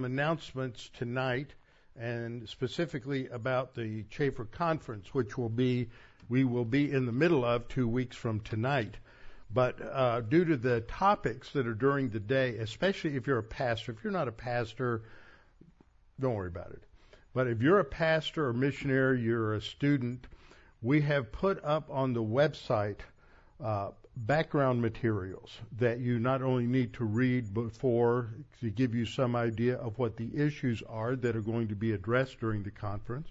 some 0.00 0.06
announcements 0.06 0.88
tonight, 0.96 1.52
and 1.94 2.48
specifically 2.48 3.28
about 3.28 3.74
the 3.74 4.02
Chafer 4.04 4.46
Conference, 4.46 5.12
which 5.12 5.36
will 5.36 5.50
be 5.50 5.90
we 6.30 6.42
will 6.42 6.64
be 6.64 6.90
in 6.90 7.04
the 7.04 7.12
middle 7.12 7.44
of 7.44 7.68
two 7.68 7.86
weeks 7.86 8.16
from 8.16 8.40
tonight. 8.40 8.94
But 9.52 9.78
uh, 9.82 10.22
due 10.22 10.46
to 10.46 10.56
the 10.56 10.80
topics 10.82 11.50
that 11.50 11.66
are 11.66 11.74
during 11.74 12.08
the 12.08 12.18
day, 12.18 12.56
especially 12.56 13.14
if 13.14 13.26
you're 13.26 13.40
a 13.40 13.42
pastor, 13.42 13.92
if 13.92 14.02
you're 14.02 14.10
not 14.10 14.26
a 14.26 14.32
pastor, 14.32 15.02
don't 16.18 16.34
worry 16.34 16.48
about 16.48 16.70
it. 16.70 16.82
But 17.34 17.46
if 17.46 17.60
you're 17.60 17.80
a 17.80 17.84
pastor 17.84 18.46
or 18.46 18.54
missionary, 18.54 19.20
you're 19.20 19.52
a 19.52 19.60
student, 19.60 20.28
we 20.80 21.02
have 21.02 21.30
put 21.30 21.62
up 21.62 21.90
on 21.90 22.14
the 22.14 22.24
website 22.24 23.00
uh, 23.62 23.90
background 24.26 24.82
materials 24.82 25.58
that 25.78 25.98
you 25.98 26.18
not 26.18 26.42
only 26.42 26.66
need 26.66 26.92
to 26.92 27.04
read 27.04 27.54
before 27.54 28.30
to 28.60 28.70
give 28.70 28.94
you 28.94 29.06
some 29.06 29.34
idea 29.34 29.76
of 29.76 29.98
what 29.98 30.16
the 30.16 30.30
issues 30.36 30.82
are 30.88 31.16
that 31.16 31.34
are 31.34 31.40
going 31.40 31.68
to 31.68 31.74
be 31.74 31.92
addressed 31.92 32.38
during 32.38 32.62
the 32.62 32.70
conference, 32.70 33.28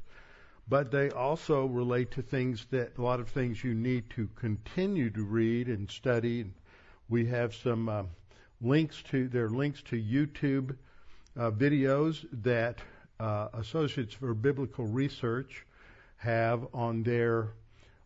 but 0.67 0.91
they 0.91 1.11
also 1.11 1.65
relate 1.65 2.09
to 2.11 2.21
things 2.21 2.65
that 2.71 2.97
a 2.97 3.01
lot 3.01 3.19
of 3.19 3.29
things 3.29 3.63
you 3.63 3.73
need 3.73 4.09
to 4.09 4.27
continue 4.35 5.09
to 5.11 5.23
read 5.23 5.67
and 5.67 5.89
study. 5.89 6.45
We 7.07 7.25
have 7.27 7.53
some 7.53 7.87
uh, 7.87 8.03
links 8.61 9.03
to 9.09 9.27
there 9.27 9.45
are 9.45 9.49
links 9.49 9.83
to 9.83 9.95
YouTube 9.95 10.75
uh, 11.37 11.51
videos 11.51 12.25
that 12.43 12.79
uh, 13.19 13.49
Associates 13.53 14.13
for 14.13 14.33
Biblical 14.33 14.85
Research 14.85 15.65
have 16.17 16.67
on 16.73 17.03
their 17.03 17.49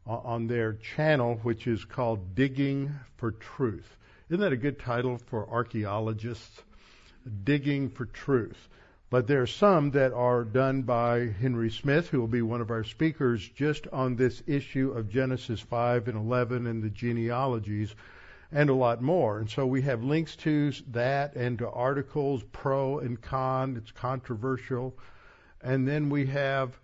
on 0.06 0.48
their 0.48 0.74
channel, 0.74 1.40
which 1.44 1.68
is 1.68 1.86
called 1.86 2.36
Digging 2.36 2.94
for 3.18 3.32
Truth. 3.32 3.98
Isn't 4.30 4.42
that 4.42 4.54
a 4.54 4.58
good 4.58 4.80
title 4.80 5.18
for 5.28 5.50
archaeologists? 5.50 6.62
Digging 7.44 7.90
for 7.90 8.06
Truth. 8.06 8.68
But 9.10 9.28
there 9.28 9.42
are 9.42 9.48
some 9.48 9.92
that 9.92 10.12
are 10.12 10.44
done 10.44 10.82
by 10.82 11.28
Henry 11.28 11.70
Smith, 11.70 12.10
who 12.10 12.20
will 12.20 12.28
be 12.28 12.42
one 12.42 12.62
of 12.62 12.72
our 12.72 12.84
speakers 12.84 13.48
just 13.48 13.88
on 13.94 14.16
this 14.16 14.42
issue 14.48 14.92
of 14.92 15.10
Genesis 15.10 15.60
5 15.60 16.08
and 16.08 16.18
11 16.18 16.66
and 16.66 16.82
the 16.82 16.90
genealogies 16.90 17.94
and 18.52 18.70
a 18.70 18.74
lot 18.74 19.02
more. 19.02 19.40
And 19.40 19.50
so 19.50 19.66
we 19.66 19.84
have 19.84 20.04
links 20.04 20.36
to 20.38 20.72
that 20.92 21.36
and 21.36 21.60
to 21.60 21.70
articles, 21.70 22.44
pro 22.52 23.00
and 23.00 23.22
con. 23.22 23.78
It's 23.78 23.92
controversial. 23.92 24.98
And 25.62 25.88
then 25.88 26.10
we 26.10 26.26
have 26.28 26.78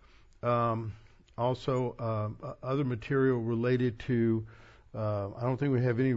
um, 0.44 0.94
also 1.40 1.96
uh, 2.44 2.54
other 2.62 2.84
material 2.84 3.40
related 3.40 3.98
to. 4.00 4.46
Uh, 4.94 5.30
I 5.38 5.42
don't 5.42 5.58
think 5.58 5.72
we 5.72 5.84
have 5.84 6.00
any 6.00 6.14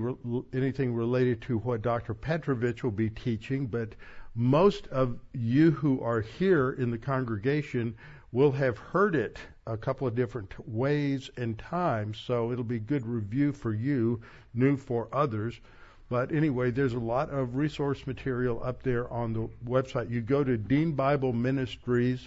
anything 0.54 0.94
related 0.94 1.42
to 1.42 1.58
what 1.58 1.82
Dr. 1.82 2.14
Petrovich 2.14 2.82
will 2.82 2.90
be 2.90 3.10
teaching, 3.10 3.66
but 3.66 3.94
most 4.34 4.86
of 4.88 5.18
you 5.34 5.70
who 5.72 6.00
are 6.00 6.22
here 6.22 6.72
in 6.72 6.90
the 6.90 6.98
congregation 6.98 7.94
will 8.32 8.52
have 8.52 8.78
heard 8.78 9.14
it 9.14 9.38
a 9.66 9.76
couple 9.76 10.06
of 10.06 10.14
different 10.14 10.54
ways 10.66 11.30
and 11.36 11.58
times, 11.58 12.18
so 12.18 12.50
it'll 12.50 12.64
be 12.64 12.78
good 12.78 13.06
review 13.06 13.52
for 13.52 13.74
you, 13.74 14.20
new 14.54 14.74
for 14.76 15.08
others. 15.12 15.60
But 16.08 16.32
anyway, 16.32 16.70
there's 16.70 16.94
a 16.94 16.98
lot 16.98 17.30
of 17.30 17.56
resource 17.56 18.06
material 18.06 18.62
up 18.64 18.82
there 18.82 19.10
on 19.12 19.32
the 19.32 19.48
website. 19.64 20.10
You 20.10 20.20
go 20.22 20.42
to 20.44 20.58
deanbibleministries.org. 20.58 22.20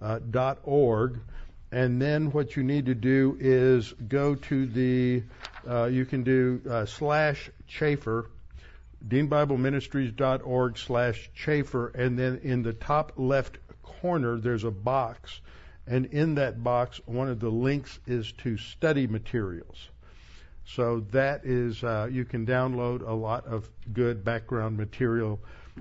Uh, 0.00 0.20
and 1.70 2.00
then 2.00 2.30
what 2.32 2.56
you 2.56 2.62
need 2.62 2.86
to 2.86 2.94
do 2.94 3.36
is 3.40 3.92
go 4.08 4.34
to 4.34 4.66
the, 4.66 5.22
uh, 5.68 5.84
you 5.84 6.04
can 6.06 6.22
do 6.22 6.60
uh, 6.68 6.86
slash 6.86 7.50
Chafer, 7.66 8.30
deanbibleministries.org 9.06 10.78
slash 10.78 11.30
Chafer, 11.34 11.88
and 11.88 12.18
then 12.18 12.40
in 12.42 12.62
the 12.62 12.72
top 12.72 13.12
left 13.16 13.58
corner 13.82 14.38
there's 14.38 14.64
a 14.64 14.70
box, 14.70 15.40
and 15.86 16.06
in 16.06 16.34
that 16.36 16.64
box 16.64 17.00
one 17.04 17.28
of 17.28 17.38
the 17.40 17.50
links 17.50 17.98
is 18.06 18.32
to 18.32 18.56
study 18.56 19.06
materials. 19.06 19.88
So 20.64 21.00
that 21.12 21.44
is, 21.44 21.82
uh, 21.82 22.08
you 22.10 22.24
can 22.24 22.46
download 22.46 23.06
a 23.06 23.12
lot 23.12 23.46
of 23.46 23.70
good 23.92 24.24
background 24.24 24.76
material 24.76 25.40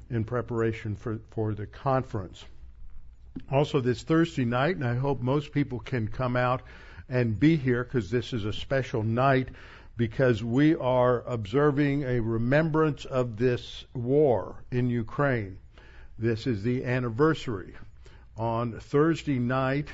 in 0.09 0.23
preparation 0.23 0.95
for, 0.95 1.19
for 1.31 1.53
the 1.53 1.65
conference 1.65 2.45
also 3.51 3.79
this 3.79 4.03
Thursday 4.03 4.45
night, 4.45 4.75
and 4.75 4.85
I 4.85 4.95
hope 4.95 5.21
most 5.21 5.51
people 5.51 5.79
can 5.79 6.07
come 6.07 6.35
out 6.35 6.61
and 7.09 7.39
be 7.39 7.55
here 7.55 7.83
because 7.83 8.11
this 8.11 8.33
is 8.33 8.45
a 8.45 8.53
special 8.53 9.03
night 9.03 9.49
because 9.95 10.43
we 10.43 10.75
are 10.75 11.23
observing 11.25 12.03
a 12.03 12.19
remembrance 12.19 13.05
of 13.05 13.37
this 13.37 13.85
war 13.93 14.63
in 14.71 14.89
Ukraine. 14.89 15.57
This 16.19 16.47
is 16.47 16.63
the 16.63 16.85
anniversary. 16.85 17.75
On 18.37 18.79
Thursday 18.79 19.39
night 19.39 19.87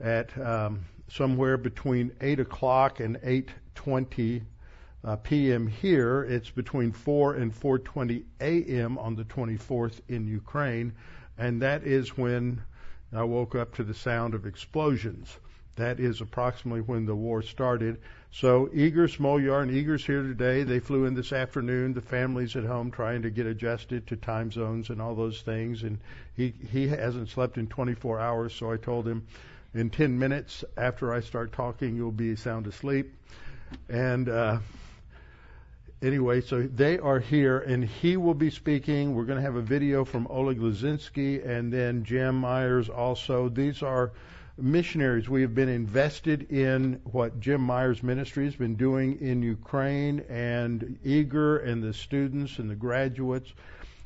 at 0.00 0.36
um, 0.38 0.84
somewhere 1.08 1.56
between 1.56 2.12
8 2.20 2.40
o'clock 2.40 3.00
and 3.00 3.16
8.20 3.16 4.42
uh, 5.04 5.16
p.m. 5.16 5.66
here, 5.66 6.22
it's 6.22 6.50
between 6.50 6.92
4 6.92 7.34
and 7.34 7.52
4.20 7.52 8.22
a.m. 8.40 8.98
on 8.98 9.16
the 9.16 9.24
24th 9.24 10.00
in 10.08 10.26
Ukraine 10.26 10.92
and 11.38 11.62
that 11.62 11.84
is 11.84 12.16
when 12.16 12.62
I 13.12 13.22
woke 13.24 13.54
up 13.54 13.74
to 13.76 13.84
the 13.84 13.94
sound 13.94 14.34
of 14.34 14.46
explosions. 14.46 15.38
That 15.76 15.98
is 15.98 16.20
approximately 16.20 16.82
when 16.82 17.06
the 17.06 17.16
war 17.16 17.42
started. 17.42 18.00
So 18.30 18.70
Igor 18.72 19.08
Smolyar 19.08 19.62
and 19.62 19.70
Igor's 19.70 20.04
here 20.04 20.22
today. 20.22 20.62
They 20.62 20.78
flew 20.78 21.04
in 21.04 21.14
this 21.14 21.32
afternoon. 21.32 21.94
The 21.94 22.00
family's 22.00 22.54
at 22.54 22.64
home 22.64 22.90
trying 22.90 23.22
to 23.22 23.30
get 23.30 23.46
adjusted 23.46 24.06
to 24.08 24.16
time 24.16 24.52
zones 24.52 24.90
and 24.90 25.02
all 25.02 25.14
those 25.14 25.42
things. 25.42 25.82
And 25.82 25.98
he 26.36 26.54
he 26.70 26.88
hasn't 26.88 27.28
slept 27.28 27.58
in 27.58 27.66
24 27.66 28.20
hours. 28.20 28.54
So 28.54 28.70
I 28.70 28.76
told 28.76 29.06
him, 29.06 29.26
in 29.74 29.90
10 29.90 30.16
minutes 30.18 30.64
after 30.76 31.12
I 31.12 31.20
start 31.20 31.52
talking, 31.52 31.96
you'll 31.96 32.12
be 32.12 32.36
sound 32.36 32.68
asleep. 32.68 33.12
And 33.88 34.28
uh, 34.28 34.58
anyway, 36.02 36.40
so 36.40 36.62
they 36.62 36.98
are 36.98 37.20
here, 37.20 37.58
and 37.58 37.84
he 37.84 38.16
will 38.16 38.34
be 38.34 38.50
speaking. 38.50 39.14
We're 39.14 39.24
going 39.24 39.38
to 39.38 39.42
have 39.42 39.56
a 39.56 39.62
video 39.62 40.04
from 40.04 40.26
Oleg 40.28 40.58
Lazinski 40.58 41.46
and 41.46 41.72
then 41.72 42.04
Jim 42.04 42.36
Myers 42.36 42.88
also. 42.88 43.48
These 43.48 43.82
are 43.82 44.12
missionaries. 44.56 45.28
We 45.28 45.42
have 45.42 45.54
been 45.54 45.68
invested 45.68 46.50
in 46.52 47.00
what 47.04 47.40
Jim 47.40 47.60
Myers 47.60 48.02
Ministry 48.02 48.44
has 48.44 48.56
been 48.56 48.76
doing 48.76 49.20
in 49.20 49.42
Ukraine, 49.42 50.20
and 50.28 50.98
Igor 51.04 51.58
and 51.58 51.82
the 51.82 51.92
students 51.92 52.58
and 52.58 52.70
the 52.70 52.76
graduates 52.76 53.52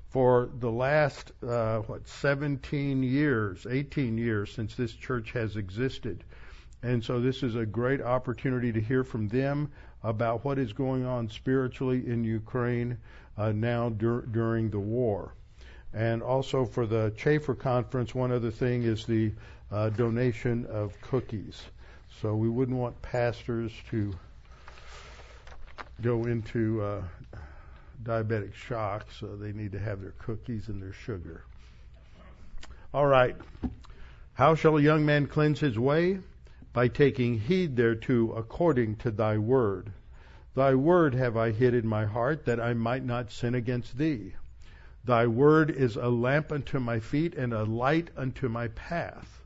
for 0.09 0.49
the 0.59 0.71
last 0.71 1.33
uh, 1.47 1.81
what 1.81 2.09
17 2.09 3.03
years, 3.03 3.67
18 3.69 4.17
years 4.17 4.53
since 4.53 4.75
this 4.75 4.95
church 4.95 5.33
has 5.33 5.57
existed. 5.57 6.25
And 6.83 7.05
so 7.05 7.21
this 7.21 7.43
is 7.43 7.57
a 7.57 7.67
great 7.67 8.01
opportunity 8.01 8.73
to 8.73 8.81
hear 8.81 9.05
from 9.05 9.29
them 9.29 9.71
about 10.03 10.45
what 10.45 10.59
is 10.59 10.73
going 10.73 11.05
on 11.05 11.29
spiritually 11.29 12.07
in 12.07 12.25
Ukraine 12.25 12.99
uh, 13.37 13.53
now 13.53 13.89
dur- 13.89 14.27
during 14.31 14.71
the 14.71 14.79
war. 14.79 15.35
And 15.95 16.23
also 16.23 16.65
for 16.65 16.87
the 16.87 17.13
Chafer 17.17 17.55
conference, 17.55 18.15
one 18.15 18.31
other 18.31 18.51
thing 18.51 18.83
is 18.83 19.07
the 19.07 19.33
uh, 19.71 19.91
donation 19.91 20.67
of 20.67 20.99
cookies. 21.01 21.63
So 22.21 22.35
we 22.35 22.49
wouldn't 22.49 22.77
want 22.77 23.01
pastors 23.03 23.73
to 23.91 24.13
go 26.01 26.25
into 26.25 26.83
uh, 26.83 27.03
diabetic 28.03 28.55
shock, 28.55 29.07
so 29.19 29.37
they 29.37 29.53
need 29.53 29.73
to 29.73 29.79
have 29.79 30.01
their 30.01 30.15
cookies 30.19 30.69
and 30.69 30.83
their 30.83 30.93
sugar. 30.93 31.45
All 32.95 33.07
right. 33.07 33.37
How 34.35 34.55
shall 34.55 34.79
a 34.79 34.81
young 34.81 35.05
man 35.05 35.27
cleanse 35.27 35.61
his 35.61 35.79
way? 35.79 36.21
By 36.79 36.87
taking 36.87 37.41
heed 37.41 37.75
thereto 37.75 38.31
according 38.35 38.95
to 38.95 39.11
thy 39.11 39.37
word. 39.37 39.91
Thy 40.55 40.77
word 40.77 41.13
have 41.13 41.37
I 41.37 41.51
hid 41.51 41.75
in 41.75 41.89
my 41.89 42.05
heart, 42.05 42.45
that 42.45 42.61
I 42.61 42.73
might 42.73 43.05
not 43.05 43.33
sin 43.33 43.57
against 43.57 43.99
thee. 43.99 44.37
Thy 45.05 45.27
word 45.27 45.73
is 45.73 45.97
a 45.97 46.09
lamp 46.09 46.53
unto 46.53 46.79
my 46.79 47.01
feet 47.01 47.35
and 47.35 47.53
a 47.53 47.65
light 47.65 48.11
unto 48.17 48.49
my 48.49 48.69
path. 48.69 49.45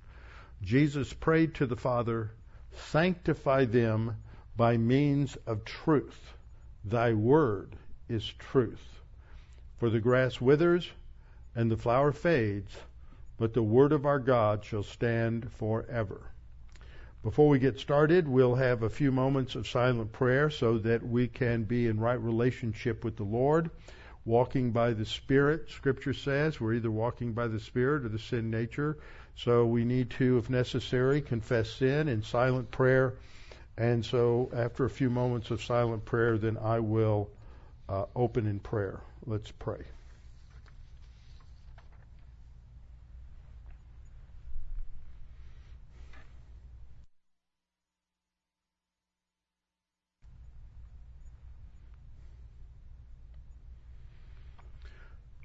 Jesus 0.60 1.14
prayed 1.14 1.54
to 1.54 1.64
the 1.64 1.74
Father, 1.74 2.32
Sanctify 2.70 3.64
them 3.64 4.16
by 4.54 4.76
means 4.76 5.36
of 5.46 5.64
truth. 5.64 6.34
Thy 6.84 7.14
word 7.14 7.76
is 8.10 8.30
truth. 8.38 9.00
For 9.78 9.88
the 9.88 10.00
grass 10.00 10.38
withers 10.38 10.90
and 11.54 11.70
the 11.70 11.78
flower 11.78 12.12
fades, 12.12 12.76
but 13.38 13.54
the 13.54 13.62
word 13.62 13.92
of 13.92 14.04
our 14.04 14.18
God 14.18 14.66
shall 14.66 14.82
stand 14.82 15.50
forever. 15.50 16.31
Before 17.22 17.48
we 17.48 17.60
get 17.60 17.78
started, 17.78 18.26
we'll 18.26 18.56
have 18.56 18.82
a 18.82 18.90
few 18.90 19.12
moments 19.12 19.54
of 19.54 19.68
silent 19.68 20.10
prayer 20.10 20.50
so 20.50 20.78
that 20.78 21.06
we 21.06 21.28
can 21.28 21.62
be 21.62 21.86
in 21.86 22.00
right 22.00 22.20
relationship 22.20 23.04
with 23.04 23.16
the 23.16 23.22
Lord. 23.22 23.70
Walking 24.24 24.72
by 24.72 24.92
the 24.92 25.06
Spirit, 25.06 25.70
Scripture 25.70 26.14
says, 26.14 26.60
we're 26.60 26.74
either 26.74 26.90
walking 26.90 27.32
by 27.32 27.46
the 27.46 27.60
Spirit 27.60 28.04
or 28.04 28.08
the 28.08 28.18
sin 28.18 28.50
nature. 28.50 28.98
So 29.36 29.64
we 29.66 29.84
need 29.84 30.10
to, 30.10 30.38
if 30.38 30.50
necessary, 30.50 31.20
confess 31.20 31.70
sin 31.70 32.08
in 32.08 32.24
silent 32.24 32.70
prayer. 32.72 33.14
And 33.78 34.04
so 34.04 34.50
after 34.54 34.84
a 34.84 34.90
few 34.90 35.08
moments 35.08 35.50
of 35.52 35.62
silent 35.62 36.04
prayer, 36.04 36.38
then 36.38 36.58
I 36.58 36.80
will 36.80 37.30
uh, 37.88 38.06
open 38.16 38.46
in 38.46 38.58
prayer. 38.58 39.00
Let's 39.26 39.52
pray. 39.52 39.84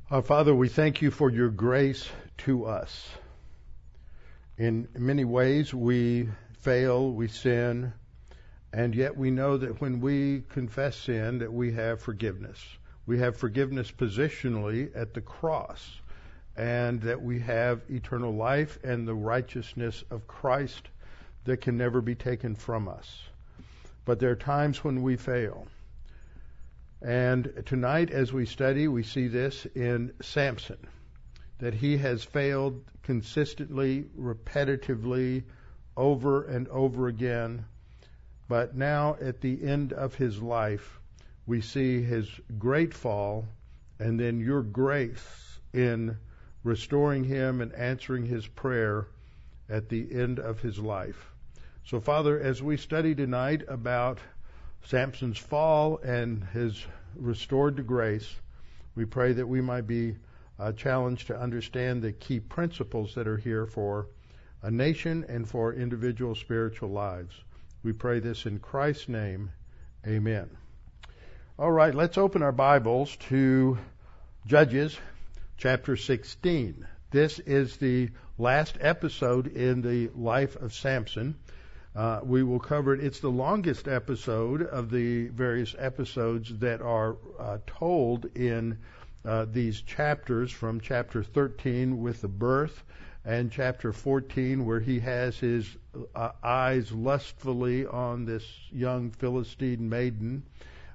Our 0.09 0.21
Father, 0.21 0.55
we 0.55 0.69
thank 0.69 1.01
you 1.01 1.11
for 1.11 1.29
your 1.29 1.49
grace 1.49 2.09
to 2.37 2.63
us. 2.63 3.09
In 4.57 4.87
many 4.97 5.25
ways, 5.25 5.73
we 5.73 6.29
fail, 6.61 7.11
we 7.11 7.27
sin, 7.27 7.91
and 8.71 8.95
yet 8.95 9.17
we 9.17 9.31
know 9.31 9.57
that 9.57 9.81
when 9.81 9.99
we 9.99 10.43
confess 10.47 10.95
sin, 10.95 11.39
that 11.39 11.51
we 11.51 11.73
have 11.73 11.99
forgiveness. 11.99 12.57
We 13.05 13.19
have 13.19 13.35
forgiveness 13.35 13.91
positionally 13.91 14.95
at 14.95 15.13
the 15.13 15.19
cross, 15.19 15.99
and 16.55 17.01
that 17.01 17.21
we 17.21 17.41
have 17.41 17.81
eternal 17.89 18.33
life 18.33 18.79
and 18.85 19.05
the 19.05 19.13
righteousness 19.13 20.05
of 20.09 20.25
Christ 20.25 20.87
that 21.43 21.59
can 21.59 21.75
never 21.75 21.99
be 21.99 22.15
taken 22.15 22.55
from 22.55 22.87
us. 22.87 23.23
But 24.05 24.19
there 24.19 24.31
are 24.31 24.37
times 24.37 24.85
when 24.85 25.01
we 25.01 25.17
fail. 25.17 25.67
And 27.01 27.63
tonight, 27.65 28.09
as 28.09 28.33
we 28.33 28.45
study, 28.45 28.87
we 28.87 29.03
see 29.03 29.27
this 29.27 29.65
in 29.75 30.13
Samson 30.21 30.87
that 31.59 31.73
he 31.73 31.97
has 31.97 32.23
failed 32.23 32.83
consistently, 33.03 34.05
repetitively, 34.17 35.43
over 35.95 36.43
and 36.43 36.67
over 36.67 37.07
again. 37.07 37.65
But 38.47 38.75
now, 38.75 39.17
at 39.19 39.41
the 39.41 39.63
end 39.63 39.93
of 39.93 40.15
his 40.15 40.41
life, 40.41 40.99
we 41.45 41.61
see 41.61 42.01
his 42.01 42.29
great 42.57 42.93
fall, 42.93 43.45
and 43.99 44.19
then 44.19 44.39
your 44.39 44.61
grace 44.61 45.59
in 45.73 46.17
restoring 46.63 47.23
him 47.23 47.61
and 47.61 47.73
answering 47.73 48.25
his 48.25 48.45
prayer 48.47 49.07
at 49.69 49.89
the 49.89 50.07
end 50.11 50.39
of 50.39 50.59
his 50.59 50.77
life. 50.79 51.31
So, 51.85 51.99
Father, 51.99 52.39
as 52.39 52.61
we 52.61 52.77
study 52.77 53.15
tonight 53.15 53.63
about 53.67 54.19
Samson's 54.85 55.37
fall 55.37 55.99
and 55.99 56.43
his 56.45 56.85
restored 57.15 57.77
to 57.77 57.83
grace, 57.83 58.35
we 58.95 59.05
pray 59.05 59.33
that 59.33 59.47
we 59.47 59.61
might 59.61 59.87
be 59.87 60.15
uh, 60.59 60.71
challenged 60.71 61.27
to 61.27 61.39
understand 61.39 62.01
the 62.01 62.11
key 62.11 62.39
principles 62.39 63.15
that 63.15 63.27
are 63.27 63.37
here 63.37 63.65
for 63.65 64.07
a 64.61 64.71
nation 64.71 65.25
and 65.29 65.47
for 65.47 65.73
individual 65.73 66.35
spiritual 66.35 66.89
lives. 66.89 67.33
We 67.83 67.93
pray 67.93 68.19
this 68.19 68.45
in 68.45 68.59
Christ's 68.59 69.09
name. 69.09 69.51
Amen. 70.05 70.49
All 71.59 71.71
right, 71.71 71.93
let's 71.93 72.17
open 72.17 72.43
our 72.43 72.51
Bibles 72.51 73.15
to 73.29 73.77
Judges 74.45 74.97
chapter 75.57 75.95
16. 75.95 76.87
This 77.11 77.39
is 77.39 77.77
the 77.77 78.09
last 78.37 78.77
episode 78.79 79.47
in 79.47 79.81
the 79.81 80.09
life 80.15 80.55
of 80.55 80.73
Samson. 80.73 81.35
Uh, 81.97 82.19
we 82.23 82.43
will 82.43 82.59
cover 82.59 82.93
it. 82.93 83.03
It's 83.03 83.21
the 83.21 83.31
longest 83.31 83.87
episode 83.87 84.61
of 84.61 84.91
the 84.91 85.29
various 85.29 85.75
episodes 85.79 86.55
that 86.59 86.79
are 86.79 87.17
uh, 87.39 87.57
told 87.65 88.25
in 88.35 88.77
uh, 89.25 89.47
these 89.51 89.81
chapters 89.81 90.51
from 90.51 90.79
chapter 90.79 91.23
13 91.23 91.99
with 91.99 92.21
the 92.21 92.27
birth 92.27 92.83
and 93.25 93.51
chapter 93.51 93.91
14 93.91 94.63
where 94.63 94.79
he 94.79 94.99
has 94.99 95.39
his 95.39 95.75
uh, 96.13 96.29
eyes 96.43 96.91
lustfully 96.91 97.87
on 97.87 98.25
this 98.25 98.45
young 98.71 99.09
Philistine 99.09 99.89
maiden 99.89 100.43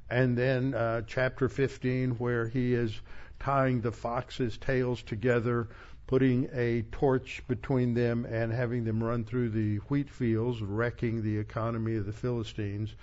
and 0.08 0.38
then 0.38 0.72
uh, 0.72 1.02
chapter 1.04 1.48
15 1.48 2.12
where 2.12 2.46
he 2.46 2.74
is 2.74 3.00
tying 3.40 3.80
the 3.80 3.90
foxes' 3.90 4.56
tails 4.56 5.02
together 5.02 5.66
putting 6.12 6.46
a 6.52 6.82
torch 6.92 7.42
between 7.48 7.94
them 7.94 8.26
and 8.26 8.52
having 8.52 8.84
them 8.84 9.02
run 9.02 9.24
through 9.24 9.48
the 9.48 9.76
wheat 9.88 10.10
fields, 10.10 10.60
wrecking 10.60 11.22
the 11.22 11.38
economy 11.38 11.96
of 11.96 12.04
the 12.04 12.12
Philistines. 12.12 12.94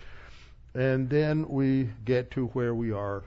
And 0.75 1.09
then 1.09 1.50
we 1.50 1.89
get 2.06 2.29
to 2.31 2.45
where 2.50 2.75
we 2.75 2.91
are 2.91 3.23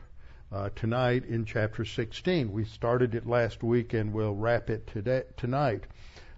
uh, 0.52 0.70
tonight 0.76 1.24
in 1.24 1.46
chapter 1.46 1.84
16. 1.84 2.52
We 2.52 2.64
started 2.64 3.16
it 3.16 3.26
last 3.26 3.64
week 3.64 3.92
and 3.92 4.12
we'll 4.12 4.36
wrap 4.36 4.70
it 4.70 4.86
today, 4.86 5.24
tonight. 5.36 5.82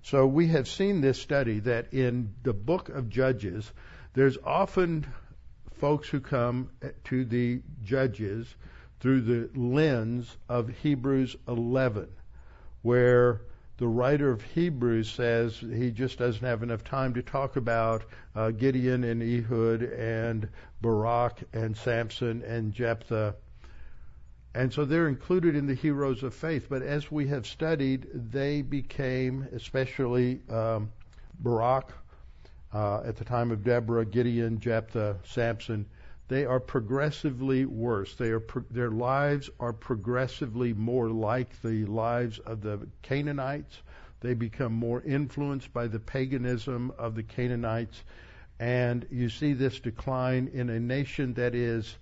So 0.05 0.27
we 0.27 0.49
have 0.49 0.67
seen 0.67 1.03
this 1.03 1.21
study 1.21 1.59
that 1.61 1.93
in 1.93 2.33
the 2.45 2.55
book 2.55 2.89
of 2.89 3.11
Judges, 3.11 3.71
there's 4.15 4.39
often 4.43 5.07
folks 5.75 6.09
who 6.09 6.21
come 6.21 6.71
to 7.05 7.27
the 7.27 7.61
Judges 7.85 8.47
through 9.01 9.21
the 9.21 9.51
lens 9.55 10.35
of 10.49 10.71
Hebrews 10.71 11.37
11 11.47 12.09
where 12.85 13.41
the 13.79 13.89
writer 13.89 14.31
of 14.31 14.43
Hebrews 14.43 15.11
says 15.11 15.57
he 15.57 15.91
just 15.91 16.19
doesn't 16.19 16.45
have 16.45 16.63
enough 16.63 16.85
time 16.85 17.15
to 17.15 17.23
talk 17.23 17.57
about 17.57 18.05
uh, 18.37 18.51
Gideon 18.51 19.05
and 19.05 19.23
Ehud 19.23 19.83
and 19.83 20.47
Barak 20.83 21.43
and 21.55 21.75
Samson 21.75 22.43
and 22.43 22.75
Jephthah. 22.75 23.35
And 24.55 24.71
so 24.71 24.85
they're 24.85 25.09
included 25.09 25.57
in 25.57 25.67
the 25.67 25.75
heroes 25.75 26.23
of 26.23 26.35
faith. 26.35 26.67
But 26.69 26.83
as 26.83 27.11
we 27.11 27.27
have 27.29 27.47
studied, 27.47 28.07
they 28.13 28.61
became, 28.61 29.49
especially 29.53 30.43
um, 30.51 30.93
Barak 31.41 31.91
uh, 32.75 33.01
at 33.05 33.17
the 33.17 33.25
time 33.25 33.51
of 33.51 33.65
Deborah, 33.65 34.05
Gideon, 34.05 34.61
Jephthah, 34.61 35.17
Samson, 35.25 35.87
they 36.29 36.47
are 36.47 36.61
progressively 36.61 37.67
worse. 37.67 38.15
They 38.15 38.31
are 38.31 38.41
pro- 38.41 38.65
their 38.71 38.91
lives 38.91 39.51
are 39.61 39.75
progressively 39.75 40.73
more 40.73 41.11
like 41.11 41.61
the 41.61 41.85
lives 41.85 42.39
of 42.41 42.63
the 42.63 42.89
Canaanites. 43.03 43.83
They 44.21 44.33
become 44.33 44.73
more 44.73 45.03
influenced 45.03 45.73
by 45.75 45.87
the 45.87 46.01
paganism 46.01 46.93
of 46.97 47.15
the 47.15 47.23
Canaanites, 47.23 48.05
and 48.59 49.07
you 49.11 49.29
see 49.29 49.53
this 49.53 49.81
decline 49.81 50.49
in 50.55 50.71
a 50.71 50.81
nation 50.81 51.35
that 51.35 51.55
is 51.55 51.99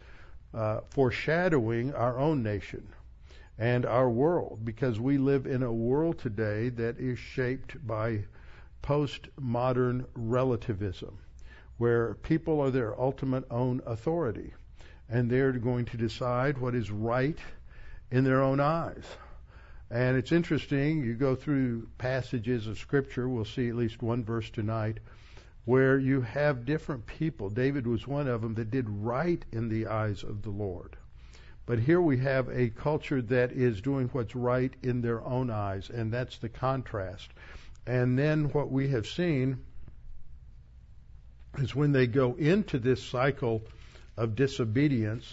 uh, 0.55 0.81
foreshadowing 0.91 1.93
our 1.95 2.19
own 2.19 2.43
nation 2.43 2.87
and 3.59 3.85
our 3.85 4.09
world, 4.09 4.61
because 4.65 5.01
we 5.01 5.19
live 5.19 5.47
in 5.47 5.63
a 5.63 5.73
world 5.73 6.19
today 6.19 6.69
that 6.69 6.99
is 6.99 7.19
shaped 7.19 7.85
by 7.87 8.25
postmodern 8.83 10.05
relativism 10.15 11.19
where 11.79 12.15
people 12.15 12.61
are 12.61 12.71
their 12.71 12.99
ultimate 13.01 13.45
own 13.51 13.81
authority 13.87 14.53
and 15.09 15.31
they're 15.31 15.53
going 15.53 15.85
to 15.85 15.97
decide 15.97 16.57
what 16.59 16.75
is 16.75 16.91
right 16.91 17.39
in 18.11 18.25
their 18.25 18.43
own 18.43 18.61
eyes. 18.61 19.05
And 19.91 20.17
it's 20.17 20.33
interesting, 20.33 21.05
you 21.05 21.15
go 21.15 21.35
through 21.35 21.89
passages 21.99 22.67
of 22.67 22.79
Scripture, 22.79 23.29
we'll 23.29 23.45
see 23.45 23.69
at 23.69 23.77
least 23.77 24.01
one 24.01 24.25
verse 24.25 24.49
tonight, 24.49 25.01
where 25.67 25.99
you 25.99 26.23
have 26.23 26.65
different 26.65 27.05
people. 27.07 27.51
David 27.51 27.87
was 27.87 28.07
one 28.07 28.27
of 28.27 28.41
them 28.41 28.55
that 28.55 28.71
did 28.71 28.89
right 28.89 29.45
in 29.53 29.69
the 29.69 29.87
eyes 29.87 30.23
of 30.23 30.41
the 30.41 30.51
Lord. 30.51 30.97
But 31.67 31.79
here 31.79 32.01
we 32.01 32.17
have 32.19 32.49
a 32.49 32.71
culture 32.71 33.21
that 33.23 33.53
is 33.53 33.83
doing 33.83 34.09
what's 34.13 34.35
right 34.35 34.75
in 34.83 35.03
their 35.03 35.23
own 35.23 35.51
eyes, 35.51 35.91
and 35.91 36.11
that's 36.11 36.39
the 36.39 36.49
contrast. 36.49 37.31
And 37.87 38.19
then 38.19 38.47
what 38.47 38.73
we 38.73 38.89
have 38.89 39.07
seen 39.07 39.59
is 41.59 41.75
when 41.75 41.93
they 41.93 42.07
go 42.07 42.35
into 42.35 42.79
this 42.79 43.03
cycle 43.03 43.63
of 44.17 44.35
disobedience, 44.35 45.31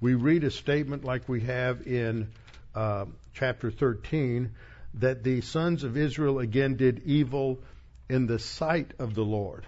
we 0.00 0.14
read 0.14 0.44
a 0.44 0.50
statement 0.50 1.04
like 1.04 1.28
we 1.28 1.40
have 1.42 1.86
in 1.86 2.28
uh, 2.74 3.06
chapter 3.34 3.70
13 3.70 4.50
that 4.94 5.22
the 5.22 5.40
sons 5.40 5.84
of 5.84 5.96
Israel 5.96 6.38
again 6.38 6.76
did 6.76 7.02
evil 7.04 7.58
in 8.08 8.26
the 8.26 8.38
sight 8.38 8.92
of 8.98 9.14
the 9.14 9.24
Lord. 9.24 9.64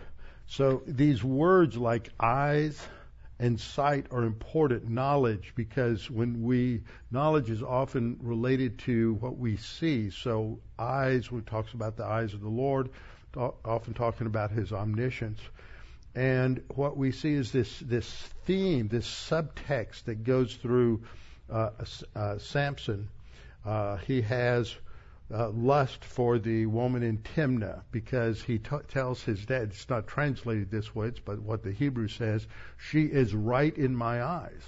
So 0.47 0.83
these 0.87 1.23
words 1.23 1.77
like 1.77 2.11
eyes 2.19 2.81
and 3.39 3.61
sight 3.61 4.07
are 4.11 4.25
important 4.25 4.89
knowledge 4.89 5.53
because 5.55 6.11
when 6.11 6.43
we 6.43 6.83
knowledge 7.11 7.51
is 7.51 7.63
often 7.63 8.19
related 8.23 8.79
to 8.81 9.15
what 9.15 9.37
we 9.37 9.57
see. 9.57 10.11
So 10.11 10.59
eyes, 10.79 11.31
when 11.31 11.43
it 11.43 11.47
talks 11.47 11.73
about 11.73 11.97
the 11.97 12.05
eyes 12.05 12.35
of 12.35 12.41
the 12.41 12.49
Lord, 12.49 12.91
often 13.37 13.95
talking 13.95 14.27
about 14.27 14.51
his 14.51 14.73
omniscience. 14.73 15.41
And 16.19 16.65
what 16.75 16.97
we 16.97 17.13
see 17.13 17.35
is 17.35 17.53
this 17.53 17.79
this 17.79 18.11
theme, 18.45 18.89
this 18.89 19.07
subtext 19.07 20.03
that 20.07 20.25
goes 20.25 20.53
through 20.57 21.05
uh, 21.49 21.71
uh, 22.17 22.39
Samson. 22.39 23.09
Uh, 23.65 23.99
he 23.99 24.23
has 24.23 24.75
uh, 25.33 25.51
lust 25.51 26.05
for 26.05 26.41
the 26.41 26.67
woman 26.67 27.05
in 27.05 27.19
Timnah 27.19 27.83
because 27.93 28.43
he 28.43 28.59
t- 28.59 28.77
tells 28.89 29.23
his 29.23 29.47
dad. 29.47 29.69
It's 29.69 29.89
not 29.89 30.09
translated 30.09 30.73
this 30.73 30.93
way, 30.93 31.13
but 31.25 31.41
what 31.41 31.63
the 31.63 31.71
Hebrew 31.71 32.09
says. 32.09 32.49
She 32.79 33.03
is 33.03 33.33
right 33.33 33.79
in 33.79 33.95
my 33.95 34.21
eyes. 34.21 34.65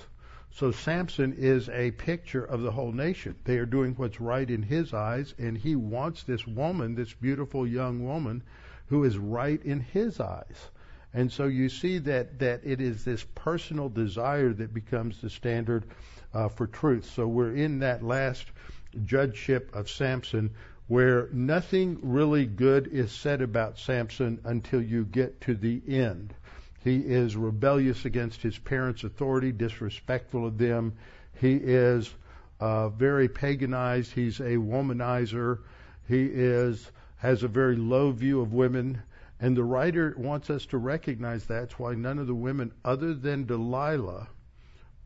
So 0.53 0.71
Samson 0.71 1.35
is 1.37 1.69
a 1.69 1.91
picture 1.91 2.45
of 2.45 2.61
the 2.63 2.71
whole 2.71 2.93
nation. 2.93 3.35
They 3.43 3.59
are 3.59 3.67
doing 3.67 3.95
what's 3.95 4.21
right 4.21 4.49
in 4.49 4.63
his 4.63 4.95
eyes, 4.95 5.35
and 5.37 5.59
he 5.59 5.75
wants 5.75 6.23
this 6.23 6.47
woman, 6.47 6.95
this 6.95 7.13
beautiful 7.13 7.67
young 7.67 8.05
woman, 8.05 8.45
who 8.87 9.03
is 9.03 9.19
right 9.19 9.61
in 9.65 9.81
his 9.81 10.21
eyes. 10.21 10.71
And 11.13 11.33
so 11.33 11.47
you 11.47 11.69
see 11.69 11.99
that, 11.99 12.39
that 12.39 12.61
it 12.65 12.81
is 12.81 13.05
this 13.05 13.25
personal 13.35 13.89
desire 13.89 14.53
that 14.53 14.73
becomes 14.73 15.21
the 15.21 15.31
standard 15.31 15.85
uh, 16.33 16.49
for 16.49 16.67
truth. 16.67 17.11
So 17.15 17.27
we're 17.27 17.55
in 17.55 17.81
that 17.81 18.03
last 18.03 18.47
judgeship 19.05 19.75
of 19.75 19.91
Samson 19.91 20.51
where 20.91 21.29
nothing 21.33 21.99
really 22.03 22.45
good 22.47 22.89
is 22.89 23.13
said 23.13 23.41
about 23.41 23.79
Samson 23.79 24.41
until 24.43 24.83
you 24.83 25.05
get 25.05 25.41
to 25.43 25.55
the 25.55 25.81
end. 25.87 26.35
He 26.83 26.97
is 26.97 27.37
rebellious 27.37 28.05
against 28.05 28.43
his 28.43 28.59
parents' 28.59 29.05
authority, 29.05 29.53
disrespectful 29.53 30.45
of 30.45 30.59
them. 30.59 30.95
He 31.41 31.55
is 31.55 32.13
uh, 32.59 32.89
very 32.89 33.29
paganized. 33.29 34.13
He's 34.13 34.41
a 34.41 34.57
womanizer. 34.57 35.59
He 36.09 36.25
is 36.25 36.91
has 37.19 37.43
a 37.45 37.49
very 37.49 37.77
low 37.77 38.11
view 38.11 38.41
of 38.41 38.53
women. 38.53 39.01
And 39.41 39.57
the 39.57 39.65
writer 39.65 40.15
wants 40.19 40.51
us 40.51 40.67
to 40.67 40.79
recognize 40.79 41.47
that's 41.47 41.79
why 41.79 41.95
none 41.95 42.19
of 42.19 42.27
the 42.27 42.35
women 42.35 42.73
other 42.85 43.15
than 43.15 43.47
Delilah 43.47 44.29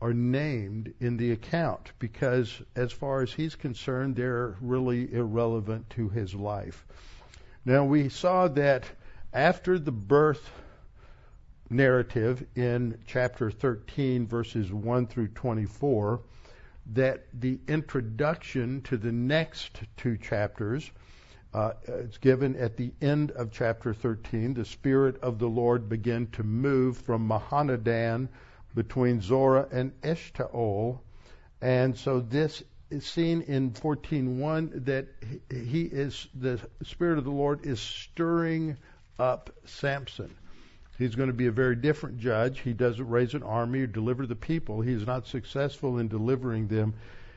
are 0.00 0.12
named 0.12 0.92
in 0.98 1.16
the 1.16 1.30
account 1.30 1.92
because 1.98 2.60
as 2.74 2.92
far 2.92 3.22
as 3.22 3.32
he's 3.32 3.54
concerned 3.54 4.16
they're 4.16 4.56
really 4.60 5.12
irrelevant 5.14 5.88
to 5.90 6.08
his 6.08 6.34
life. 6.34 6.84
Now 7.64 7.84
we 7.84 8.08
saw 8.08 8.48
that 8.48 8.84
after 9.32 9.78
the 9.78 9.92
birth 9.92 10.50
narrative 11.70 12.44
in 12.56 12.98
chapter 13.06 13.50
13 13.50 14.26
verses 14.26 14.72
1 14.72 15.06
through 15.06 15.28
24 15.28 16.20
that 16.92 17.26
the 17.32 17.60
introduction 17.68 18.82
to 18.82 18.96
the 18.96 19.12
next 19.12 19.80
two 19.96 20.18
chapters 20.18 20.90
uh, 21.54 21.72
it's 21.86 22.18
given 22.18 22.56
at 22.56 22.76
the 22.76 22.92
end 23.00 23.30
of 23.30 23.52
chapter 23.52 23.94
13. 23.94 24.54
The 24.54 24.64
Spirit 24.64 25.22
of 25.22 25.38
the 25.38 25.46
Lord 25.46 25.88
began 25.88 26.26
to 26.32 26.42
move 26.42 26.98
from 26.98 27.28
Mahaneh-dan 27.28 28.28
between 28.74 29.20
Zorah 29.20 29.68
and 29.70 29.92
Eshtaol. 30.02 30.98
And 31.62 31.96
so 31.96 32.18
this 32.18 32.64
is 32.90 33.06
seen 33.06 33.42
in 33.42 33.70
14.1 33.70 34.84
that 34.84 35.06
he 35.48 35.84
is, 35.84 36.26
the 36.34 36.60
Spirit 36.82 37.18
of 37.18 37.24
the 37.24 37.30
Lord 37.30 37.64
is 37.64 37.80
stirring 37.80 38.76
up 39.20 39.50
Samson. 39.64 40.34
He's 40.98 41.14
going 41.14 41.28
to 41.28 41.34
be 41.34 41.46
a 41.46 41.52
very 41.52 41.76
different 41.76 42.18
judge. 42.18 42.60
He 42.60 42.72
doesn't 42.72 43.08
raise 43.08 43.34
an 43.34 43.42
army 43.42 43.80
or 43.80 43.86
deliver 43.86 44.26
the 44.26 44.36
people. 44.36 44.80
He's 44.80 45.06
not 45.06 45.26
successful 45.26 45.98
in 45.98 46.08
delivering 46.08 46.68
them. 46.68 46.94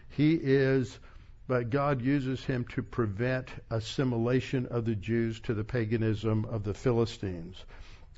He 0.10 0.34
is, 0.34 1.00
but 1.48 1.70
God 1.70 2.01
uses 2.01 2.44
him 2.44 2.66
to 2.74 2.84
prevent 2.84 3.50
assimilation 3.70 4.66
of 4.68 4.86
the 4.86 4.96
Jews 4.96 5.39
to 5.42 5.54
the 5.54 5.63
paganism 5.63 6.46
of 6.46 6.63
the 6.63 6.74
Philistines. 6.74 7.63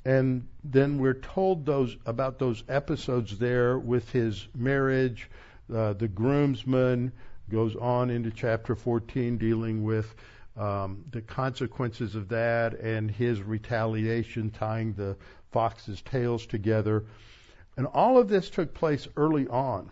And 0.04 0.48
then 0.64 0.98
we're 0.98 1.14
told 1.14 1.66
those 1.66 1.96
about 2.06 2.38
those 2.38 2.64
episodes 2.68 3.38
there 3.38 3.78
with 3.78 4.10
his 4.10 4.48
marriage. 4.54 5.30
Uh, 5.72 5.92
the 5.92 6.08
groomsman 6.08 7.12
goes 7.50 7.76
on 7.76 8.10
into 8.10 8.30
chapter 8.30 8.74
14, 8.74 9.36
dealing 9.36 9.84
with 9.84 10.14
um, 10.56 11.04
the 11.10 11.20
consequences 11.20 12.14
of 12.14 12.28
that 12.28 12.74
and 12.80 13.10
his 13.10 13.42
retaliation, 13.42 14.50
tying 14.50 14.94
the 14.94 15.16
fox's 15.52 16.02
tails 16.02 16.46
together. 16.46 17.04
And 17.76 17.86
all 17.86 18.18
of 18.18 18.28
this 18.28 18.50
took 18.50 18.74
place 18.74 19.06
early 19.16 19.46
on. 19.48 19.90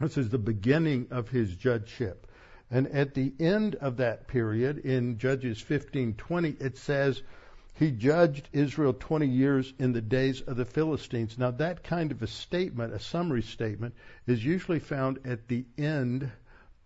This 0.00 0.18
is 0.18 0.28
the 0.28 0.38
beginning 0.38 1.06
of 1.10 1.28
his 1.28 1.54
judgeship. 1.54 2.26
And 2.70 2.88
at 2.88 3.14
the 3.14 3.32
end 3.38 3.76
of 3.76 3.98
that 3.98 4.26
period, 4.26 4.78
in 4.78 5.18
Judges 5.18 5.62
15:20, 5.62 6.60
it 6.60 6.76
says 6.76 7.22
he 7.74 7.90
judged 7.90 8.48
Israel 8.52 8.92
20 8.92 9.26
years 9.26 9.72
in 9.78 9.92
the 9.92 10.00
days 10.00 10.40
of 10.40 10.56
the 10.56 10.64
Philistines. 10.64 11.38
Now, 11.38 11.50
that 11.52 11.84
kind 11.84 12.10
of 12.10 12.22
a 12.22 12.26
statement, 12.26 12.92
a 12.92 12.98
summary 12.98 13.42
statement, 13.42 13.94
is 14.26 14.44
usually 14.44 14.78
found 14.78 15.18
at 15.24 15.48
the 15.48 15.64
end 15.78 16.30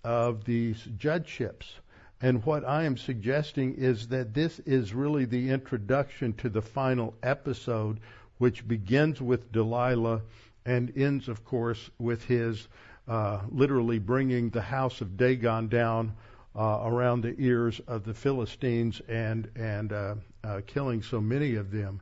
of 0.04 0.44
these 0.44 0.82
judgeships. 0.96 1.80
And 2.20 2.44
what 2.44 2.64
I 2.64 2.84
am 2.84 2.96
suggesting 2.96 3.74
is 3.74 4.08
that 4.08 4.34
this 4.34 4.58
is 4.60 4.94
really 4.94 5.24
the 5.24 5.50
introduction 5.50 6.32
to 6.34 6.48
the 6.48 6.62
final 6.62 7.14
episode, 7.22 8.00
which 8.38 8.66
begins 8.66 9.20
with 9.20 9.52
Delilah 9.52 10.22
and 10.66 10.92
ends, 10.96 11.28
of 11.28 11.44
course, 11.44 11.90
with 11.98 12.24
his 12.24 12.68
uh, 13.08 13.40
literally 13.50 13.98
bringing 13.98 14.50
the 14.50 14.62
house 14.62 15.00
of 15.00 15.16
Dagon 15.16 15.68
down 15.68 16.14
uh, 16.54 16.82
around 16.84 17.22
the 17.22 17.34
ears 17.38 17.80
of 17.86 18.04
the 18.04 18.14
Philistines 18.14 19.00
and 19.08 19.50
and 19.56 19.92
uh, 19.92 20.14
uh, 20.44 20.60
killing 20.66 21.02
so 21.02 21.20
many 21.20 21.54
of 21.54 21.70
them. 21.70 22.00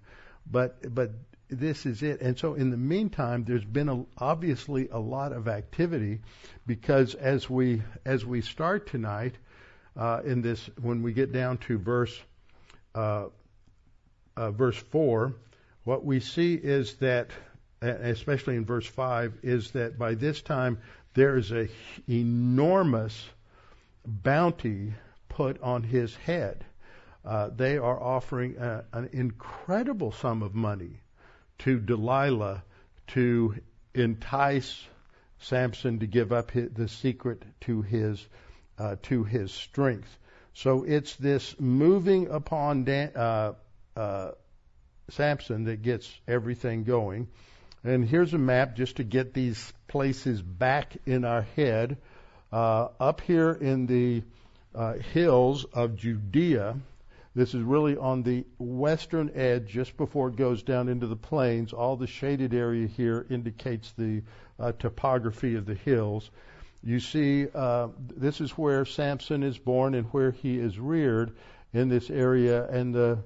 But 0.51 0.95
but 0.95 1.13
this 1.49 1.87
is 1.87 2.03
it. 2.03 2.21
And 2.21 2.39
so 2.39 2.55
in 2.55 2.71
the 2.71 2.77
meantime, 2.77 3.45
there's 3.45 3.65
been 3.65 3.89
a, 3.89 4.05
obviously 4.19 4.89
a 4.91 4.99
lot 4.99 5.33
of 5.33 5.47
activity 5.47 6.21
because 6.67 7.15
as 7.15 7.49
we 7.49 7.83
as 8.05 8.25
we 8.25 8.41
start 8.41 8.89
tonight 8.89 9.35
uh, 9.97 10.21
in 10.25 10.43
this, 10.43 10.69
when 10.81 11.03
we 11.03 11.13
get 11.13 11.33
down 11.33 11.59
to 11.59 11.79
verse 11.79 12.21
uh, 12.95 13.27
uh, 14.37 14.51
verse 14.51 14.77
four, 14.77 15.35
what 15.85 16.05
we 16.05 16.21
see 16.21 16.55
is 16.55 16.95
that, 16.97 17.31
especially 17.80 18.56
in 18.56 18.64
verse 18.64 18.87
five, 18.87 19.35
is 19.42 19.73
that 19.73 19.99
by 19.99 20.14
this 20.14 20.42
time 20.42 20.78
there 21.14 21.37
is 21.37 21.52
a 21.52 21.68
enormous 22.09 23.28
bounty 24.04 24.95
put 25.28 25.61
on 25.62 25.83
his 25.83 26.14
head. 26.16 26.64
Uh, 27.25 27.50
they 27.54 27.76
are 27.76 28.00
offering 28.00 28.56
a, 28.59 28.85
an 28.92 29.11
incredible 29.12 30.12
sum 30.12 30.42
of 30.42 30.54
money 30.54 31.00
to 31.59 31.80
Delilah 31.80 32.62
to 33.09 33.54
entice 33.95 34.87
Samson 35.38 35.99
to 36.00 36.06
give 36.06 36.33
up 36.33 36.50
his, 36.50 36.71
the 36.73 36.88
secret 36.88 37.42
to 37.62 37.83
his 37.83 38.25
uh, 38.78 38.97
to 39.02 39.25
his 39.25 39.52
strength. 39.52 40.18
So 40.54 40.85
it's 40.85 41.16
this 41.16 41.59
moving 41.59 42.28
upon 42.28 42.85
Dan, 42.85 43.11
uh, 43.16 43.52
uh, 43.97 44.30
Samson 45.11 45.64
that 45.64 45.83
gets 45.83 46.11
everything 46.26 46.85
going. 46.85 47.28
And 47.87 48.05
here's 48.05 48.35
a 48.35 48.38
map 48.38 48.75
just 48.75 48.97
to 48.97 49.05
get 49.05 49.33
these 49.33 49.73
places 49.87 50.43
back 50.43 50.97
in 51.07 51.25
our 51.25 51.43
head. 51.43 51.99
Uh, 52.52 52.88
up 52.99 53.21
here 53.21 53.52
in 53.52 53.87
the 53.87 54.25
uh, 54.75 54.95
hills 54.95 55.64
of 55.73 55.95
Judea, 55.95 56.78
this 57.37 57.55
is 57.55 57.62
really 57.62 57.97
on 57.97 58.25
the 58.25 58.45
western 58.59 59.31
edge, 59.37 59.69
just 59.69 59.97
before 59.97 60.31
it 60.31 60.37
goes 60.37 60.64
down 60.64 60.88
into 60.88 61.07
the 61.07 61.14
plains. 61.14 61.73
All 61.73 61.97
the 61.97 62.09
shaded 62.09 62.52
area 62.55 62.88
here 62.88 63.25
indicates 63.31 63.93
the 63.93 64.23
uh, 64.59 64.73
topography 64.73 65.55
of 65.55 65.64
the 65.64 65.76
hills. 65.76 66.28
You 66.83 66.99
see, 66.99 67.47
uh, 67.55 67.88
this 68.16 68.40
is 68.40 68.50
where 68.50 68.85
Samson 68.85 69.45
is 69.45 69.59
born 69.59 69.95
and 69.95 70.07
where 70.07 70.33
he 70.33 70.59
is 70.59 70.76
reared 70.76 71.37
in 71.73 71.88
this 71.88 72.11
area. 72.11 72.66
And 72.69 72.93
the 72.93 73.19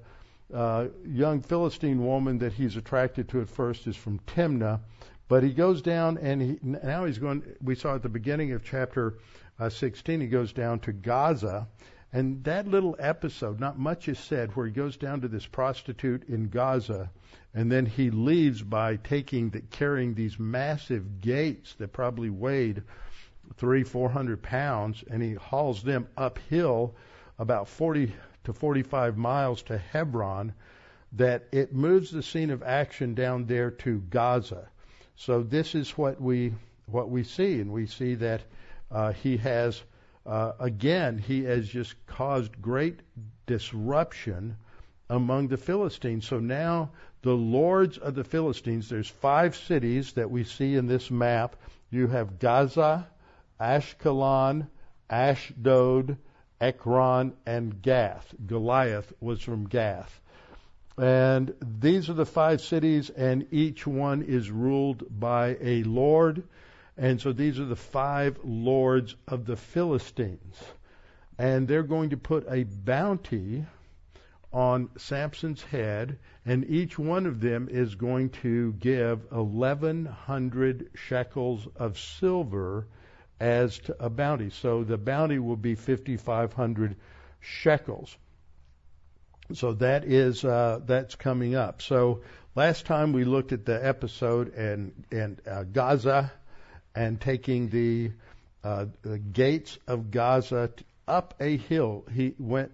uh, 0.52 0.88
young 1.06 1.40
Philistine 1.42 2.04
woman 2.04 2.38
that 2.38 2.52
he's 2.52 2.76
attracted 2.76 3.28
to 3.28 3.40
at 3.40 3.48
first 3.48 3.86
is 3.86 3.96
from 3.96 4.18
Timnah. 4.26 4.80
But 5.28 5.44
he 5.44 5.52
goes 5.52 5.80
down, 5.80 6.18
and 6.18 6.42
he, 6.42 6.58
now 6.62 7.04
he's 7.04 7.18
going. 7.18 7.44
We 7.62 7.76
saw 7.76 7.94
at 7.94 8.02
the 8.02 8.08
beginning 8.08 8.52
of 8.52 8.64
chapter 8.64 9.14
uh, 9.60 9.68
16, 9.68 10.20
he 10.20 10.26
goes 10.26 10.52
down 10.52 10.80
to 10.80 10.92
Gaza, 10.92 11.68
and 12.12 12.42
that 12.44 12.66
little 12.66 12.96
episode, 12.98 13.60
not 13.60 13.78
much 13.78 14.08
is 14.08 14.18
said, 14.18 14.56
where 14.56 14.66
he 14.66 14.72
goes 14.72 14.96
down 14.96 15.20
to 15.20 15.28
this 15.28 15.46
prostitute 15.46 16.24
in 16.28 16.48
Gaza, 16.48 17.10
and 17.54 17.70
then 17.70 17.86
he 17.86 18.10
leaves 18.10 18.62
by 18.62 18.96
taking, 18.96 19.50
the, 19.50 19.60
carrying 19.60 20.14
these 20.14 20.38
massive 20.38 21.20
gates 21.20 21.74
that 21.74 21.92
probably 21.92 22.30
weighed 22.30 22.82
three, 23.56 23.84
four 23.84 24.08
hundred 24.08 24.42
pounds, 24.42 25.04
and 25.08 25.22
he 25.22 25.34
hauls 25.34 25.82
them 25.82 26.08
uphill 26.16 26.96
about 27.38 27.68
40 27.68 28.12
to 28.44 28.52
45 28.52 29.16
miles 29.16 29.62
to 29.62 29.78
Hebron. 29.78 30.52
That 31.12 31.46
it 31.50 31.74
moves 31.74 32.10
the 32.10 32.22
scene 32.22 32.50
of 32.50 32.62
action 32.62 33.14
down 33.14 33.46
there 33.46 33.70
to 33.70 33.98
Gaza. 34.10 34.68
So 35.16 35.42
this 35.42 35.74
is 35.74 35.98
what 35.98 36.20
we 36.20 36.54
what 36.86 37.10
we 37.10 37.24
see, 37.24 37.60
and 37.60 37.72
we 37.72 37.86
see 37.86 38.14
that 38.16 38.42
uh, 38.90 39.12
he 39.12 39.36
has 39.38 39.82
uh, 40.24 40.52
again 40.58 41.18
he 41.18 41.44
has 41.44 41.68
just 41.68 41.94
caused 42.06 42.62
great 42.62 43.00
disruption 43.46 44.56
among 45.08 45.48
the 45.48 45.56
Philistines. 45.56 46.26
So 46.26 46.38
now 46.38 46.90
the 47.22 47.34
lords 47.34 47.98
of 47.98 48.14
the 48.14 48.24
Philistines, 48.24 48.88
there's 48.88 49.08
five 49.08 49.56
cities 49.56 50.12
that 50.14 50.30
we 50.30 50.44
see 50.44 50.76
in 50.76 50.86
this 50.86 51.10
map. 51.10 51.56
You 51.90 52.06
have 52.06 52.38
Gaza, 52.38 53.06
Ashkelon, 53.60 54.68
Ashdod, 55.10 56.16
Ekron, 56.60 57.32
and 57.46 57.80
Gath. 57.80 58.34
Goliath 58.46 59.12
was 59.20 59.40
from 59.40 59.66
Gath. 59.66 60.20
And 60.98 61.54
these 61.60 62.10
are 62.10 62.14
the 62.14 62.26
five 62.26 62.60
cities, 62.60 63.08
and 63.08 63.46
each 63.50 63.86
one 63.86 64.22
is 64.22 64.50
ruled 64.50 65.04
by 65.18 65.56
a 65.60 65.82
lord. 65.84 66.42
And 66.98 67.20
so 67.20 67.32
these 67.32 67.58
are 67.58 67.64
the 67.64 67.76
five 67.76 68.38
lords 68.44 69.16
of 69.26 69.46
the 69.46 69.56
Philistines. 69.56 70.62
And 71.38 71.66
they're 71.66 71.82
going 71.82 72.10
to 72.10 72.18
put 72.18 72.46
a 72.50 72.64
bounty 72.64 73.64
on 74.52 74.90
Samson's 74.98 75.62
head, 75.62 76.18
and 76.44 76.68
each 76.68 76.98
one 76.98 77.24
of 77.24 77.40
them 77.40 77.68
is 77.70 77.94
going 77.94 78.30
to 78.30 78.72
give 78.74 79.30
1,100 79.30 80.90
shekels 80.94 81.68
of 81.76 81.98
silver 81.98 82.86
as 83.40 83.78
to 83.78 83.96
a 83.98 84.10
bounty. 84.10 84.50
So 84.50 84.84
the 84.84 84.98
bounty 84.98 85.38
will 85.38 85.56
be 85.56 85.74
5,500 85.74 86.96
shekels. 87.40 88.16
So 89.54 89.72
that 89.74 90.04
is 90.04 90.44
uh, 90.44 90.80
that's 90.84 91.16
coming 91.16 91.56
up. 91.56 91.82
So 91.82 92.20
last 92.54 92.86
time 92.86 93.12
we 93.12 93.24
looked 93.24 93.52
at 93.52 93.64
the 93.64 93.84
episode 93.84 94.54
and 94.54 95.04
and 95.10 95.40
uh, 95.46 95.64
Gaza 95.64 96.30
and 96.94 97.20
taking 97.20 97.68
the 97.68 98.12
uh, 98.62 98.86
the 99.02 99.18
gates 99.18 99.78
of 99.88 100.10
Gaza 100.10 100.70
up 101.08 101.34
a 101.40 101.56
hill. 101.56 102.04
He 102.12 102.34
went 102.38 102.72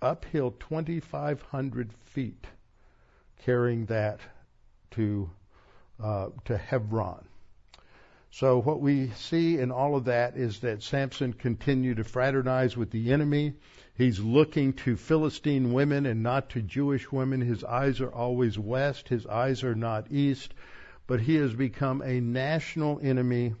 uphill 0.00 0.52
2,500 0.52 1.92
feet, 1.92 2.46
carrying 3.44 3.86
that 3.86 4.20
to 4.92 5.28
uh, 6.02 6.28
to 6.46 6.56
Hebron. 6.56 7.26
So 8.38 8.60
what 8.60 8.82
we 8.82 9.08
see 9.12 9.58
in 9.58 9.70
all 9.72 9.96
of 9.96 10.04
that 10.04 10.36
is 10.36 10.60
that 10.60 10.82
Samson 10.82 11.32
continued 11.32 11.96
to 11.96 12.04
fraternize 12.04 12.76
with 12.76 12.90
the 12.90 13.10
enemy. 13.10 13.54
He's 13.94 14.20
looking 14.20 14.74
to 14.74 14.94
Philistine 14.94 15.72
women 15.72 16.04
and 16.04 16.22
not 16.22 16.50
to 16.50 16.60
Jewish 16.60 17.10
women. 17.10 17.40
His 17.40 17.64
eyes 17.64 17.98
are 18.02 18.12
always 18.12 18.58
west. 18.58 19.08
His 19.08 19.24
eyes 19.24 19.64
are 19.64 19.74
not 19.74 20.12
east. 20.12 20.52
But 21.06 21.22
he 21.22 21.36
has 21.36 21.54
become 21.54 22.02
a 22.02 22.20
national 22.20 23.00
enemy 23.02 23.54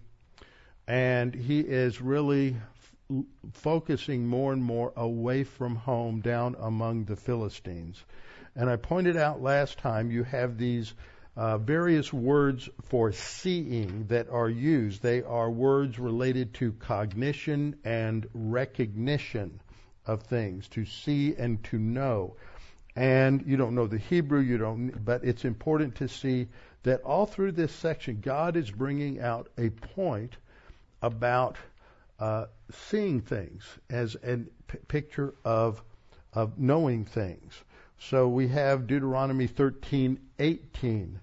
and 0.86 1.34
he 1.34 1.60
is 1.60 2.02
really 2.02 2.56
f- 3.10 3.24
focusing 3.54 4.26
more 4.26 4.52
and 4.52 4.62
more 4.62 4.92
away 4.94 5.44
from 5.44 5.76
home 5.76 6.20
down 6.20 6.54
among 6.60 7.06
the 7.06 7.16
Philistines. 7.16 8.04
And 8.54 8.68
I 8.68 8.76
pointed 8.76 9.16
out 9.16 9.40
last 9.40 9.78
time 9.78 10.10
you 10.10 10.24
have 10.24 10.58
these 10.58 10.92
uh, 11.36 11.58
various 11.58 12.12
words 12.12 12.68
for 12.84 13.12
seeing 13.12 14.06
that 14.06 14.30
are 14.30 14.48
used. 14.48 15.02
They 15.02 15.22
are 15.22 15.50
words 15.50 15.98
related 15.98 16.54
to 16.54 16.72
cognition 16.72 17.76
and 17.84 18.26
recognition 18.32 19.60
of 20.06 20.22
things, 20.22 20.68
to 20.68 20.84
see 20.86 21.34
and 21.36 21.62
to 21.64 21.78
know. 21.78 22.36
And 22.94 23.44
you 23.46 23.58
don't 23.58 23.74
know 23.74 23.86
the 23.86 23.98
Hebrew, 23.98 24.40
you 24.40 24.56
don't, 24.56 25.04
but 25.04 25.24
it's 25.24 25.44
important 25.44 25.96
to 25.96 26.08
see 26.08 26.48
that 26.84 27.02
all 27.02 27.26
through 27.26 27.52
this 27.52 27.72
section, 27.72 28.20
God 28.22 28.56
is 28.56 28.70
bringing 28.70 29.20
out 29.20 29.50
a 29.58 29.68
point 29.68 30.36
about 31.02 31.56
uh, 32.18 32.46
seeing 32.88 33.20
things 33.20 33.62
as 33.90 34.16
a 34.24 34.38
p- 34.68 34.78
picture 34.88 35.34
of 35.44 35.82
of 36.32 36.58
knowing 36.58 37.04
things. 37.04 37.54
So 37.98 38.28
we 38.28 38.48
have 38.48 38.86
Deuteronomy 38.86 39.48
13:18 39.48 41.18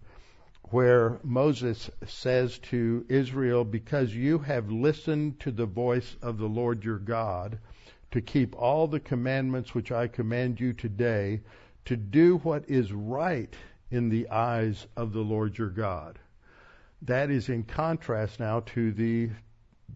where 0.73 1.19
Moses 1.23 1.91
says 2.07 2.57
to 2.57 3.05
Israel, 3.07 3.63
Because 3.63 4.15
you 4.15 4.39
have 4.39 4.71
listened 4.71 5.39
to 5.41 5.51
the 5.51 5.67
voice 5.67 6.17
of 6.19 6.39
the 6.39 6.47
Lord 6.47 6.83
your 6.83 6.97
God, 6.97 7.59
to 8.09 8.21
keep 8.21 8.55
all 8.55 8.87
the 8.87 8.99
commandments 8.99 9.75
which 9.75 9.91
I 9.91 10.07
command 10.07 10.59
you 10.59 10.73
today, 10.73 11.41
to 11.85 11.95
do 11.95 12.37
what 12.37 12.67
is 12.67 12.91
right 12.91 13.55
in 13.91 14.09
the 14.09 14.27
eyes 14.29 14.87
of 14.97 15.13
the 15.13 15.21
Lord 15.21 15.55
your 15.59 15.69
God. 15.69 16.17
That 17.03 17.29
is 17.29 17.49
in 17.49 17.65
contrast 17.65 18.39
now 18.39 18.61
to 18.61 18.91
the 18.93 19.29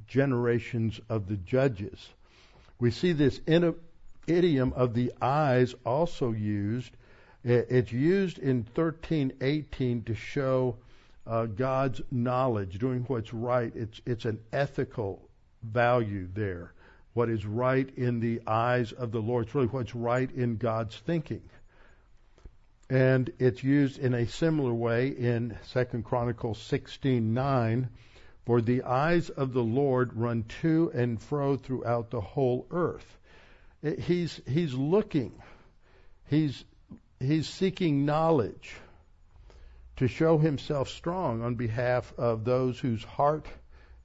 generations 0.05 1.01
of 1.09 1.27
the 1.27 1.37
judges. 1.37 2.07
We 2.77 2.91
see 2.91 3.13
this 3.13 3.41
idiom 3.47 4.73
of 4.75 4.93
the 4.93 5.11
eyes 5.23 5.73
also 5.83 6.33
used 6.33 6.91
it's 7.47 7.93
used 7.93 8.39
in 8.39 8.65
1318 8.75 10.03
to 10.03 10.15
show 10.15 10.75
uh, 11.25 11.45
God's 11.45 12.01
knowledge, 12.11 12.77
doing 12.77 13.05
what's 13.07 13.33
right. 13.33 13.71
It's 13.75 14.01
it's 14.05 14.25
an 14.25 14.39
ethical 14.51 15.21
value 15.63 16.27
there. 16.33 16.73
What 17.13 17.29
is 17.29 17.45
right 17.45 17.89
in 17.97 18.19
the 18.19 18.41
eyes 18.45 18.91
of 18.91 19.11
the 19.11 19.21
Lord. 19.21 19.45
It's 19.45 19.55
really 19.55 19.67
what's 19.67 19.95
right 19.95 20.29
in 20.31 20.57
God's 20.57 20.97
thinking. 20.97 21.41
And 22.89 23.31
it's 23.39 23.63
used 23.63 23.97
in 23.97 24.13
a 24.13 24.27
similar 24.27 24.73
way 24.73 25.07
in 25.07 25.57
2 25.73 26.03
Chronicles 26.03 26.59
16:9, 26.59 27.87
for 28.45 28.61
the 28.61 28.83
eyes 28.83 29.29
of 29.29 29.53
the 29.53 29.63
Lord 29.63 30.13
run 30.13 30.43
to 30.61 30.91
and 30.93 31.21
fro 31.21 31.55
throughout 31.55 32.11
the 32.11 32.21
whole 32.21 32.67
earth. 32.71 33.17
He's 33.81 34.41
he's 34.45 34.73
looking. 34.73 35.41
He's 36.29 36.65
he's 37.19 37.47
seeking 37.47 38.05
knowledge 38.05 38.75
to 39.97 40.07
show 40.07 40.37
himself 40.37 40.89
strong 40.89 41.41
on 41.41 41.55
behalf 41.55 42.13
of 42.17 42.45
those 42.45 42.79
whose 42.79 43.03
heart 43.03 43.47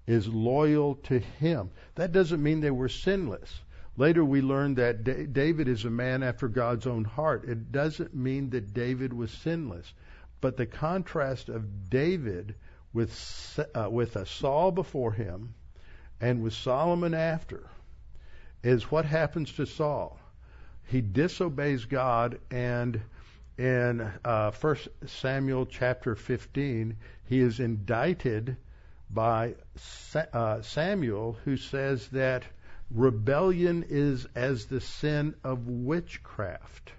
is 0.07 0.27
loyal 0.27 0.95
to 0.97 1.19
him. 1.19 1.71
That 1.95 2.13
doesn't 2.13 2.43
mean 2.43 2.61
they 2.61 2.71
were 2.71 2.89
sinless. 2.89 3.61
Later 3.97 4.25
we 4.25 4.41
learn 4.41 4.75
that 4.77 5.05
David 5.33 5.69
is 5.69 5.85
a 5.85 5.91
man 5.91 6.23
after 6.23 6.49
God's 6.49 6.87
own 6.87 7.05
heart. 7.05 7.45
It 7.45 7.71
doesn't 7.71 8.15
mean 8.15 8.51
that 8.51 8.73
David 8.73 9.13
was 9.13 9.31
sinless. 9.31 9.93
But 10.41 10.57
the 10.57 10.67
contrast 10.67 11.51
of 11.51 11.91
David 11.91 12.55
with 12.93 13.61
uh, 13.75 13.89
with 13.91 14.17
a 14.17 14.27
Saul 14.27 14.73
before 14.73 15.13
him 15.13 15.55
and 16.21 16.43
with 16.43 16.55
Solomon 16.55 17.15
after 17.15 17.69
is 18.63 18.91
what 18.91 19.05
happens 19.05 19.53
to 19.53 19.67
Saul 19.67 20.19
he 20.85 21.01
disobeys 21.01 21.85
God, 21.85 22.39
and 22.51 23.01
in 23.57 24.01
uh, 24.25 24.51
1 24.51 24.77
Samuel 25.07 25.67
chapter 25.67 26.15
15, 26.15 26.97
he 27.25 27.41
is 27.41 27.61
indicted 27.61 28.57
by 29.11 29.55
Sa- 29.77 30.27
uh, 30.33 30.63
Samuel, 30.63 31.39
who 31.45 31.57
says 31.57 32.09
that 32.09 32.45
rebellion 32.91 33.85
is 33.89 34.27
as 34.35 34.67
the 34.67 34.81
sin 34.81 35.35
of 35.45 35.67
witchcraft, 35.67 36.93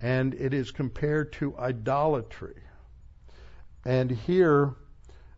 and 0.00 0.34
it 0.34 0.54
is 0.54 0.70
compared 0.70 1.32
to 1.34 1.56
idolatry. 1.58 2.62
And 3.84 4.10
here, 4.10 4.74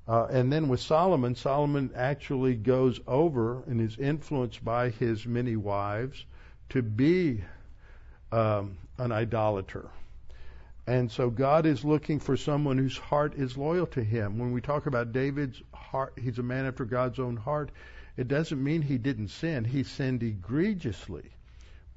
uh, 0.09 0.27
and 0.27 0.53
then 0.53 0.68
with 0.68 0.81
Solomon, 0.81 1.37
Solomon 1.37 1.90
actually 1.94 2.55
goes 2.55 3.01
over 3.07 3.62
and 3.64 3.81
is 3.81 3.96
influenced 3.98 4.64
by 4.64 4.90
his 4.90 5.27
many 5.27 5.57
wives 5.57 6.25
to 6.73 6.81
be 6.83 7.45
um, 8.33 8.79
an 8.97 9.13
idolater. 9.13 9.91
And 10.87 11.13
so 11.13 11.29
God 11.29 11.67
is 11.67 11.85
looking 11.85 12.19
for 12.19 12.35
someone 12.35 12.79
whose 12.79 12.97
heart 12.97 13.35
is 13.35 13.59
loyal 13.59 13.87
to 13.89 14.03
Him. 14.03 14.39
When 14.39 14.53
we 14.53 14.63
talk 14.63 14.87
about 14.87 15.13
David's 15.13 15.61
heart, 15.75 16.15
he's 16.19 16.39
a 16.39 16.43
man 16.43 16.65
after 16.65 16.87
God's 16.87 17.19
own 17.19 17.37
heart. 17.37 17.71
It 18.17 18.27
doesn't 18.27 18.63
mean 18.63 18.81
he 18.81 18.97
didn't 18.97 19.29
sin. 19.29 19.65
He 19.65 19.83
sinned 19.83 20.23
egregiously. 20.23 21.31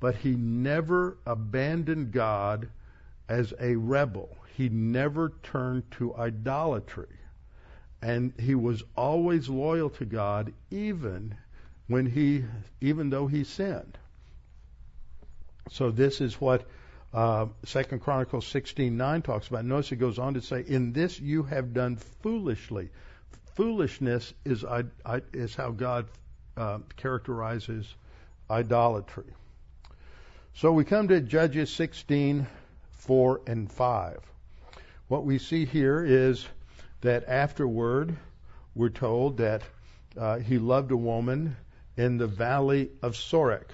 But 0.01 0.15
he 0.15 0.35
never 0.35 1.17
abandoned 1.25 2.11
God 2.11 2.67
as 3.29 3.53
a 3.61 3.77
rebel. 3.77 4.37
He 4.57 4.67
never 4.67 5.31
turned 5.41 5.89
to 5.91 6.15
idolatry. 6.15 7.15
And 8.01 8.33
he 8.37 8.55
was 8.55 8.83
always 8.97 9.47
loyal 9.47 9.89
to 9.91 10.05
God 10.05 10.53
even 10.69 11.35
when 11.87 12.05
he 12.05 12.43
even 12.81 13.09
though 13.09 13.27
he 13.27 13.45
sinned. 13.45 13.97
So 15.69 15.91
this 15.91 16.21
is 16.21 16.39
what 16.39 16.67
uh, 17.13 17.47
Second 17.63 17.99
Chronicles 17.99 18.45
16:9 18.45 19.23
talks 19.23 19.47
about. 19.47 19.65
Notice 19.65 19.91
it 19.91 19.97
goes 19.97 20.19
on 20.19 20.33
to 20.33 20.41
say, 20.41 20.63
"In 20.67 20.93
this 20.93 21.19
you 21.19 21.43
have 21.43 21.73
done 21.73 21.95
foolishly." 21.95 22.89
Foolishness 23.55 24.33
is 24.43 24.65
is 25.33 25.55
how 25.55 25.71
God 25.71 26.07
uh, 26.57 26.79
characterizes 26.97 27.95
idolatry. 28.49 29.33
So 30.53 30.71
we 30.71 30.83
come 30.83 31.07
to 31.07 31.21
Judges 31.21 31.71
sixteen 31.71 32.47
four 33.05 33.41
and 33.45 33.71
5. 33.71 34.19
What 35.07 35.25
we 35.25 35.37
see 35.37 35.65
here 35.65 36.03
is 36.03 36.47
that 37.01 37.25
afterward, 37.27 38.17
we're 38.73 38.89
told 38.89 39.37
that 39.37 39.61
uh, 40.17 40.39
he 40.39 40.57
loved 40.57 40.91
a 40.91 40.97
woman 40.97 41.55
in 41.97 42.17
the 42.17 42.27
valley 42.27 42.89
of 43.03 43.13
Sorek 43.13 43.69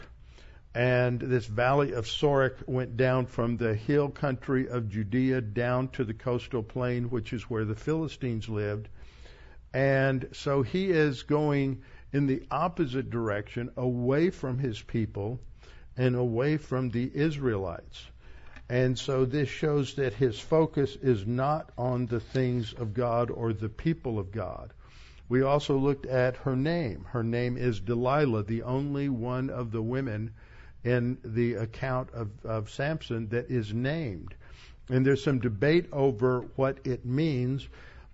and 0.73 1.19
this 1.19 1.47
valley 1.47 1.91
of 1.91 2.05
Sorek 2.05 2.65
went 2.65 2.95
down 2.95 3.25
from 3.25 3.57
the 3.57 3.75
hill 3.75 4.07
country 4.07 4.69
of 4.69 4.87
Judea 4.87 5.41
down 5.41 5.89
to 5.89 6.05
the 6.05 6.13
coastal 6.13 6.63
plain, 6.63 7.09
which 7.09 7.33
is 7.33 7.49
where 7.49 7.65
the 7.65 7.75
Philistines 7.75 8.47
lived. 8.47 8.87
And 9.73 10.29
so 10.31 10.61
he 10.61 10.89
is 10.91 11.23
going 11.23 11.81
in 12.13 12.27
the 12.27 12.43
opposite 12.49 13.09
direction, 13.09 13.69
away 13.75 14.29
from 14.29 14.59
his 14.59 14.81
people 14.81 15.41
and 15.97 16.15
away 16.15 16.55
from 16.55 16.89
the 16.89 17.11
Israelites. 17.13 18.05
And 18.69 18.97
so 18.97 19.25
this 19.25 19.49
shows 19.49 19.95
that 19.95 20.13
his 20.13 20.39
focus 20.39 20.95
is 20.95 21.27
not 21.27 21.69
on 21.77 22.05
the 22.05 22.21
things 22.21 22.71
of 22.71 22.93
God 22.93 23.29
or 23.29 23.51
the 23.51 23.67
people 23.67 24.19
of 24.19 24.31
God. 24.31 24.71
We 25.27 25.41
also 25.41 25.77
looked 25.77 26.05
at 26.05 26.37
her 26.37 26.55
name. 26.55 27.05
Her 27.09 27.23
name 27.23 27.57
is 27.57 27.81
Delilah, 27.81 28.43
the 28.43 28.63
only 28.63 29.09
one 29.09 29.49
of 29.49 29.71
the 29.71 29.81
women 29.81 30.31
in 30.83 31.17
the 31.23 31.55
account 31.55 32.09
of, 32.13 32.29
of 32.43 32.69
Samson 32.69 33.27
that 33.29 33.49
is 33.49 33.73
named. 33.73 34.33
And 34.89 35.05
there's 35.05 35.23
some 35.23 35.39
debate 35.39 35.87
over 35.91 36.41
what 36.55 36.79
it 36.85 37.05
means, 37.05 37.67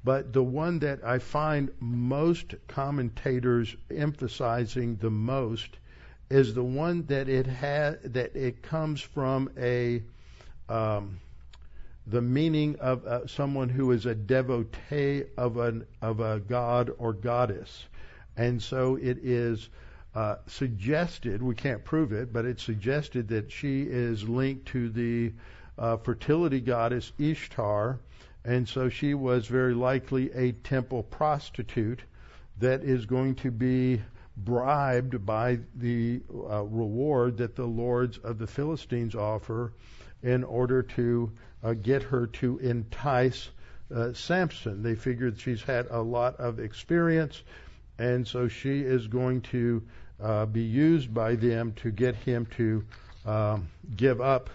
but 0.03 0.33
the 0.33 0.43
one 0.43 0.79
that 0.79 1.03
I 1.03 1.19
find 1.19 1.71
most 1.79 2.55
commentators 2.67 3.75
emphasizing 3.89 4.97
the 4.97 5.09
most 5.09 5.77
is 6.29 6.53
the 6.53 6.63
one 6.63 7.05
that 7.05 7.29
it 7.29 7.47
has 7.47 7.97
that 8.03 8.35
it 8.35 8.61
comes 8.61 9.01
from 9.01 9.49
a 9.57 10.03
um, 10.69 11.19
the 12.05 12.21
meaning 12.21 12.77
of 12.79 13.05
uh, 13.05 13.27
someone 13.27 13.69
who 13.69 13.91
is 13.91 14.05
a 14.05 14.15
devotee 14.15 15.23
of 15.37 15.57
an 15.57 15.85
of 16.01 16.19
a 16.19 16.39
god 16.39 16.91
or 16.97 17.13
goddess, 17.13 17.85
And 18.35 18.61
so 18.61 18.95
it 18.95 19.17
is 19.23 19.69
uh, 20.17 20.39
suggested, 20.47 21.43
we 21.43 21.53
can't 21.53 21.85
prove 21.85 22.11
it, 22.11 22.33
but 22.33 22.43
it's 22.43 22.63
suggested 22.63 23.27
that 23.27 23.51
she 23.51 23.83
is 23.83 24.27
linked 24.27 24.65
to 24.65 24.89
the 24.89 25.31
uh, 25.77 25.95
fertility 25.97 26.59
goddess 26.59 27.11
Ishtar, 27.19 27.99
and 28.43 28.67
so 28.67 28.89
she 28.89 29.13
was 29.13 29.45
very 29.45 29.75
likely 29.75 30.31
a 30.31 30.53
temple 30.53 31.03
prostitute 31.03 32.01
that 32.57 32.81
is 32.81 33.05
going 33.05 33.35
to 33.35 33.51
be 33.51 34.01
bribed 34.37 35.23
by 35.23 35.59
the 35.75 36.19
uh, 36.33 36.63
reward 36.63 37.37
that 37.37 37.55
the 37.55 37.67
lords 37.67 38.17
of 38.17 38.39
the 38.39 38.47
Philistines 38.47 39.13
offer 39.13 39.71
in 40.23 40.43
order 40.43 40.81
to 40.81 41.31
uh, 41.63 41.73
get 41.73 42.01
her 42.01 42.25
to 42.25 42.57
entice 42.57 43.49
uh, 43.93 44.13
Samson. 44.13 44.81
They 44.81 44.95
figured 44.95 45.39
she's 45.39 45.61
had 45.61 45.85
a 45.91 46.01
lot 46.01 46.37
of 46.37 46.57
experience, 46.57 47.43
and 47.99 48.25
so 48.25 48.47
she 48.47 48.79
is 48.79 49.05
going 49.05 49.41
to 49.41 49.83
uh, 50.21 50.45
be 50.45 50.63
used 50.63 51.13
by 51.13 51.35
them 51.35 51.73
to 51.73 51.91
get 51.91 52.15
him 52.15 52.45
to 52.57 52.83
um, 53.25 53.69
give 53.95 54.21
up 54.21 54.49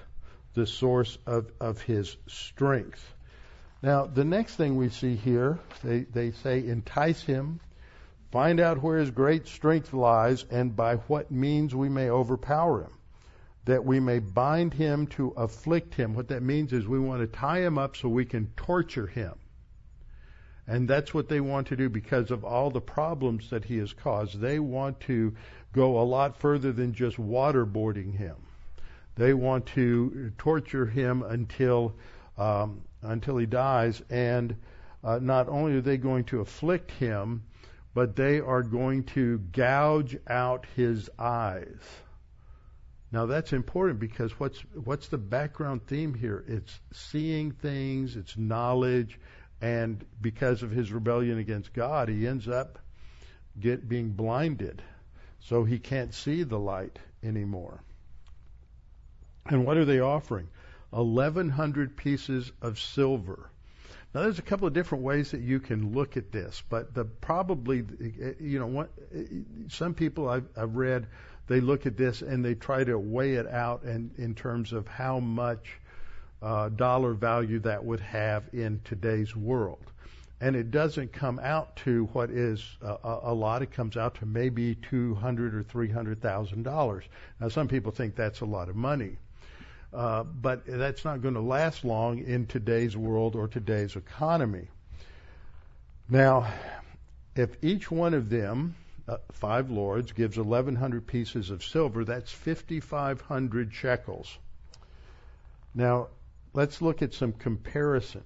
the 0.54 0.66
source 0.66 1.18
of, 1.26 1.50
of 1.60 1.80
his 1.80 2.16
strength. 2.26 3.14
Now, 3.82 4.06
the 4.06 4.24
next 4.24 4.56
thing 4.56 4.76
we 4.76 4.90
see 4.90 5.16
here, 5.16 5.58
they, 5.82 6.00
they 6.00 6.32
say, 6.32 6.66
entice 6.66 7.22
him 7.22 7.60
Find 8.32 8.60
out 8.60 8.82
where 8.82 8.98
his 8.98 9.10
great 9.10 9.46
strength 9.46 9.92
lies 9.92 10.46
and 10.50 10.74
by 10.74 10.96
what 10.96 11.30
means 11.30 11.74
we 11.74 11.90
may 11.90 12.08
overpower 12.08 12.80
him, 12.80 12.92
that 13.66 13.84
we 13.84 14.00
may 14.00 14.20
bind 14.20 14.72
him 14.72 15.06
to 15.08 15.34
afflict 15.36 15.94
him. 15.94 16.14
What 16.14 16.28
that 16.28 16.42
means 16.42 16.72
is 16.72 16.88
we 16.88 16.98
want 16.98 17.20
to 17.20 17.26
tie 17.26 17.60
him 17.60 17.76
up 17.76 17.94
so 17.94 18.08
we 18.08 18.24
can 18.24 18.50
torture 18.56 19.06
him. 19.06 19.34
And 20.66 20.88
that's 20.88 21.12
what 21.12 21.28
they 21.28 21.40
want 21.40 21.68
to 21.68 21.76
do 21.76 21.88
because 21.88 22.30
of 22.30 22.44
all 22.44 22.70
the 22.70 22.80
problems 22.80 23.50
that 23.50 23.64
he 23.64 23.78
has 23.78 23.92
caused. 23.92 24.40
They 24.40 24.58
want 24.58 25.00
to 25.00 25.34
go 25.72 26.00
a 26.00 26.04
lot 26.04 26.36
further 26.38 26.72
than 26.72 26.94
just 26.94 27.16
waterboarding 27.16 28.16
him. 28.16 28.36
They 29.16 29.34
want 29.34 29.66
to 29.66 30.32
torture 30.38 30.86
him 30.86 31.22
until 31.22 31.94
um, 32.38 32.82
until 33.02 33.36
he 33.36 33.46
dies. 33.46 34.02
And 34.08 34.56
uh, 35.04 35.18
not 35.20 35.48
only 35.48 35.74
are 35.74 35.80
they 35.80 35.96
going 35.96 36.24
to 36.24 36.40
afflict 36.40 36.90
him, 36.92 37.42
but 37.94 38.16
they 38.16 38.40
are 38.40 38.62
going 38.62 39.04
to 39.04 39.38
gouge 39.38 40.16
out 40.28 40.66
his 40.76 41.10
eyes. 41.18 41.82
Now 43.10 43.26
that's 43.26 43.52
important 43.52 44.00
because 44.00 44.38
what's 44.40 44.58
what's 44.72 45.08
the 45.08 45.18
background 45.18 45.86
theme 45.86 46.14
here? 46.14 46.44
It's 46.48 46.80
seeing 46.92 47.50
things, 47.50 48.16
it's 48.16 48.38
knowledge, 48.38 49.20
and 49.62 50.04
because 50.20 50.64
of 50.64 50.72
his 50.72 50.92
rebellion 50.92 51.38
against 51.38 51.72
God, 51.72 52.08
he 52.08 52.26
ends 52.26 52.48
up 52.48 52.80
get 53.60 53.88
being 53.88 54.10
blinded, 54.10 54.82
so 55.38 55.62
he 55.62 55.78
can't 55.78 56.12
see 56.12 56.42
the 56.42 56.58
light 56.58 56.98
anymore. 57.22 57.80
And 59.46 59.64
what 59.64 59.76
are 59.76 59.84
they 59.84 60.00
offering? 60.00 60.48
1100 60.90 61.96
pieces 61.96 62.50
of 62.60 62.78
silver. 62.78 63.50
Now, 64.14 64.22
there's 64.22 64.40
a 64.40 64.42
couple 64.42 64.66
of 64.66 64.74
different 64.74 65.04
ways 65.04 65.30
that 65.30 65.40
you 65.40 65.60
can 65.60 65.92
look 65.92 66.16
at 66.16 66.32
this, 66.32 66.62
but 66.68 66.92
the 66.92 67.04
probably, 67.04 67.84
you 68.40 68.58
know, 68.58 68.66
what, 68.66 68.90
some 69.68 69.94
people 69.94 70.28
I've, 70.28 70.46
I've 70.56 70.74
read, 70.74 71.06
they 71.46 71.60
look 71.60 71.86
at 71.86 71.96
this 71.96 72.20
and 72.20 72.44
they 72.44 72.54
try 72.54 72.84
to 72.84 72.98
weigh 72.98 73.34
it 73.34 73.46
out 73.46 73.84
and 73.84 74.10
in 74.18 74.34
terms 74.34 74.72
of 74.72 74.88
how 74.88 75.20
much 75.20 75.78
uh, 76.42 76.68
dollar 76.70 77.14
value 77.14 77.60
that 77.60 77.84
would 77.84 78.00
have 78.00 78.44
in 78.52 78.80
today's 78.84 79.34
world. 79.36 79.84
And 80.40 80.56
it 80.56 80.72
doesn't 80.72 81.12
come 81.12 81.38
out 81.38 81.76
to 81.76 82.06
what 82.12 82.30
is 82.30 82.64
a, 82.82 83.18
a 83.22 83.32
lot. 83.34 83.62
It 83.62 83.70
comes 83.70 83.96
out 83.96 84.16
to 84.16 84.26
maybe 84.26 84.74
two 84.74 85.14
hundred 85.14 85.54
or 85.54 85.62
three 85.62 85.88
hundred 85.88 86.20
thousand 86.20 86.64
dollars. 86.64 87.04
Now, 87.40 87.48
some 87.48 87.68
people 87.68 87.92
think 87.92 88.16
that's 88.16 88.40
a 88.40 88.44
lot 88.44 88.68
of 88.68 88.74
money. 88.74 89.18
Uh, 89.94 90.24
but 90.24 90.62
that's 90.66 91.04
not 91.04 91.20
going 91.20 91.34
to 91.34 91.40
last 91.40 91.84
long 91.84 92.18
in 92.18 92.46
today's 92.46 92.96
world 92.96 93.36
or 93.36 93.46
today's 93.46 93.94
economy. 93.94 94.66
Now, 96.08 96.50
if 97.36 97.56
each 97.62 97.90
one 97.90 98.14
of 98.14 98.28
them, 98.28 98.74
uh, 99.06 99.18
five 99.32 99.70
lords, 99.70 100.12
gives 100.12 100.38
1,100 100.38 101.06
pieces 101.06 101.50
of 101.50 101.62
silver, 101.62 102.04
that's 102.04 102.32
5,500 102.32 103.72
shekels. 103.72 104.38
Now, 105.74 106.08
let's 106.52 106.82
look 106.82 107.02
at 107.02 107.14
some 107.14 107.32
comparison. 107.32 108.24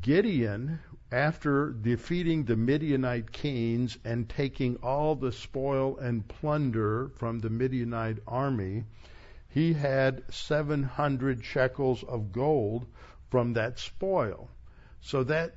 Gideon, 0.00 0.80
after 1.12 1.70
defeating 1.70 2.44
the 2.44 2.56
Midianite 2.56 3.30
kings 3.30 3.98
and 4.04 4.28
taking 4.28 4.76
all 4.82 5.14
the 5.14 5.32
spoil 5.32 5.96
and 5.98 6.26
plunder 6.26 7.10
from 7.16 7.38
the 7.38 7.50
Midianite 7.50 8.18
army, 8.26 8.84
he 9.48 9.72
had 9.72 10.22
700 10.28 11.44
shekels 11.44 12.02
of 12.04 12.32
gold 12.32 12.86
from 13.30 13.52
that 13.54 13.78
spoil. 13.78 14.50
So 15.00 15.22
that 15.24 15.54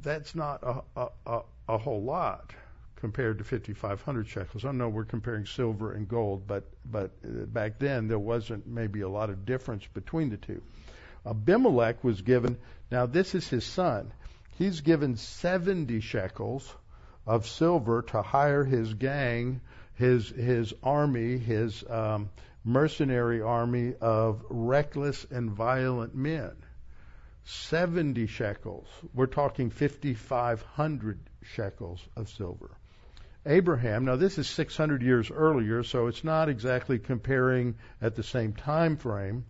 that's 0.00 0.34
not 0.34 0.62
a, 0.62 1.08
a, 1.26 1.40
a 1.68 1.78
whole 1.78 2.02
lot 2.02 2.52
compared 2.96 3.38
to 3.38 3.44
5,500 3.44 4.28
shekels. 4.28 4.64
I 4.64 4.70
know 4.72 4.88
we're 4.88 5.04
comparing 5.04 5.44
silver 5.44 5.92
and 5.92 6.08
gold, 6.08 6.46
but 6.46 6.70
but 6.90 7.10
uh, 7.24 7.46
back 7.46 7.78
then 7.78 8.06
there 8.06 8.18
wasn't 8.18 8.66
maybe 8.66 9.00
a 9.00 9.08
lot 9.08 9.28
of 9.28 9.44
difference 9.44 9.86
between 9.92 10.30
the 10.30 10.36
two. 10.36 10.62
Abimelech 11.24 12.02
was 12.02 12.22
given. 12.22 12.58
Now 12.90 13.06
this 13.06 13.34
is 13.34 13.48
his 13.48 13.64
son. 13.64 14.12
He's 14.58 14.80
given 14.80 15.16
70 15.16 16.00
shekels 16.00 16.74
of 17.26 17.46
silver 17.46 18.02
to 18.02 18.22
hire 18.22 18.64
his 18.64 18.94
gang, 18.94 19.60
his 19.94 20.28
his 20.28 20.74
army, 20.82 21.38
his 21.38 21.84
um, 21.88 22.30
mercenary 22.64 23.40
army 23.40 23.94
of 24.00 24.44
reckless 24.50 25.24
and 25.30 25.50
violent 25.50 26.14
men. 26.14 26.52
70 27.44 28.26
shekels. 28.26 28.86
We're 29.14 29.26
talking 29.26 29.70
5,500 29.70 31.18
shekels 31.42 32.00
of 32.16 32.28
silver. 32.28 32.70
Abraham, 33.44 34.04
now 34.04 34.14
this 34.14 34.38
is 34.38 34.48
600 34.48 35.02
years 35.02 35.30
earlier, 35.30 35.82
so 35.82 36.06
it's 36.06 36.22
not 36.22 36.48
exactly 36.48 37.00
comparing 37.00 37.74
at 38.00 38.14
the 38.14 38.22
same 38.22 38.52
time 38.52 38.96
frame, 38.96 39.44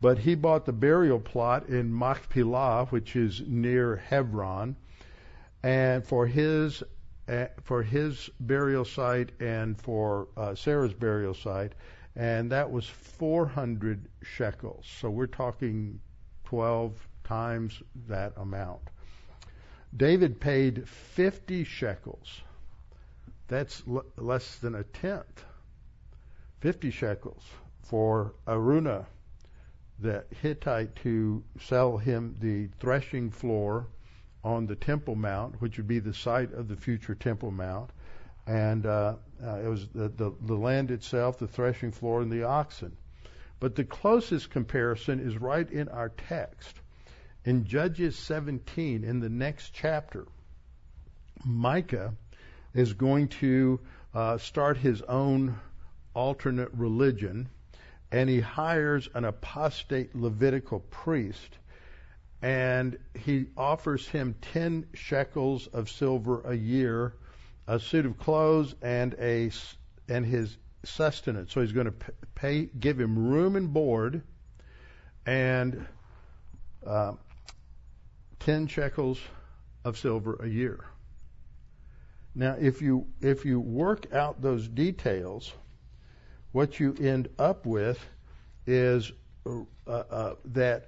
but 0.00 0.18
he 0.18 0.34
bought 0.34 0.66
the 0.66 0.72
burial 0.72 1.20
plot 1.20 1.68
in 1.68 1.92
Machpelah, 1.92 2.86
which 2.90 3.16
is 3.16 3.42
near 3.46 3.96
Hebron, 3.96 4.76
and 5.62 6.04
for 6.04 6.26
his 6.26 6.82
uh, 7.26 7.46
for 7.62 7.82
his 7.82 8.28
burial 8.40 8.84
site 8.84 9.32
and 9.40 9.80
for 9.80 10.28
uh, 10.36 10.54
Sarah's 10.54 10.92
burial 10.92 11.32
site, 11.32 11.72
and 12.16 12.52
that 12.52 12.70
was 12.70 12.86
400 12.86 14.08
shekels. 14.22 14.86
So 15.00 15.08
we're 15.08 15.26
talking 15.26 16.00
12 16.44 17.08
times 17.24 17.82
that 18.08 18.34
amount. 18.36 18.82
David 19.96 20.40
paid 20.40 20.88
50 20.88 21.64
shekels. 21.64 22.42
That's 23.48 23.82
l- 23.88 24.04
less 24.16 24.56
than 24.56 24.74
a 24.74 24.84
tenth. 24.84 25.44
50 26.60 26.90
shekels 26.90 27.44
for 27.82 28.34
Araunah, 28.46 29.06
the 29.98 30.24
Hittite, 30.42 30.96
to 30.96 31.42
sell 31.60 31.96
him 31.96 32.36
the 32.40 32.68
threshing 32.78 33.30
floor 33.30 33.86
on 34.42 34.66
the 34.66 34.76
Temple 34.76 35.14
Mount, 35.14 35.60
which 35.60 35.76
would 35.76 35.88
be 35.88 35.98
the 35.98 36.14
site 36.14 36.52
of 36.52 36.68
the 36.68 36.76
future 36.76 37.14
Temple 37.14 37.50
Mount, 37.50 37.90
and 38.46 38.84
uh, 38.84 39.14
uh, 39.42 39.60
it 39.64 39.68
was 39.68 39.88
the, 39.88 40.08
the, 40.08 40.32
the 40.42 40.54
land 40.54 40.90
itself, 40.90 41.38
the 41.38 41.48
threshing 41.48 41.90
floor, 41.90 42.20
and 42.20 42.30
the 42.30 42.44
oxen. 42.44 42.96
But 43.60 43.74
the 43.74 43.84
closest 43.84 44.50
comparison 44.50 45.20
is 45.20 45.38
right 45.38 45.70
in 45.70 45.88
our 45.88 46.10
text. 46.10 46.80
In 47.44 47.64
Judges 47.64 48.16
17, 48.16 49.04
in 49.04 49.20
the 49.20 49.28
next 49.28 49.70
chapter, 49.72 50.26
Micah 51.44 52.14
is 52.74 52.92
going 52.92 53.28
to 53.28 53.80
uh, 54.14 54.38
start 54.38 54.76
his 54.76 55.02
own 55.02 55.58
alternate 56.14 56.70
religion, 56.72 57.48
and 58.14 58.30
he 58.30 58.38
hires 58.38 59.08
an 59.14 59.24
apostate 59.24 60.14
Levitical 60.14 60.78
priest, 60.78 61.58
and 62.42 62.96
he 63.18 63.46
offers 63.56 64.06
him 64.06 64.36
10 64.52 64.86
shekels 64.94 65.66
of 65.66 65.90
silver 65.90 66.40
a 66.42 66.54
year 66.54 67.14
a 67.66 67.80
suit 67.80 68.06
of 68.06 68.16
clothes 68.16 68.76
and 68.82 69.16
a 69.18 69.50
and 70.08 70.24
his 70.24 70.56
sustenance. 70.84 71.52
So 71.52 71.60
he's 71.60 71.72
going 71.72 71.86
to 71.86 71.94
pay, 72.36 72.66
give 72.78 73.00
him 73.00 73.26
room 73.26 73.56
and 73.56 73.72
board, 73.72 74.22
and 75.26 75.84
uh, 76.86 77.14
ten 78.38 78.68
shekels 78.68 79.18
of 79.84 79.98
silver 79.98 80.36
a 80.40 80.46
year. 80.46 80.84
Now, 82.32 82.56
if 82.60 82.80
you 82.80 83.08
if 83.20 83.44
you 83.44 83.58
work 83.58 84.12
out 84.12 84.40
those 84.40 84.68
details, 84.68 85.52
what 86.54 86.78
you 86.78 86.94
end 87.00 87.28
up 87.38 87.66
with 87.66 87.98
is 88.66 89.10
uh, 89.44 89.60
uh, 89.88 90.34
that 90.46 90.86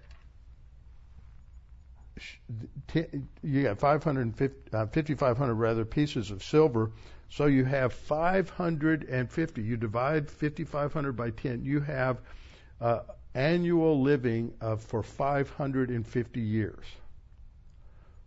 you 3.43 3.63
got 3.65 3.79
550, 3.79 4.71
uh, 4.73 4.87
5,500 4.87 5.55
rather 5.55 5.85
pieces 5.85 6.31
of 6.31 6.43
silver 6.43 6.93
So 7.29 7.47
you 7.47 7.65
have 7.65 7.93
550. 7.93 9.61
You 9.63 9.77
divide 9.77 10.31
5,500 10.31 11.17
by 11.17 11.31
10. 11.31 11.65
You 11.65 11.81
have 11.81 12.21
uh, 12.81 13.01
annual 13.35 14.01
living 14.01 14.55
of 14.61 14.83
for 14.83 15.03
550 15.03 16.41
years. 16.41 16.85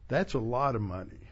That's 0.10 0.34
a 0.34 0.40
lot 0.40 0.76
of 0.76 0.82
money. 0.82 1.30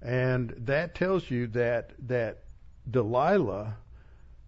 And 0.00 0.54
that 0.58 0.94
tells 0.94 1.30
you 1.30 1.46
that 1.48 1.92
that 2.08 2.44
Delilah 2.90 3.76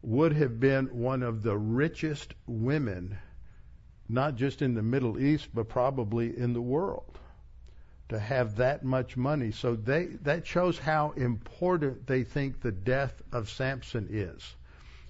would 0.04 0.34
have 0.34 0.60
been 0.60 0.86
one 0.86 1.22
of 1.22 1.42
the 1.42 1.56
richest 1.56 2.34
women, 2.46 3.16
not 4.08 4.36
just 4.36 4.60
in 4.60 4.74
the 4.74 4.82
Middle 4.82 5.18
East, 5.18 5.48
but 5.54 5.68
probably 5.68 6.36
in 6.36 6.52
the 6.52 6.60
world, 6.60 7.18
to 8.10 8.18
have 8.18 8.56
that 8.56 8.84
much 8.84 9.16
money. 9.16 9.50
So 9.50 9.74
they, 9.74 10.06
that 10.22 10.46
shows 10.46 10.78
how 10.78 11.12
important 11.12 12.06
they 12.06 12.22
think 12.22 12.60
the 12.60 12.72
death 12.72 13.22
of 13.32 13.48
Samson 13.48 14.08
is. 14.10 14.56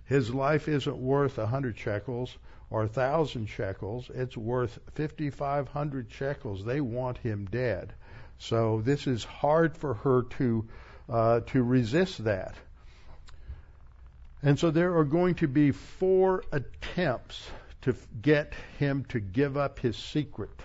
His 0.05 0.33
life 0.33 0.69
isn't 0.69 0.97
worth 0.97 1.39
a 1.39 1.47
hundred 1.47 1.77
shekels 1.79 2.39
or 2.71 2.85
a 2.85 2.89
thousand 2.89 3.47
shekels. 3.47 4.11
It's 4.15 4.37
worth 4.37 4.79
5,500 4.95 6.11
shekels. 6.11 6.65
They 6.65 6.81
want 6.81 7.19
him 7.19 7.47
dead. 7.47 7.95
So 8.39 8.81
this 8.81 9.07
is 9.07 9.25
hard 9.25 9.77
for 9.77 9.95
her 9.95 10.23
to, 10.39 10.69
uh, 11.09 11.41
to 11.41 11.63
resist 11.63 12.25
that. 12.25 12.55
And 14.45 14.59
so 14.59 14.71
there 14.71 14.99
are 14.99 15.05
going 15.05 15.37
to 15.37 15.49
be 15.49 15.71
four 15.71 16.45
attempts 16.53 17.51
to 17.81 17.97
get 18.21 18.53
him 18.79 19.07
to 19.07 19.19
give 19.19 19.57
up 19.57 19.79
his 19.79 19.97
secret. 19.97 20.61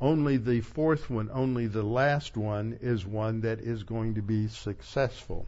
Only 0.00 0.38
the 0.38 0.62
fourth 0.62 1.10
one, 1.10 1.28
only 1.30 1.66
the 1.66 1.82
last 1.82 2.34
one, 2.34 2.78
is 2.80 3.04
one 3.04 3.42
that 3.42 3.60
is 3.60 3.82
going 3.82 4.14
to 4.14 4.22
be 4.22 4.48
successful. 4.48 5.46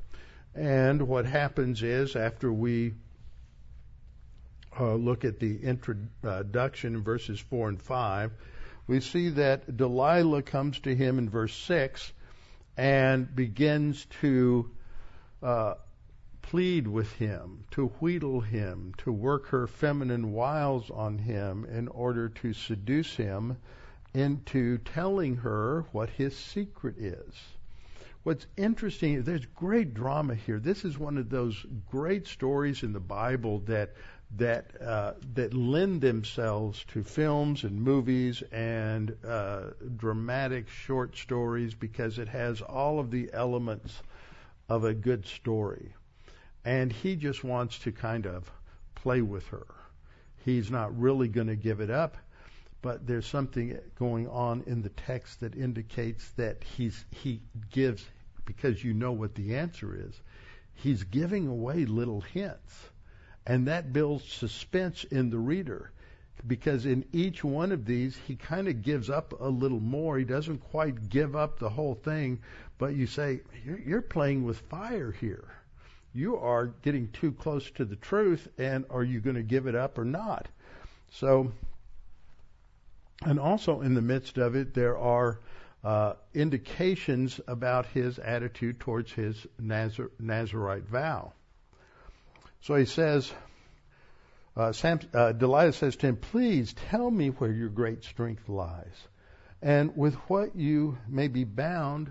And 0.55 1.09
what 1.09 1.25
happens 1.25 1.83
is, 1.83 2.15
after 2.15 2.53
we 2.53 2.93
uh, 4.79 4.95
look 4.95 5.25
at 5.25 5.41
the 5.41 5.63
introduction, 5.63 7.03
verses 7.03 7.41
4 7.41 7.71
and 7.71 7.81
5, 7.81 8.33
we 8.87 9.01
see 9.01 9.31
that 9.31 9.75
Delilah 9.75 10.43
comes 10.43 10.79
to 10.81 10.95
him 10.95 11.19
in 11.19 11.31
verse 11.31 11.55
6 11.55 12.13
and 12.77 13.35
begins 13.35 14.07
to 14.21 14.71
uh, 15.43 15.75
plead 16.47 16.87
with 16.87 17.11
him, 17.15 17.65
to 17.73 17.89
wheedle 18.01 18.41
him, 18.41 18.95
to 18.97 19.11
work 19.11 19.49
her 19.49 19.67
feminine 19.67 20.33
wiles 20.33 20.89
on 20.93 21.19
him 21.19 21.65
in 21.65 21.89
order 21.89 22.29
to 22.29 22.53
seduce 22.53 23.17
him 23.17 23.57
into 24.15 24.79
telling 24.79 25.35
her 25.35 25.85
what 25.91 26.09
his 26.09 26.37
secret 26.37 26.97
is. 26.99 27.35
What's 28.23 28.47
interesting, 28.57 29.25
there's 29.25 29.45
great 29.57 29.93
drama 29.93 30.37
here. 30.37 30.61
This 30.61 30.85
is 30.85 30.97
one 30.97 31.19
of 31.19 31.31
those 31.31 31.67
great 31.91 32.29
stories 32.29 32.85
in 32.85 32.93
the 32.93 33.01
Bible 33.01 33.59
that 33.67 33.95
that 34.37 34.71
uh, 34.81 35.15
that 35.35 35.53
lend 35.53 36.01
themselves 36.01 36.85
to 36.89 37.03
films 37.03 37.65
and 37.65 37.83
movies 37.83 38.43
and 38.53 39.17
uh, 39.27 39.71
dramatic 39.97 40.69
short 40.69 41.17
stories 41.17 41.75
because 41.75 42.21
it 42.21 42.29
has 42.29 42.61
all 42.61 43.01
of 43.01 43.11
the 43.11 43.31
elements 43.33 44.01
of 44.69 44.85
a 44.85 44.95
good 44.95 45.27
story 45.27 45.93
and 46.67 46.93
he 46.93 47.15
just 47.15 47.45
wants 47.45 47.79
to 47.79 47.93
kind 47.93 48.27
of 48.27 48.51
play 48.97 49.23
with 49.23 49.47
her. 49.47 49.67
He's 50.45 50.69
not 50.69 50.99
really 50.99 51.29
going 51.29 51.47
to 51.47 51.55
give 51.55 51.81
it 51.81 51.91
up, 51.91 52.17
but 52.83 53.07
there's 53.07 53.27
something 53.27 53.79
going 53.97 54.27
on 54.29 54.65
in 54.67 54.83
the 54.83 54.89
text 54.89 55.41
that 55.41 55.55
indicates 55.55 56.29
that 56.33 56.65
he's 56.65 57.05
he 57.13 57.41
gives 57.71 58.05
because 58.45 58.83
you 58.83 58.95
know 58.95 59.13
what 59.13 59.37
the 59.37 59.55
answer 59.55 59.95
is. 59.95 60.21
He's 60.75 61.05
giving 61.05 61.47
away 61.47 61.85
little 61.85 62.21
hints, 62.21 62.91
and 63.47 63.69
that 63.69 63.93
builds 63.93 64.25
suspense 64.25 65.05
in 65.05 65.31
the 65.31 65.39
reader. 65.39 65.93
Because 66.49 66.85
in 66.85 67.05
each 67.13 67.45
one 67.45 67.71
of 67.71 67.87
these, 67.87 68.17
he 68.27 68.35
kind 68.35 68.67
of 68.67 68.83
gives 68.83 69.09
up 69.09 69.41
a 69.41 69.49
little 69.49 69.81
more. 69.81 70.19
He 70.19 70.25
doesn't 70.25 70.59
quite 70.59 71.09
give 71.09 71.37
up 71.37 71.59
the 71.59 71.71
whole 71.71 71.95
thing, 71.95 72.41
but 72.77 72.95
you 72.95 73.07
say, 73.07 73.43
You're, 73.65 73.79
you're 73.79 74.03
playing 74.03 74.45
with 74.45 74.59
fire 74.69 75.13
here 75.13 75.49
you 76.17 76.39
are 76.39 76.67
getting 76.83 77.09
too 77.09 77.33
close 77.33 77.71
to 77.73 77.85
the 77.85 77.97
truth, 77.97 78.49
and 78.57 78.87
are 78.91 79.05
you 79.05 79.21
going 79.21 79.37
to 79.37 79.43
give 79.43 79.67
it 79.67 79.75
up 79.75 79.99
or 79.99 80.05
not? 80.05 80.49
So, 81.11 81.53
and 83.23 83.39
also 83.39 83.83
in 83.83 83.95
the 83.95 84.03
midst 84.03 84.39
of 84.39 84.57
it, 84.57 84.73
there 84.73 84.97
are 84.97 85.41
uh, 85.85 86.15
indications 86.35 87.39
about 87.47 87.87
his 87.87 88.19
attitude 88.19 88.81
towards 88.81 89.13
his 89.13 89.47
Nazar- 89.59 90.11
Nazarite 90.19 90.89
vow. 90.89 91.33
So 92.63 92.75
he 92.75 92.87
says, 92.87 93.31
uh, 94.57 94.73
Sam, 94.73 95.01
uh, 95.13 95.33
Delilah 95.33 95.75
says 95.75 95.97
to 95.97 96.07
him, 96.07 96.17
Please 96.17 96.73
tell 96.73 97.11
me 97.11 97.29
where 97.29 97.53
your 97.53 97.69
great 97.69 98.05
strength 98.05 98.49
lies, 98.49 99.09
and 99.61 99.95
with 99.97 100.15
what 100.29 100.57
you 100.57 100.97
may 101.07 101.29
be 101.29 101.45
bound 101.45 102.11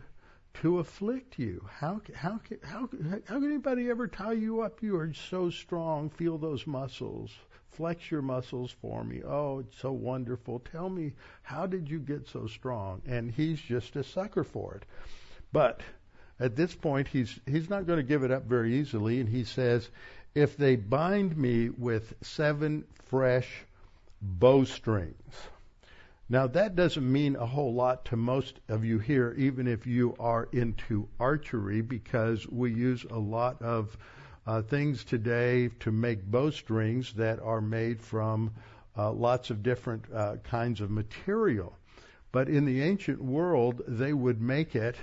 to 0.61 0.79
afflict 0.79 1.37
you. 1.37 1.65
How, 1.79 2.01
how, 2.15 2.39
how, 2.63 2.89
how 3.25 3.39
can 3.39 3.45
anybody 3.45 3.89
ever 3.89 4.07
tie 4.07 4.33
you 4.33 4.61
up? 4.61 4.81
You 4.81 4.97
are 4.97 5.13
so 5.13 5.49
strong. 5.49 6.09
Feel 6.09 6.37
those 6.37 6.65
muscles. 6.65 7.31
Flex 7.69 8.09
your 8.09 8.21
muscles 8.21 8.73
for 8.81 9.03
me. 9.03 9.21
Oh, 9.23 9.59
it's 9.59 9.77
so 9.77 9.91
wonderful. 9.91 10.59
Tell 10.59 10.89
me, 10.89 11.13
how 11.43 11.65
did 11.65 11.89
you 11.89 11.99
get 11.99 12.27
so 12.27 12.47
strong? 12.47 13.01
And 13.05 13.31
he's 13.31 13.59
just 13.59 13.95
a 13.97 14.03
sucker 14.03 14.45
for 14.45 14.75
it. 14.75 14.85
But 15.51 15.81
at 16.39 16.55
this 16.55 16.73
point, 16.73 17.07
he's, 17.09 17.39
he's 17.45 17.69
not 17.69 17.85
going 17.85 17.97
to 17.97 18.03
give 18.03 18.23
it 18.23 18.31
up 18.31 18.45
very 18.45 18.75
easily. 18.75 19.19
And 19.19 19.27
he 19.27 19.43
says, 19.43 19.89
if 20.35 20.55
they 20.55 20.77
bind 20.77 21.35
me 21.37 21.69
with 21.69 22.13
seven 22.21 22.85
fresh 23.09 23.49
bowstrings, 24.21 25.33
now, 26.27 26.47
that 26.47 26.75
doesn't 26.75 27.11
mean 27.11 27.35
a 27.35 27.45
whole 27.45 27.73
lot 27.73 28.05
to 28.05 28.17
most 28.17 28.59
of 28.67 28.83
you 28.83 28.97
here, 28.97 29.35
even 29.37 29.67
if 29.67 29.85
you 29.85 30.15
are 30.19 30.49
into 30.51 31.07
archery, 31.19 31.81
because 31.81 32.47
we 32.47 32.73
use 32.73 33.05
a 33.11 33.19
lot 33.19 33.61
of 33.61 33.95
uh, 34.47 34.61
things 34.63 35.03
today 35.03 35.69
to 35.79 35.91
make 35.91 36.23
bowstrings 36.23 37.13
that 37.13 37.39
are 37.39 37.61
made 37.61 38.01
from 38.01 38.51
uh, 38.97 39.11
lots 39.11 39.49
of 39.49 39.61
different 39.61 40.03
uh, 40.13 40.37
kinds 40.37 40.81
of 40.81 40.89
material. 40.89 41.77
But 42.31 42.49
in 42.49 42.65
the 42.65 42.81
ancient 42.81 43.21
world, 43.21 43.81
they 43.87 44.13
would 44.13 44.41
make 44.41 44.75
it 44.75 44.95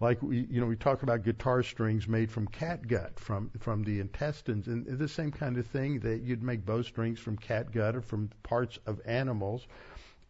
like 0.00 0.22
we, 0.22 0.46
you 0.48 0.60
know, 0.60 0.66
we 0.66 0.76
talk 0.76 1.02
about 1.02 1.24
guitar 1.24 1.62
strings 1.62 2.06
made 2.06 2.30
from 2.30 2.46
catgut, 2.48 3.18
from 3.18 3.50
from 3.58 3.82
the 3.82 3.98
intestines, 3.98 4.68
and 4.68 4.86
the 4.86 5.08
same 5.08 5.32
kind 5.32 5.58
of 5.58 5.66
thing 5.66 5.98
that 6.00 6.22
you'd 6.22 6.42
make 6.42 6.64
bowstrings 6.64 7.18
from 7.18 7.36
catgut 7.36 7.96
or 7.96 8.00
from 8.00 8.30
parts 8.44 8.78
of 8.86 9.00
animals 9.04 9.66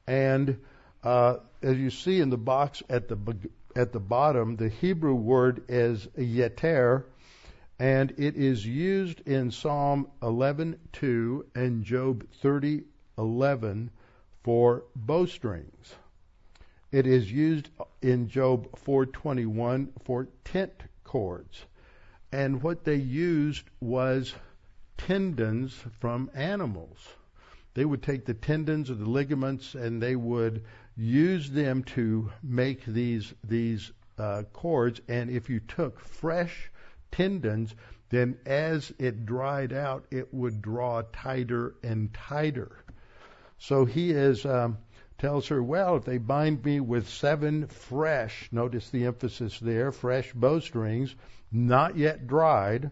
and 0.08 0.58
uh, 1.04 1.36
as 1.62 1.76
you 1.76 1.90
see 1.90 2.20
in 2.20 2.30
the 2.30 2.38
box 2.38 2.82
at 2.88 3.08
the 3.08 3.18
at 3.76 3.92
the 3.92 4.00
bottom, 4.00 4.56
the 4.56 4.70
Hebrew 4.70 5.14
word 5.14 5.64
is 5.68 6.06
yeter, 6.18 7.04
and 7.78 8.10
it 8.16 8.34
is 8.34 8.66
used 8.66 9.20
in 9.28 9.50
Psalm 9.50 10.08
11:2 10.22 11.44
and 11.54 11.84
Job 11.84 12.26
30:11 12.42 13.90
for 14.42 14.84
bowstrings. 14.96 15.94
It 16.90 17.06
is 17.06 17.30
used 17.30 17.68
in 18.00 18.28
Job 18.28 18.66
4:21 18.78 19.88
for 20.04 20.28
tent 20.42 20.82
cords. 21.04 21.66
And 22.32 22.62
what 22.62 22.84
they 22.84 22.96
used 22.96 23.64
was 23.80 24.34
tendons 24.96 25.74
from 26.00 26.30
animals. 26.34 26.98
They 27.78 27.84
would 27.84 28.02
take 28.02 28.24
the 28.24 28.34
tendons 28.34 28.90
or 28.90 28.96
the 28.96 29.08
ligaments 29.08 29.76
and 29.76 30.02
they 30.02 30.16
would 30.16 30.64
use 30.96 31.48
them 31.48 31.84
to 31.94 32.28
make 32.42 32.84
these 32.84 33.32
these 33.44 33.92
uh, 34.18 34.42
cords. 34.52 35.00
And 35.06 35.30
if 35.30 35.48
you 35.48 35.60
took 35.60 36.00
fresh 36.00 36.72
tendons, 37.12 37.76
then 38.08 38.36
as 38.44 38.92
it 38.98 39.24
dried 39.24 39.72
out, 39.72 40.06
it 40.10 40.34
would 40.34 40.60
draw 40.60 41.02
tighter 41.12 41.76
and 41.84 42.12
tighter. 42.12 42.78
So 43.58 43.84
he 43.84 44.10
is 44.10 44.44
um, 44.44 44.78
tells 45.16 45.46
her, 45.46 45.62
well, 45.62 45.94
if 45.94 46.04
they 46.04 46.18
bind 46.18 46.64
me 46.64 46.80
with 46.80 47.08
seven 47.08 47.68
fresh, 47.68 48.48
notice 48.50 48.90
the 48.90 49.04
emphasis 49.04 49.60
there, 49.60 49.92
fresh 49.92 50.32
bowstrings, 50.32 51.14
not 51.52 51.96
yet 51.96 52.26
dried, 52.26 52.90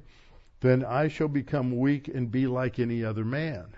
then 0.60 0.84
I 0.84 1.08
shall 1.08 1.26
become 1.26 1.76
weak 1.76 2.06
and 2.06 2.30
be 2.30 2.46
like 2.46 2.78
any 2.78 3.02
other 3.02 3.24
man. 3.24 3.74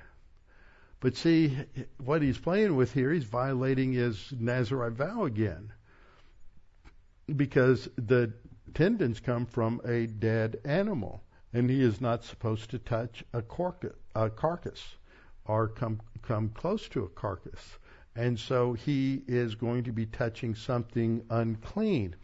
But 1.01 1.17
see, 1.17 1.57
what 1.99 2.23
he's 2.23 2.39
playing 2.39 2.75
with 2.75 2.93
here, 2.93 3.13
he's 3.13 3.25
violating 3.25 3.93
his 3.93 4.33
Nazarite 4.37 4.95
vow 4.95 5.25
again. 5.25 5.73
Because 7.35 7.89
the 7.97 8.33
tendons 8.75 9.21
come 9.21 9.47
from 9.47 9.81
a 9.85 10.07
dead 10.07 10.59
animal, 10.65 11.23
and 11.53 11.71
he 11.71 11.83
is 11.83 12.01
not 12.01 12.25
supposed 12.25 12.71
to 12.71 12.79
touch 12.79 13.25
a, 13.33 13.43
a 14.15 14.31
carcass 14.31 14.97
or 15.45 15.69
come, 15.69 16.01
come 16.23 16.49
close 16.51 16.89
to 16.89 17.05
a 17.05 17.09
carcass. 17.09 17.79
And 18.17 18.39
so 18.39 18.73
he 18.73 19.23
is 19.29 19.55
going 19.55 19.85
to 19.85 19.93
be 19.93 20.07
touching 20.07 20.57
something 20.57 21.25
unclean. 21.31 22.17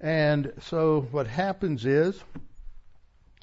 And 0.00 0.52
so 0.60 1.08
what 1.10 1.26
happens 1.26 1.84
is 1.84 2.22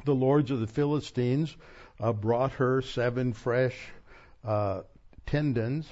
the 0.05 0.15
lords 0.15 0.51
of 0.51 0.61
the 0.61 0.67
Philistines 0.67 1.55
uh, 1.99 2.13
brought 2.13 2.53
her 2.53 2.81
seven 2.81 3.33
fresh 3.33 3.75
uh, 4.43 4.81
tendons, 5.25 5.87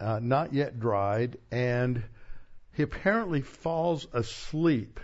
uh, 0.00 0.20
not 0.22 0.52
yet 0.52 0.78
dried, 0.80 1.38
and 1.50 2.02
he 2.72 2.82
apparently 2.82 3.40
falls 3.40 4.06
asleep. 4.12 5.00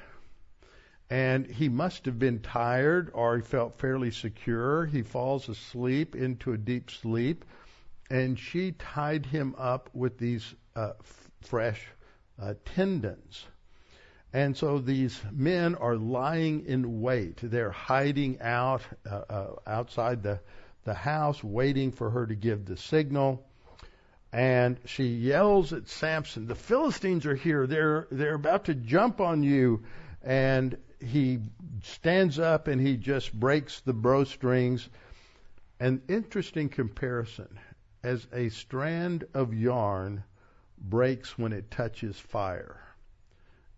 And 1.09 1.47
he 1.47 1.69
must 1.69 2.07
have 2.07 2.19
been 2.19 2.41
tired 2.41 3.11
or 3.13 3.37
he 3.37 3.43
felt 3.43 3.79
fairly 3.79 4.11
secure. 4.11 4.87
He 4.87 5.03
falls 5.03 5.49
asleep 5.49 6.17
into 6.17 6.53
a 6.53 6.59
deep 6.59 6.91
sleep, 6.91 7.45
and 8.11 8.39
she 8.39 8.73
tied 8.73 9.27
him 9.27 9.55
up 9.59 9.91
with 9.93 10.19
these 10.19 10.55
uh, 10.75 10.93
f- 11.01 11.31
fresh 11.43 11.87
uh, 12.41 12.55
tendons. 12.65 13.47
And 14.33 14.57
so 14.57 14.79
these 14.79 15.21
men 15.31 15.75
are 15.75 15.97
lying 15.97 16.65
in 16.65 17.03
wait. 17.03 17.39
They're 17.43 17.71
hiding 17.71 18.41
out 18.41 18.81
uh, 19.11 19.23
uh, 19.29 19.47
outside 19.67 20.23
the, 20.23 20.41
the 20.85 20.95
house, 20.95 21.43
waiting 21.43 21.93
for 21.93 22.11
her 22.11 22.27
to 22.27 22.35
give 22.35 22.65
the 22.65 22.77
signal. 22.77 23.47
And 24.33 24.79
she 24.87 25.05
yells 25.05 25.73
at 25.73 25.89
Samson, 25.89 26.47
"The 26.47 26.55
Philistines 26.55 27.27
are 27.27 27.35
here. 27.35 27.67
They're 27.67 28.09
they're 28.11 28.35
about 28.35 28.65
to 28.67 28.75
jump 28.75 29.21
on 29.21 29.43
you." 29.43 29.83
And 30.23 30.77
he 31.01 31.41
stands 31.83 32.39
up 32.39 32.69
and 32.69 32.81
he 32.81 32.97
just 32.97 33.33
breaks 33.33 33.81
the 33.81 33.93
bowstrings. 33.93 34.89
An 35.81 36.03
interesting 36.09 36.69
comparison, 36.69 37.59
as 38.03 38.27
a 38.33 38.49
strand 38.51 39.25
of 39.35 39.53
yarn 39.53 40.25
breaks 40.79 41.37
when 41.37 41.53
it 41.53 41.71
touches 41.71 42.19
fire 42.19 42.83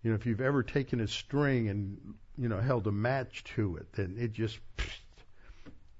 you 0.04 0.10
know, 0.10 0.16
if 0.16 0.26
you've 0.26 0.42
ever 0.42 0.62
taken 0.62 1.00
a 1.00 1.08
string 1.08 1.68
and, 1.68 2.14
you 2.36 2.48
know, 2.48 2.60
held 2.60 2.86
a 2.86 2.92
match 2.92 3.42
to 3.56 3.76
it, 3.76 3.90
then 3.94 4.16
it 4.18 4.32
just, 4.32 4.58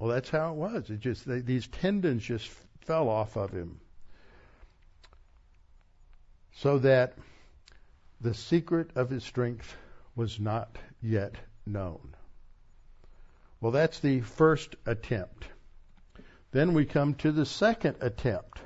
well, 0.05 0.13
that's 0.13 0.29
how 0.29 0.51
it 0.51 0.57
was. 0.57 0.91
It 0.91 1.01
just, 1.01 1.27
they, 1.27 1.41
these 1.41 1.67
tendons 1.67 2.23
just 2.23 2.47
fell 2.83 3.09
off 3.09 3.37
of 3.37 3.53
him. 3.53 3.81
So 6.57 6.81
that 6.81 7.15
the 8.21 8.35
secret 8.35 8.91
of 8.97 9.09
his 9.09 9.25
strength 9.25 9.75
was 10.15 10.39
not 10.39 10.77
yet 11.01 11.37
known. 11.65 12.15
Well, 13.63 13.73
that's 13.73 14.01
the 14.01 14.21
first 14.21 14.77
attempt. 14.85 15.47
Then 16.53 16.75
we 16.75 16.85
come 16.85 17.15
to 17.15 17.33
the 17.33 17.47
second 17.47 17.97
attempt. 18.03 18.61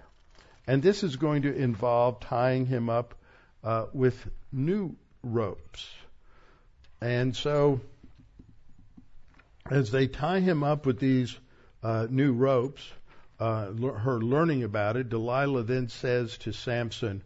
And 0.67 0.83
this 0.83 1.05
is 1.05 1.15
going 1.15 1.43
to 1.43 1.55
involve 1.55 2.19
tying 2.19 2.67
him 2.67 2.91
up 2.91 3.15
uh, 3.63 3.87
with 3.93 4.29
new 4.51 4.97
ropes. 5.23 5.89
And 7.01 7.37
so, 7.37 7.81
as 9.71 9.91
they 9.91 10.07
tie 10.07 10.41
him 10.41 10.63
up 10.63 10.87
with 10.87 10.99
these 10.99 11.39
uh, 11.83 12.07
new 12.11 12.33
ropes, 12.33 12.83
uh, 13.39 13.73
her 13.73 14.21
learning 14.21 14.65
about 14.65 14.97
it, 14.97 15.09
Delilah 15.09 15.63
then 15.63 15.89
says 15.89 16.39
to 16.39 16.53
Samson, 16.53 17.23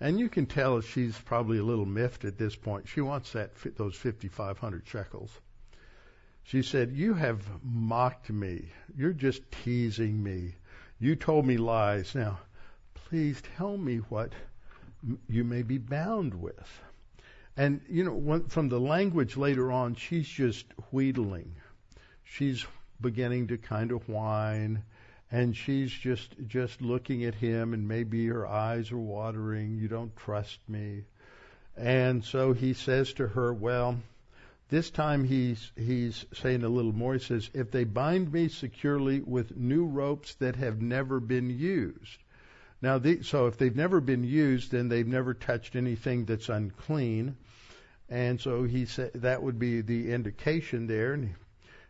and 0.00 0.18
you 0.18 0.28
can 0.28 0.46
tell 0.46 0.80
she's 0.80 1.18
probably 1.18 1.58
a 1.58 1.64
little 1.64 1.86
miffed 1.86 2.24
at 2.24 2.36
this 2.36 2.56
point. 2.56 2.88
She 2.88 3.00
wants 3.00 3.32
that 3.32 3.52
those 3.76 3.96
5,500 3.96 4.86
shekels. 4.86 5.30
She 6.42 6.62
said, 6.62 6.92
"You 6.92 7.14
have 7.14 7.42
mocked 7.62 8.28
me. 8.28 8.70
You're 8.94 9.14
just 9.14 9.50
teasing 9.50 10.22
me. 10.22 10.56
You 10.98 11.16
told 11.16 11.46
me 11.46 11.56
lies. 11.56 12.14
Now, 12.14 12.40
please 12.94 13.40
tell 13.56 13.78
me 13.78 13.98
what 13.98 14.32
you 15.28 15.44
may 15.44 15.62
be 15.62 15.78
bound 15.78 16.34
with." 16.34 16.80
And, 17.56 17.80
you 17.88 18.04
know, 18.04 18.44
from 18.48 18.68
the 18.68 18.80
language 18.80 19.36
later 19.36 19.70
on, 19.70 19.94
she's 19.94 20.28
just 20.28 20.66
wheedling. 20.90 21.54
She's 22.24 22.66
beginning 23.00 23.48
to 23.48 23.58
kind 23.58 23.92
of 23.92 24.08
whine 24.08 24.82
and 25.30 25.56
she's 25.56 25.90
just 25.90 26.34
just 26.46 26.80
looking 26.80 27.24
at 27.24 27.34
him 27.34 27.74
and 27.74 27.88
maybe 27.88 28.26
her 28.26 28.46
eyes 28.46 28.92
are 28.92 28.98
watering 28.98 29.76
you 29.76 29.88
don't 29.88 30.16
trust 30.16 30.60
me. 30.68 31.04
And 31.76 32.24
so 32.24 32.52
he 32.52 32.72
says 32.72 33.12
to 33.14 33.26
her 33.28 33.52
well 33.52 33.98
this 34.68 34.90
time 34.90 35.24
he's 35.24 35.72
he's 35.76 36.24
saying 36.32 36.62
a 36.62 36.68
little 36.68 36.92
more. 36.92 37.14
He 37.14 37.18
says 37.18 37.50
if 37.52 37.70
they 37.70 37.84
bind 37.84 38.32
me 38.32 38.48
securely 38.48 39.20
with 39.20 39.56
new 39.56 39.86
ropes 39.86 40.34
that 40.36 40.56
have 40.56 40.80
never 40.80 41.20
been 41.20 41.50
used. 41.50 42.18
Now 42.80 42.98
the, 42.98 43.22
so 43.22 43.46
if 43.46 43.58
they've 43.58 43.74
never 43.74 44.00
been 44.00 44.24
used 44.24 44.70
then 44.70 44.88
they've 44.88 45.06
never 45.06 45.34
touched 45.34 45.74
anything 45.74 46.26
that's 46.26 46.48
unclean. 46.48 47.36
And 48.08 48.40
so 48.40 48.64
he 48.64 48.86
said 48.86 49.14
that 49.14 49.42
would 49.42 49.58
be 49.58 49.80
the 49.80 50.12
indication 50.12 50.86
there. 50.86 51.14
And 51.14 51.34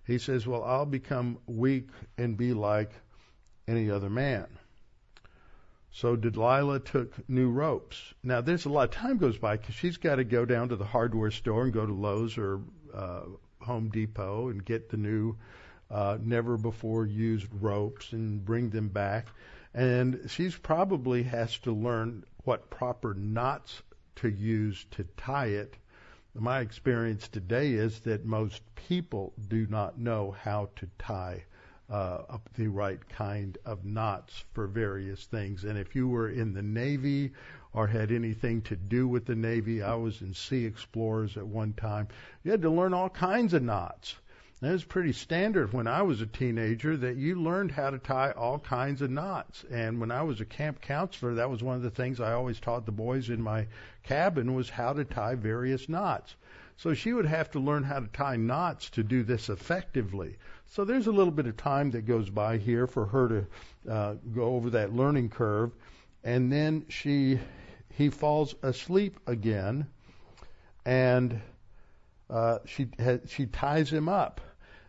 he 0.06 0.18
says, 0.18 0.46
Well, 0.46 0.62
I'll 0.62 0.86
become 0.86 1.38
weak 1.46 1.88
and 2.18 2.36
be 2.36 2.52
like 2.52 2.92
any 3.66 3.90
other 3.90 4.10
man. 4.10 4.46
So 5.90 6.16
Delilah 6.16 6.80
took 6.80 7.28
new 7.28 7.50
ropes. 7.50 8.14
Now, 8.22 8.40
there's 8.40 8.64
a 8.64 8.68
lot 8.68 8.88
of 8.88 8.90
time 8.90 9.16
goes 9.16 9.38
by 9.38 9.56
because 9.56 9.76
she's 9.76 9.96
got 9.96 10.16
to 10.16 10.24
go 10.24 10.44
down 10.44 10.70
to 10.70 10.76
the 10.76 10.84
hardware 10.84 11.30
store 11.30 11.64
and 11.64 11.72
go 11.72 11.86
to 11.86 11.92
Lowe's 11.92 12.36
or 12.36 12.60
uh, 12.92 13.22
Home 13.60 13.90
Depot 13.90 14.48
and 14.48 14.64
get 14.64 14.90
the 14.90 14.96
new, 14.96 15.36
uh, 15.90 16.18
never 16.20 16.56
before 16.56 17.06
used 17.06 17.46
ropes 17.60 18.12
and 18.12 18.44
bring 18.44 18.70
them 18.70 18.88
back. 18.88 19.28
And 19.72 20.28
she's 20.28 20.56
probably 20.56 21.22
has 21.22 21.58
to 21.60 21.72
learn 21.72 22.24
what 22.42 22.70
proper 22.70 23.14
knots 23.14 23.80
to 24.16 24.28
use 24.28 24.84
to 24.92 25.04
tie 25.16 25.46
it 25.46 25.76
my 26.34 26.60
experience 26.60 27.28
today 27.28 27.72
is 27.72 28.00
that 28.00 28.24
most 28.24 28.62
people 28.74 29.32
do 29.48 29.66
not 29.68 29.98
know 29.98 30.34
how 30.42 30.68
to 30.76 30.88
tie 30.98 31.44
uh, 31.90 32.22
up 32.28 32.48
the 32.54 32.66
right 32.66 33.08
kind 33.08 33.56
of 33.64 33.84
knots 33.84 34.44
for 34.52 34.66
various 34.66 35.26
things. 35.26 35.64
And 35.64 35.78
if 35.78 35.94
you 35.94 36.08
were 36.08 36.30
in 36.30 36.52
the 36.52 36.62
Navy 36.62 37.32
or 37.72 37.86
had 37.86 38.10
anything 38.10 38.62
to 38.62 38.76
do 38.76 39.06
with 39.06 39.26
the 39.26 39.34
Navy, 39.34 39.82
I 39.82 39.94
was 39.94 40.22
in 40.22 40.34
Sea 40.34 40.64
Explorers 40.64 41.36
at 41.36 41.46
one 41.46 41.72
time, 41.74 42.08
you 42.42 42.50
had 42.50 42.62
to 42.62 42.70
learn 42.70 42.94
all 42.94 43.10
kinds 43.10 43.54
of 43.54 43.62
knots. 43.62 44.16
It 44.64 44.72
was 44.72 44.84
pretty 44.84 45.12
standard 45.12 45.72
when 45.74 45.86
I 45.86 46.02
was 46.02 46.22
a 46.22 46.26
teenager 46.26 46.96
that 46.96 47.16
you 47.16 47.34
learned 47.34 47.72
how 47.72 47.90
to 47.90 47.98
tie 47.98 48.30
all 48.30 48.58
kinds 48.58 49.02
of 49.02 49.10
knots. 49.10 49.64
And 49.70 50.00
when 50.00 50.10
I 50.10 50.22
was 50.22 50.40
a 50.40 50.46
camp 50.46 50.80
counselor, 50.80 51.34
that 51.34 51.50
was 51.50 51.62
one 51.62 51.76
of 51.76 51.82
the 51.82 51.90
things 51.90 52.18
I 52.18 52.32
always 52.32 52.60
taught 52.60 52.86
the 52.86 52.92
boys 52.92 53.28
in 53.28 53.42
my 53.42 53.66
cabin 54.04 54.54
was 54.54 54.70
how 54.70 54.94
to 54.94 55.04
tie 55.04 55.34
various 55.34 55.88
knots. 55.88 56.36
So 56.76 56.94
she 56.94 57.12
would 57.12 57.26
have 57.26 57.50
to 57.50 57.60
learn 57.60 57.82
how 57.82 58.00
to 58.00 58.06
tie 58.06 58.36
knots 58.36 58.88
to 58.90 59.02
do 59.02 59.22
this 59.22 59.48
effectively. 59.48 60.36
So 60.66 60.84
there's 60.84 61.06
a 61.08 61.12
little 61.12 61.32
bit 61.32 61.46
of 61.46 61.56
time 61.56 61.90
that 61.90 62.06
goes 62.06 62.30
by 62.30 62.58
here 62.58 62.86
for 62.86 63.06
her 63.06 63.28
to 63.28 63.92
uh, 63.92 64.14
go 64.34 64.56
over 64.56 64.70
that 64.70 64.94
learning 64.94 65.28
curve, 65.28 65.72
and 66.24 66.50
then 66.50 66.86
she 66.88 67.38
he 67.90 68.08
falls 68.08 68.54
asleep 68.62 69.20
again, 69.26 69.86
and 70.84 71.40
uh, 72.30 72.58
she 72.64 72.88
she 73.28 73.46
ties 73.46 73.92
him 73.92 74.08
up. 74.08 74.40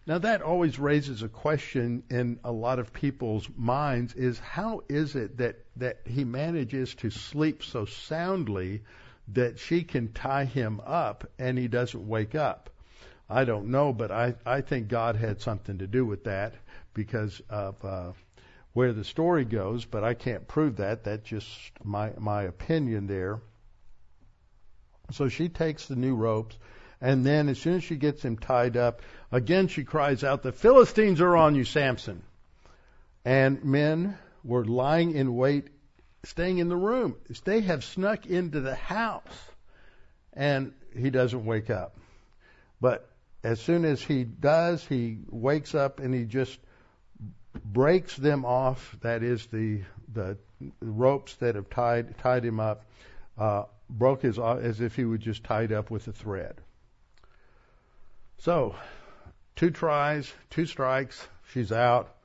Now 0.07 0.19
that 0.19 0.43
always 0.43 0.77
raises 0.77 1.23
a 1.23 1.29
question 1.29 2.03
in 2.09 2.39
a 2.43 2.51
lot 2.51 2.77
of 2.77 2.93
people's 2.93 3.49
minds: 3.57 4.13
is 4.13 4.37
how 4.37 4.83
is 4.87 5.15
it 5.15 5.37
that 5.37 5.65
that 5.77 6.01
he 6.05 6.23
manages 6.23 6.93
to 6.95 7.09
sleep 7.09 7.63
so 7.63 7.85
soundly 7.85 8.83
that 9.29 9.57
she 9.57 9.83
can 9.83 10.13
tie 10.13 10.45
him 10.45 10.79
up 10.85 11.27
and 11.39 11.57
he 11.57 11.67
doesn't 11.67 12.07
wake 12.07 12.35
up? 12.35 12.69
I 13.27 13.45
don't 13.45 13.71
know, 13.71 13.93
but 13.93 14.11
I 14.11 14.35
I 14.45 14.61
think 14.61 14.89
God 14.89 15.15
had 15.15 15.41
something 15.41 15.79
to 15.79 15.87
do 15.87 16.05
with 16.05 16.25
that 16.25 16.53
because 16.93 17.41
of. 17.49 17.83
Uh, 17.83 18.11
where 18.73 18.91
the 18.91 19.05
story 19.05 19.45
goes, 19.45 19.85
but 19.85 20.03
I 20.03 20.13
can't 20.13 20.49
prove 20.49 20.75
that. 20.75 21.05
That's 21.05 21.23
just 21.23 21.49
my 21.81 22.11
my 22.17 22.43
opinion 22.43 23.07
there. 23.07 23.39
So 25.11 25.29
she 25.29 25.47
takes 25.47 25.87
the 25.87 25.95
new 25.95 26.13
ropes 26.13 26.57
and 27.01 27.25
then 27.25 27.49
as 27.49 27.59
soon 27.59 27.75
as 27.75 27.83
she 27.83 27.95
gets 27.95 28.23
him 28.23 28.37
tied 28.37 28.77
up, 28.77 29.01
again 29.31 29.67
she 29.67 29.83
cries 29.83 30.23
out, 30.23 30.43
The 30.43 30.51
Philistines 30.51 31.21
are 31.21 31.35
on 31.35 31.55
you, 31.55 31.63
Samson. 31.63 32.23
And 33.23 33.63
men 33.63 34.17
were 34.43 34.65
lying 34.65 35.13
in 35.13 35.35
wait, 35.35 35.67
staying 36.23 36.59
in 36.59 36.69
the 36.69 36.75
room. 36.75 37.15
They 37.43 37.61
have 37.61 37.83
snuck 37.83 38.25
into 38.25 38.61
the 38.61 38.75
house. 38.75 39.23
And 40.33 40.73
he 40.95 41.09
doesn't 41.09 41.45
wake 41.45 41.69
up. 41.69 41.95
But 42.79 43.09
as 43.43 43.59
soon 43.59 43.85
as 43.85 44.01
he 44.01 44.23
does, 44.23 44.85
he 44.85 45.17
wakes 45.29 45.75
up 45.75 45.99
and 45.99 46.13
he 46.13 46.25
just 46.25 46.59
breaks 47.63 48.15
them 48.15 48.45
off. 48.45 48.95
That 49.01 49.23
is 49.23 49.45
the 49.47 49.81
the 50.13 50.37
ropes 50.81 51.35
that 51.35 51.55
have 51.55 51.69
tied 51.69 52.17
tied 52.17 52.43
him 52.43 52.59
up. 52.59 52.85
Uh, 53.37 53.63
broke 53.89 54.21
his 54.21 54.39
as 54.39 54.81
if 54.81 54.95
he 54.95 55.05
was 55.05 55.19
just 55.19 55.43
tied 55.43 55.71
up 55.71 55.91
with 55.91 56.07
a 56.07 56.11
thread. 56.11 56.55
So, 58.37 58.75
two 59.55 59.71
tries, 59.71 60.31
two 60.49 60.65
strikes, 60.65 61.27
she's 61.51 61.71
out. 61.71 62.15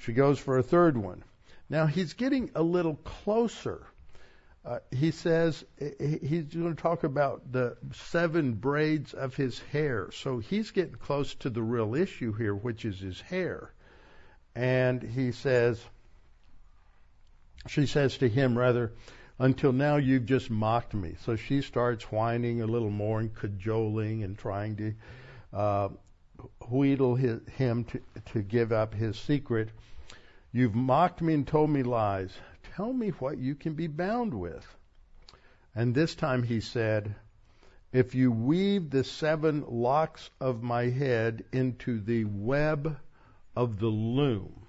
She 0.00 0.12
goes 0.12 0.38
for 0.38 0.58
a 0.58 0.62
third 0.62 0.96
one. 0.96 1.24
Now 1.68 1.86
he's 1.86 2.14
getting 2.14 2.50
a 2.54 2.62
little 2.62 2.94
closer. 2.96 3.86
uh, 4.64 4.78
he 4.90 5.10
says 5.10 5.64
he's 5.78 6.44
going 6.54 6.74
to 6.74 6.82
talk 6.82 7.04
about 7.04 7.52
the 7.52 7.76
seven 7.92 8.52
braids 8.52 9.14
of 9.14 9.34
his 9.34 9.58
hair. 9.72 10.10
So 10.12 10.38
he's 10.38 10.70
getting 10.70 10.94
close 10.94 11.34
to 11.36 11.50
the 11.50 11.62
real 11.62 11.94
issue 11.94 12.32
here, 12.32 12.54
which 12.54 12.84
is 12.84 12.98
his 12.98 13.20
hair. 13.20 13.72
And 14.54 15.02
he 15.02 15.32
says, 15.32 15.82
she 17.66 17.86
says 17.86 18.18
to 18.18 18.28
him, 18.28 18.58
rather, 18.58 18.92
until 19.38 19.72
now 19.72 19.96
you've 19.96 20.26
just 20.26 20.50
mocked 20.50 20.94
me. 20.94 21.16
So 21.24 21.36
she 21.36 21.62
starts 21.62 22.04
whining 22.04 22.60
a 22.60 22.66
little 22.66 22.90
more 22.90 23.20
and 23.20 23.34
cajoling 23.34 24.22
and 24.22 24.36
trying 24.36 24.76
to 24.76 24.94
uh, 25.52 25.88
wheedle 26.68 27.14
his, 27.14 27.40
him 27.56 27.84
to, 27.84 28.00
to 28.32 28.42
give 28.42 28.72
up 28.72 28.94
his 28.94 29.18
secret. 29.18 29.70
You've 30.52 30.74
mocked 30.74 31.20
me 31.20 31.34
and 31.34 31.46
told 31.46 31.70
me 31.70 31.82
lies. 31.82 32.32
Tell 32.74 32.92
me 32.92 33.10
what 33.10 33.38
you 33.38 33.54
can 33.54 33.74
be 33.74 33.86
bound 33.86 34.34
with. 34.34 34.66
And 35.74 35.94
this 35.94 36.14
time 36.14 36.42
he 36.42 36.60
said, 36.60 37.14
If 37.92 38.14
you 38.14 38.30
weave 38.32 38.90
the 38.90 39.04
seven 39.04 39.64
locks 39.68 40.30
of 40.40 40.62
my 40.62 40.84
head 40.84 41.44
into 41.52 42.00
the 42.00 42.24
web 42.24 42.96
of 43.56 43.78
the 43.78 43.86
loom. 43.86 44.66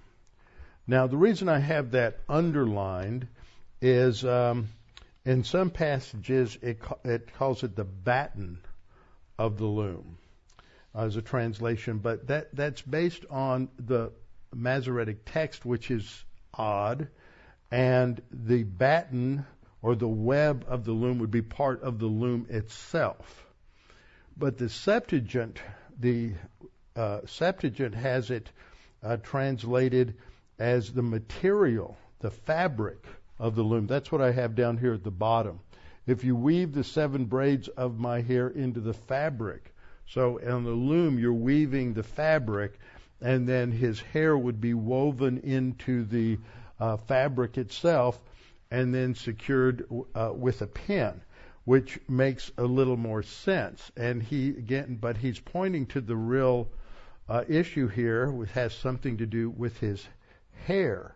Now, 0.88 1.08
the 1.08 1.18
reason 1.18 1.50
I 1.50 1.60
have 1.60 1.92
that 1.92 2.20
underlined 2.28 3.28
is 3.82 4.26
um, 4.26 4.70
in 5.24 5.44
some 5.44 5.70
passages 5.70 6.58
it, 6.62 6.82
it 7.04 7.34
calls 7.34 7.64
it 7.64 7.76
the 7.76 7.84
batten 7.84 8.60
of 9.38 9.58
the 9.58 9.66
loom 9.66 10.19
as 10.96 11.16
a 11.16 11.22
translation, 11.22 12.00
but 12.00 12.28
that 12.28 12.56
that's 12.56 12.82
based 12.82 13.26
on 13.30 13.70
the 13.78 14.12
Masoretic 14.54 15.26
text, 15.26 15.66
which 15.66 15.92
is 15.92 16.26
odd, 16.54 17.08
and 17.72 18.22
the 18.32 18.64
batten 18.64 19.46
or 19.82 19.96
the 19.96 20.08
web 20.08 20.66
of 20.68 20.84
the 20.86 20.92
loom 20.92 21.20
would 21.20 21.32
be 21.32 21.42
part 21.42 21.84
of 21.84 22.00
the 22.00 22.08
loom 22.08 22.48
itself. 22.50 23.46
But 24.36 24.58
the 24.58 24.70
Septuagint, 24.70 25.60
the 26.00 26.34
uh, 26.96 27.22
Septuagint 27.26 27.94
has 27.96 28.32
it 28.32 28.50
uh, 29.04 29.18
translated 29.18 30.16
as 30.58 30.92
the 30.92 31.02
material, 31.02 31.98
the 32.20 32.32
fabric 32.32 33.06
of 33.38 33.56
the 33.56 33.64
loom. 33.64 33.88
That's 33.88 34.12
what 34.12 34.22
I 34.22 34.32
have 34.32 34.56
down 34.56 34.78
here 34.78 34.94
at 34.94 35.04
the 35.04 35.12
bottom. 35.12 35.60
If 36.06 36.24
you 36.24 36.36
weave 36.36 36.74
the 36.74 36.84
seven 36.84 37.26
braids 37.26 37.68
of 37.68 38.00
my 38.00 38.22
hair 38.22 38.50
into 38.50 38.80
the 38.80 38.94
fabric, 38.94 39.74
so 40.10 40.40
on 40.42 40.64
the 40.64 40.72
loom 40.72 41.20
you're 41.20 41.34
weaving 41.34 41.94
the 41.94 42.04
fabric, 42.04 42.80
and 43.22 43.48
then 43.48 43.72
his 43.72 44.00
hair 44.00 44.38
would 44.38 44.60
be 44.60 44.74
woven 44.74 45.40
into 45.40 46.04
the 46.06 46.38
uh, 46.80 46.98
fabric 46.98 47.58
itself, 47.58 48.20
and 48.72 48.94
then 48.94 49.16
secured 49.16 49.88
uh, 50.16 50.32
with 50.34 50.62
a 50.62 50.68
pin, 50.68 51.22
which 51.66 52.00
makes 52.08 52.52
a 52.58 52.64
little 52.64 52.98
more 52.98 53.24
sense. 53.24 53.92
And 53.98 54.22
he 54.22 54.50
again, 54.50 54.98
but 55.00 55.18
he's 55.18 55.40
pointing 55.40 55.86
to 55.88 56.02
the 56.02 56.16
real 56.16 56.70
uh, 57.28 57.44
issue 57.48 57.88
here, 57.88 58.32
which 58.32 58.52
has 58.52 58.74
something 58.74 59.18
to 59.18 59.26
do 59.26 59.50
with 59.50 59.78
his 59.80 60.08
hair. 60.66 61.16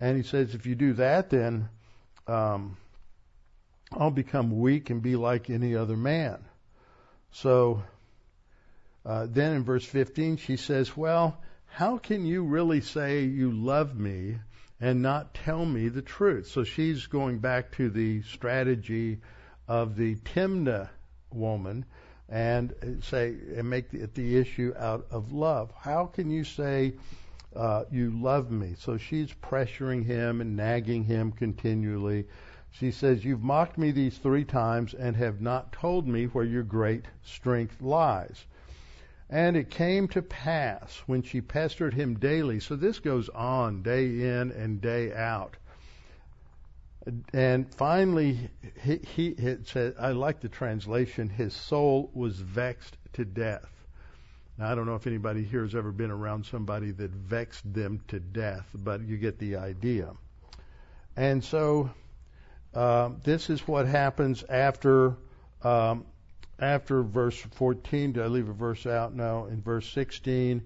And 0.00 0.16
he 0.16 0.22
says, 0.22 0.54
if 0.54 0.66
you 0.66 0.74
do 0.74 0.94
that, 0.94 1.30
then 1.30 1.68
um, 2.26 2.76
I'll 3.92 4.10
become 4.10 4.60
weak 4.60 4.90
and 4.90 5.02
be 5.02 5.16
like 5.16 5.50
any 5.50 5.76
other 5.76 5.96
man. 5.96 6.44
So 7.30 7.82
uh, 9.04 9.26
then 9.28 9.52
in 9.52 9.64
verse 9.64 9.84
15, 9.84 10.38
she 10.38 10.56
says, 10.56 10.96
Well, 10.96 11.38
how 11.66 11.98
can 11.98 12.24
you 12.24 12.44
really 12.44 12.80
say 12.80 13.24
you 13.24 13.52
love 13.52 13.98
me 13.98 14.36
and 14.80 15.02
not 15.02 15.34
tell 15.34 15.64
me 15.64 15.88
the 15.88 16.02
truth? 16.02 16.48
So 16.48 16.64
she's 16.64 17.06
going 17.06 17.38
back 17.38 17.72
to 17.76 17.90
the 17.90 18.22
strategy 18.22 19.20
of 19.68 19.96
the 19.96 20.16
Timnah 20.16 20.88
woman 21.32 21.84
and 22.28 22.74
say 23.02 23.34
and 23.56 23.68
make 23.68 23.90
the, 23.90 24.06
the 24.14 24.38
issue 24.38 24.72
out 24.78 25.06
of 25.10 25.32
love. 25.32 25.72
How 25.78 26.06
can 26.06 26.30
you 26.30 26.44
say 26.44 26.94
uh, 27.56 27.84
you 27.90 28.10
love 28.10 28.50
me. 28.50 28.74
So 28.78 28.96
she's 28.98 29.32
pressuring 29.32 30.04
him 30.04 30.40
and 30.40 30.56
nagging 30.56 31.04
him 31.04 31.32
continually. 31.32 32.26
She 32.72 32.90
says, 32.90 33.24
You've 33.24 33.42
mocked 33.42 33.78
me 33.78 33.92
these 33.92 34.18
three 34.18 34.44
times 34.44 34.94
and 34.94 35.16
have 35.16 35.40
not 35.40 35.72
told 35.72 36.08
me 36.08 36.24
where 36.26 36.44
your 36.44 36.64
great 36.64 37.04
strength 37.22 37.80
lies. 37.80 38.44
And 39.30 39.56
it 39.56 39.70
came 39.70 40.06
to 40.08 40.22
pass 40.22 41.02
when 41.06 41.22
she 41.22 41.40
pestered 41.40 41.94
him 41.94 42.18
daily. 42.18 42.60
So 42.60 42.76
this 42.76 42.98
goes 42.98 43.28
on 43.30 43.82
day 43.82 44.06
in 44.06 44.52
and 44.52 44.80
day 44.80 45.14
out. 45.14 45.56
And 47.32 47.72
finally, 47.74 48.50
he, 48.82 48.98
he 49.14 49.28
it 49.28 49.66
said, 49.66 49.94
I 49.98 50.12
like 50.12 50.40
the 50.40 50.48
translation, 50.48 51.28
his 51.28 51.52
soul 51.52 52.10
was 52.14 52.38
vexed 52.38 52.96
to 53.14 53.24
death. 53.24 53.68
Now, 54.56 54.70
I 54.70 54.74
don't 54.74 54.86
know 54.86 54.94
if 54.94 55.06
anybody 55.06 55.42
here 55.42 55.62
has 55.62 55.74
ever 55.74 55.90
been 55.90 56.10
around 56.10 56.46
somebody 56.46 56.92
that 56.92 57.10
vexed 57.10 57.72
them 57.72 58.00
to 58.08 58.20
death, 58.20 58.66
but 58.72 59.02
you 59.02 59.16
get 59.16 59.38
the 59.38 59.56
idea. 59.56 60.12
And 61.16 61.42
so, 61.42 61.90
uh, 62.72 63.10
this 63.22 63.50
is 63.50 63.66
what 63.66 63.86
happens 63.86 64.44
after 64.48 65.16
um, 65.62 66.06
after 66.58 67.02
verse 67.02 67.38
14. 67.38 68.12
Did 68.12 68.22
I 68.22 68.26
leave 68.26 68.48
a 68.48 68.52
verse 68.52 68.86
out? 68.86 69.14
No, 69.14 69.46
in 69.46 69.62
verse 69.62 69.88
16. 69.90 70.62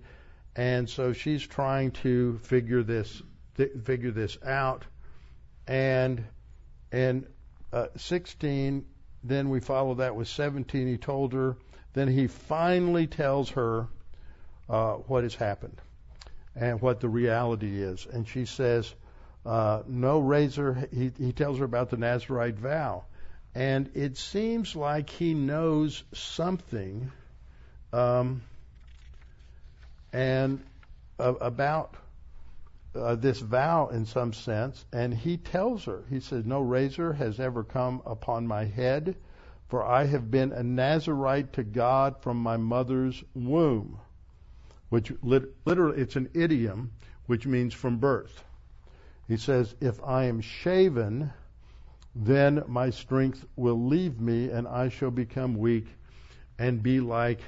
And 0.57 0.89
so 0.89 1.13
she's 1.13 1.47
trying 1.47 1.93
to 2.03 2.39
figure 2.39 2.83
this 2.83 3.23
th- 3.57 3.73
figure 3.85 4.11
this 4.11 4.37
out, 4.45 4.85
and 5.67 6.25
and 6.91 7.27
uh, 7.73 7.87
16. 7.97 8.85
Then 9.23 9.51
we 9.51 9.61
follow 9.61 9.95
that 9.95 10.17
with 10.17 10.29
17. 10.29 10.87
He 10.87 10.97
told 10.97 11.33
her 11.33 11.57
then 11.99 12.09
he 12.09 12.27
finally 12.27 13.07
tells 13.07 13.51
her 13.51 13.89
uh, 14.69 14.95
what 14.95 15.25
has 15.25 15.35
happened 15.35 15.81
and 16.55 16.81
what 16.81 17.01
the 17.01 17.09
reality 17.09 17.83
is. 17.83 18.07
And 18.07 18.27
she 18.29 18.45
says, 18.45 18.95
uh, 19.47 19.83
No 19.87 20.21
razor. 20.21 20.89
He, 20.93 21.11
he 21.19 21.33
tells 21.33 21.59
her 21.59 21.65
about 21.65 21.91
the 21.91 21.97
Nazarite 21.97 22.57
vow. 22.57 23.05
And 23.55 23.91
it 23.95 24.17
seems 24.17 24.77
like 24.77 25.11
he 25.11 25.35
knows 25.35 26.05
something 26.13 27.11
um, 27.93 28.43
and 30.13 30.63
uh, 31.19 31.35
about 31.41 31.95
uh, 32.95 33.15
this 33.17 33.41
vow 33.41 33.89
in 33.89 34.07
some 34.07 34.33
sense. 34.33 34.85
And 34.93 35.13
he 35.13 35.37
tells 35.37 35.85
her, 35.85 36.05
he 36.11 36.21
says, 36.21 36.45
No 36.45 36.61
razor 36.61 37.13
has 37.13 37.41
ever 37.41 37.65
come 37.65 38.03
upon 38.07 38.47
my 38.47 38.65
head 38.65 39.17
for 39.69 39.85
I 39.85 40.07
have 40.07 40.31
been 40.31 40.53
a 40.53 40.63
Nazarite 40.63 41.53
to 41.55 41.63
God 41.63 42.23
from 42.23 42.39
my 42.39 42.57
mother's 42.57 43.23
womb. 43.35 43.99
Which 44.89 45.13
literally, 45.23 46.01
it's 46.01 46.17
an 46.17 46.31
idiom 46.33 46.93
which 47.27 47.47
means 47.47 47.75
from 47.75 47.99
birth. 47.99 48.43
He 49.27 49.37
says, 49.37 49.75
If 49.81 50.03
I 50.03 50.25
am 50.25 50.41
shaven, 50.41 51.31
then 52.25 52.63
my 52.67 52.91
strength 52.91 53.45
will 53.57 53.87
leave 53.87 54.21
me, 54.21 54.51
and 54.51 54.67
I 54.67 54.89
shall 54.89 55.11
become 55.11 55.57
weak 55.57 55.87
and 56.59 56.83
be 56.83 57.01
like, 57.01 57.41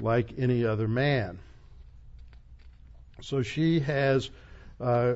like 0.00 0.38
any 0.38 0.64
other 0.64 0.88
man. 0.88 1.38
So 3.20 3.42
she 3.42 3.80
has 3.80 4.30
uh, 4.80 5.14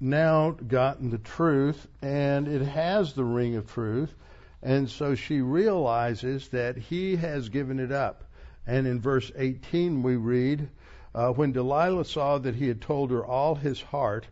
now 0.00 0.50
gotten 0.50 1.10
the 1.10 1.18
truth, 1.18 1.86
and 2.02 2.46
it 2.46 2.62
has 2.62 3.14
the 3.14 3.24
ring 3.24 3.56
of 3.56 3.72
truth 3.72 4.14
and 4.62 4.90
so 4.90 5.14
she 5.14 5.40
realizes 5.40 6.48
that 6.48 6.76
he 6.76 7.16
has 7.16 7.48
given 7.48 7.78
it 7.78 7.92
up. 7.92 8.24
And 8.66 8.86
in 8.86 9.00
verse 9.00 9.30
18 9.36 10.02
we 10.02 10.16
read, 10.16 10.68
uh, 11.14 11.30
when 11.32 11.52
Delilah 11.52 12.04
saw 12.04 12.38
that 12.38 12.56
he 12.56 12.68
had 12.68 12.80
told 12.80 13.10
her 13.10 13.24
all 13.24 13.54
his 13.54 13.80
heart, 13.80 14.26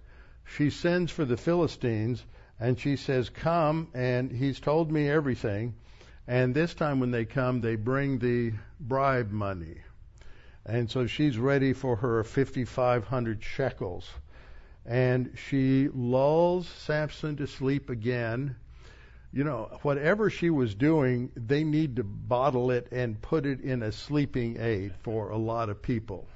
she 0.44 0.68
sends 0.68 1.12
for 1.12 1.24
the 1.24 1.36
Philistines 1.36 2.24
and 2.58 2.78
she 2.78 2.96
says, 2.96 3.28
Come, 3.28 3.88
and 3.94 4.30
he's 4.30 4.60
told 4.60 4.90
me 4.90 5.08
everything. 5.08 5.74
And 6.26 6.54
this 6.54 6.74
time 6.74 7.00
when 7.00 7.10
they 7.10 7.24
come, 7.24 7.60
they 7.60 7.76
bring 7.76 8.18
the 8.18 8.52
bribe 8.80 9.30
money. 9.30 9.78
And 10.64 10.90
so 10.90 11.06
she's 11.06 11.38
ready 11.38 11.72
for 11.72 11.96
her 11.96 12.24
5,500 12.24 13.42
shekels. 13.42 14.08
And 14.84 15.32
she 15.36 15.88
lulls 15.92 16.68
Samson 16.68 17.36
to 17.36 17.46
sleep 17.46 17.90
again 17.90 18.56
you 19.36 19.44
know, 19.44 19.68
whatever 19.82 20.30
she 20.30 20.48
was 20.48 20.74
doing, 20.74 21.30
they 21.36 21.62
need 21.62 21.96
to 21.96 22.04
bottle 22.04 22.70
it 22.70 22.88
and 22.90 23.20
put 23.20 23.44
it 23.44 23.60
in 23.60 23.82
a 23.82 23.92
sleeping 23.92 24.56
aid 24.58 24.94
for 25.00 25.28
a 25.28 25.36
lot 25.36 25.68
of 25.68 25.82
people. 25.82 26.26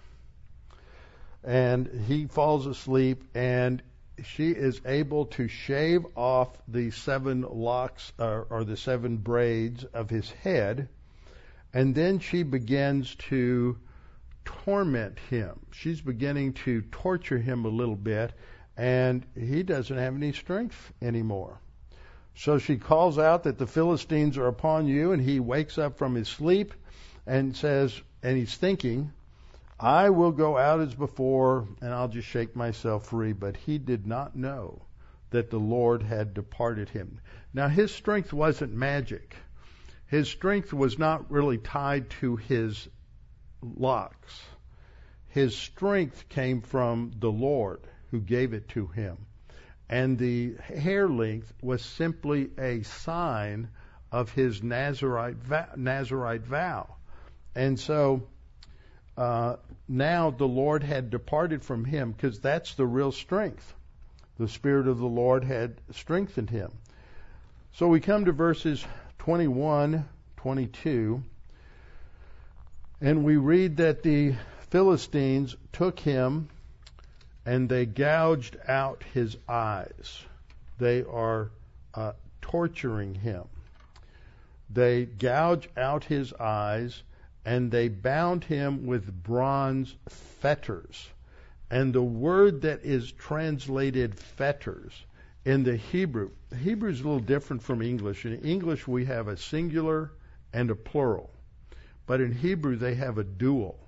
And 1.43 2.05
he 2.07 2.27
falls 2.27 2.67
asleep, 2.67 3.25
and 3.35 3.83
she 4.25 4.51
is 4.51 4.81
able 4.85 5.27
to 5.27 5.49
shave 5.49 6.05
off 6.17 6.61
the 6.69 6.91
seven 6.91 7.43
locks 7.43 8.13
or, 8.19 8.47
or 8.51 8.65
the 8.65 8.77
seven 8.77 9.17
braids 9.17 9.85
of 9.85 10.11
his 10.11 10.31
head, 10.31 10.89
and 11.73 11.95
then 11.95 12.19
she 12.19 12.43
begins 12.43 13.15
to 13.17 13.79
torment 14.45 15.19
him. 15.31 15.59
She's 15.71 16.01
beginning 16.01 16.55
to 16.65 16.83
torture 16.83 17.39
him 17.39 17.65
a 17.65 17.69
little 17.69 17.97
bit, 17.97 18.33
and 18.77 19.25
he 19.39 19.63
doesn't 19.63 19.97
have 19.97 20.15
any 20.15 20.33
strength 20.33 20.93
anymore. 21.01 21.59
So 22.35 22.59
she 22.59 22.77
calls 22.77 23.19
out 23.19 23.45
that 23.45 23.59
the 23.59 23.67
Philistines 23.67 24.39
are 24.39 24.47
upon 24.47 24.87
you, 24.87 25.13
and 25.13 25.23
he 25.23 25.41
wakes 25.41 25.79
up 25.79 25.99
from 25.99 26.15
his 26.15 26.29
sleep 26.29 26.75
and 27.27 27.55
says, 27.55 28.01
and 28.23 28.37
he's 28.37 28.57
thinking, 28.57 29.13
I 29.83 30.11
will 30.11 30.33
go 30.33 30.59
out 30.59 30.81
as 30.81 30.95
before, 30.95 31.67
and 31.81 31.95
I'll 31.95 32.09
just 32.09 32.29
shake 32.29 32.55
myself 32.55 33.07
free. 33.07 33.33
But 33.33 33.57
he 33.57 33.79
did 33.79 34.07
not 34.07 34.37
know 34.37 34.83
that 35.31 35.49
the 35.49 35.59
Lord 35.59 36.03
had 36.03 36.35
departed 36.35 36.91
him. 36.91 37.21
Now, 37.55 37.69
his 37.69 37.91
strength 37.91 38.33
wasn't 38.33 38.75
magic. 38.75 39.35
His 40.07 40.29
strength 40.29 40.75
was 40.75 40.99
not 40.99 41.31
really 41.31 41.57
tied 41.57 42.11
to 42.21 42.37
his 42.37 42.89
locks. 43.63 44.43
His 45.29 45.57
strength 45.57 46.29
came 46.29 46.61
from 46.61 47.13
the 47.19 47.31
Lord 47.31 47.81
who 48.11 48.21
gave 48.21 48.53
it 48.53 48.69
to 48.71 48.87
him. 48.89 49.17
And 49.89 50.19
the 50.19 50.57
hair 50.57 51.09
length 51.09 51.55
was 51.63 51.83
simply 51.83 52.51
a 52.59 52.83
sign 52.83 53.71
of 54.13 54.31
his 54.33 54.63
Nazarite. 54.63 55.37
Nazarite 55.77 56.45
vow. 56.45 56.97
And 57.55 57.79
so 57.81 58.27
uh, 59.17 59.57
now 59.91 60.31
the 60.31 60.47
Lord 60.47 60.85
had 60.85 61.11
departed 61.11 61.65
from 61.65 61.85
him 61.85 62.13
because 62.13 62.39
that's 62.39 62.75
the 62.75 62.87
real 62.87 63.11
strength. 63.11 63.75
The 64.39 64.47
Spirit 64.47 64.87
of 64.87 64.99
the 64.99 65.07
Lord 65.07 65.43
had 65.43 65.75
strengthened 65.91 66.49
him. 66.49 66.71
So 67.73 67.89
we 67.89 67.99
come 67.99 68.25
to 68.27 68.33
verses 68.33 68.85
21, 69.19 70.09
22, 70.37 71.23
and 73.01 73.25
we 73.25 73.37
read 73.37 73.79
that 73.79 74.05
the 74.05 74.35
Philistines 74.71 75.57
took 75.73 75.99
him 75.99 76.49
and 77.45 77.69
they 77.69 77.85
gouged 77.85 78.57
out 78.69 79.03
his 79.13 79.37
eyes. 79.49 80.23
They 80.79 81.03
are 81.03 81.51
uh, 81.95 82.13
torturing 82.41 83.17
him. 83.17 83.45
They 84.73 85.05
gouge 85.05 85.69
out 85.77 86.05
his 86.05 86.33
eyes 86.35 87.03
and 87.45 87.71
they 87.71 87.89
bound 87.89 88.45
him 88.45 88.87
with 88.87 89.23
bronze 89.23 89.97
fetters. 90.09 91.09
And 91.71 91.95
the 91.95 92.03
word 92.03 92.63
that 92.63 92.85
is 92.85 93.13
translated 93.13 94.15
fetters 94.15 95.05
in 95.45 95.63
the 95.63 95.77
Hebrew, 95.77 96.31
Hebrew 96.63 96.91
is 96.91 97.01
a 97.01 97.05
little 97.05 97.19
different 97.19 97.63
from 97.63 97.81
English. 97.81 98.27
In 98.27 98.41
English, 98.41 98.87
we 98.87 99.07
have 99.07 99.27
a 99.27 99.37
singular 99.37 100.13
and 100.53 100.71
a 100.71 100.75
plural. 100.75 101.31
But 102.07 102.21
in 102.21 102.33
Hebrew, 102.33 102.77
they 102.77 102.95
have 102.95 103.17
a 103.17 103.25
dual. 103.25 103.79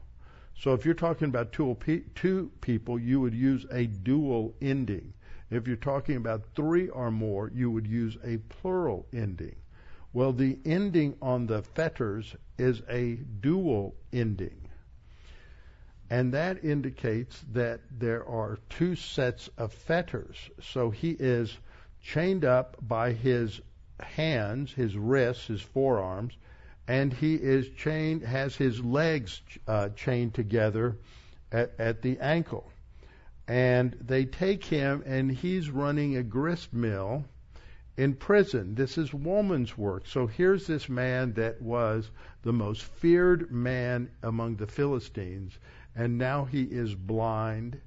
So 0.55 0.73
if 0.73 0.85
you're 0.85 0.95
talking 0.95 1.29
about 1.29 1.53
two, 1.53 1.77
two 2.15 2.51
people, 2.61 2.99
you 2.99 3.21
would 3.21 3.35
use 3.35 3.67
a 3.71 3.87
dual 3.87 4.55
ending. 4.63 5.13
If 5.51 5.67
you're 5.67 5.77
talking 5.77 6.17
about 6.17 6.55
three 6.55 6.89
or 6.89 7.11
more, 7.11 7.51
you 7.53 7.71
would 7.71 7.87
use 7.87 8.17
a 8.25 8.39
plural 8.39 9.07
ending. 9.13 9.57
Well, 10.15 10.33
the 10.33 10.59
ending 10.65 11.17
on 11.23 11.47
the 11.47 11.63
fetters 11.63 12.37
is 12.59 12.83
a 12.89 13.15
dual 13.15 13.95
ending. 14.13 14.69
And 16.11 16.35
that 16.35 16.63
indicates 16.63 17.43
that 17.53 17.81
there 17.91 18.27
are 18.27 18.59
two 18.69 18.95
sets 18.95 19.49
of 19.57 19.73
fetters. 19.73 20.37
So 20.61 20.91
he 20.91 21.13
is 21.13 21.57
chained 22.03 22.45
up 22.45 22.77
by 22.87 23.13
his 23.13 23.63
hands, 24.01 24.73
his 24.73 24.97
wrists, 24.97 25.47
his 25.47 25.63
forearms, 25.63 26.35
and 26.87 27.13
he 27.15 27.37
is 27.37 27.71
chained, 27.71 28.23
has 28.23 28.57
his 28.57 28.85
legs 28.85 29.41
uh, 29.67 29.89
chained 29.91 30.35
together 30.35 30.99
at, 31.51 31.73
at 31.79 32.03
the 32.03 32.19
ankle. 32.19 32.71
And 33.49 33.97
they 33.99 34.27
take 34.27 34.65
him, 34.65 35.03
and 35.07 35.31
he's 35.31 35.71
running 35.71 36.17
a 36.17 36.23
grist 36.23 36.75
mill 36.75 37.25
in 37.97 38.15
prison. 38.15 38.75
This 38.75 38.97
is 38.97 39.13
woman's 39.13 39.77
work. 39.77 40.07
So 40.07 40.27
here's 40.27 40.67
this 40.67 40.89
man 40.89 41.35
that 41.35 41.61
was 41.61 42.11
the 42.43 42.53
most 42.53 42.83
feared 42.83 43.51
man 43.51 44.11
among 44.23 44.57
the 44.57 44.67
Philistines, 44.67 45.59
and 45.95 46.17
now 46.17 46.45
he 46.45 46.63
is 46.63 46.95
blind, 46.95 47.79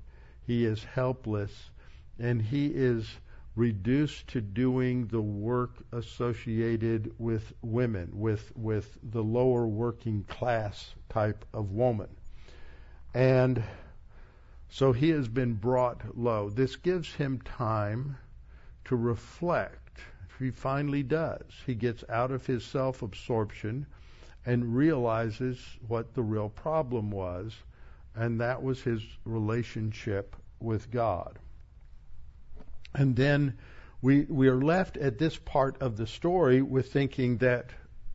he 0.45 0.65
is 0.65 0.83
helpless, 0.83 1.71
and 2.19 2.41
he 2.41 2.67
is 2.67 3.17
reduced 3.55 4.27
to 4.27 4.41
doing 4.41 5.07
the 5.07 5.21
work 5.21 5.83
associated 5.91 7.11
with 7.17 7.53
women, 7.61 8.09
with 8.13 8.51
with 8.55 8.99
the 9.01 9.23
lower 9.23 9.65
working 9.65 10.23
class 10.25 10.93
type 11.09 11.45
of 11.53 11.71
woman. 11.71 12.09
And 13.13 13.63
so 14.69 14.91
he 14.91 15.09
has 15.11 15.27
been 15.29 15.53
brought 15.53 16.17
low. 16.17 16.49
This 16.49 16.75
gives 16.75 17.13
him 17.13 17.41
time 17.41 18.17
to 18.83 18.95
reflect 18.95 19.84
he 20.39 20.51
finally 20.51 21.03
does. 21.03 21.43
He 21.65 21.75
gets 21.75 22.03
out 22.09 22.31
of 22.31 22.45
his 22.45 22.63
self 22.63 23.01
absorption 23.01 23.85
and 24.45 24.75
realizes 24.75 25.59
what 25.87 26.13
the 26.13 26.23
real 26.23 26.49
problem 26.49 27.09
was, 27.09 27.55
and 28.15 28.39
that 28.41 28.61
was 28.61 28.81
his 28.81 29.01
relationship 29.23 30.35
with 30.59 30.91
God. 30.91 31.39
And 32.93 33.15
then 33.15 33.57
we, 34.01 34.21
we 34.25 34.47
are 34.47 34.61
left 34.61 34.97
at 34.97 35.17
this 35.17 35.37
part 35.37 35.81
of 35.81 35.97
the 35.97 36.07
story 36.07 36.61
with 36.61 36.91
thinking 36.91 37.37
that 37.37 37.71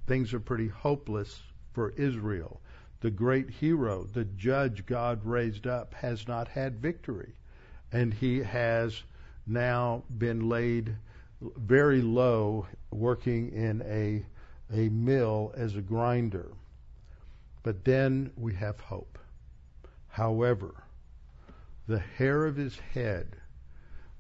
things 0.07 0.33
are 0.33 0.41
pretty 0.41 0.69
hopeless 0.69 1.43
for 1.73 1.91
Israel. 1.91 2.61
The 3.01 3.11
great 3.11 3.51
hero, 3.51 4.05
the 4.05 4.25
judge 4.25 4.87
God 4.87 5.25
raised 5.25 5.67
up, 5.67 5.95
has 5.95 6.29
not 6.29 6.49
had 6.49 6.81
victory. 6.81 7.35
And 7.93 8.15
he 8.15 8.39
has 8.39 9.03
now 9.47 10.05
been 10.17 10.49
laid 10.49 10.97
very 11.41 12.03
low 12.03 12.67
working 12.91 13.53
in 13.53 13.83
a, 13.83 14.25
a 14.75 14.89
mill 14.89 15.53
as 15.57 15.77
a 15.77 15.81
grinder. 15.81 16.53
But 17.63 17.85
then 17.85 18.33
we 18.37 18.55
have 18.55 18.81
hope. 18.81 19.19
However, 20.09 20.85
the 21.87 21.99
hair 21.99 22.47
of 22.47 22.57
his 22.57 22.79
head 22.79 23.37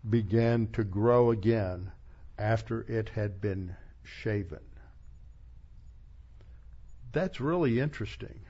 began 0.08 0.66
to 0.72 0.84
grow 0.84 1.30
again 1.30 1.92
after 2.38 2.82
it 2.82 3.10
had 3.10 3.40
been 3.40 3.76
shaven. 4.02 4.60
That's 7.12 7.40
really 7.40 7.80
interesting. 7.80 8.40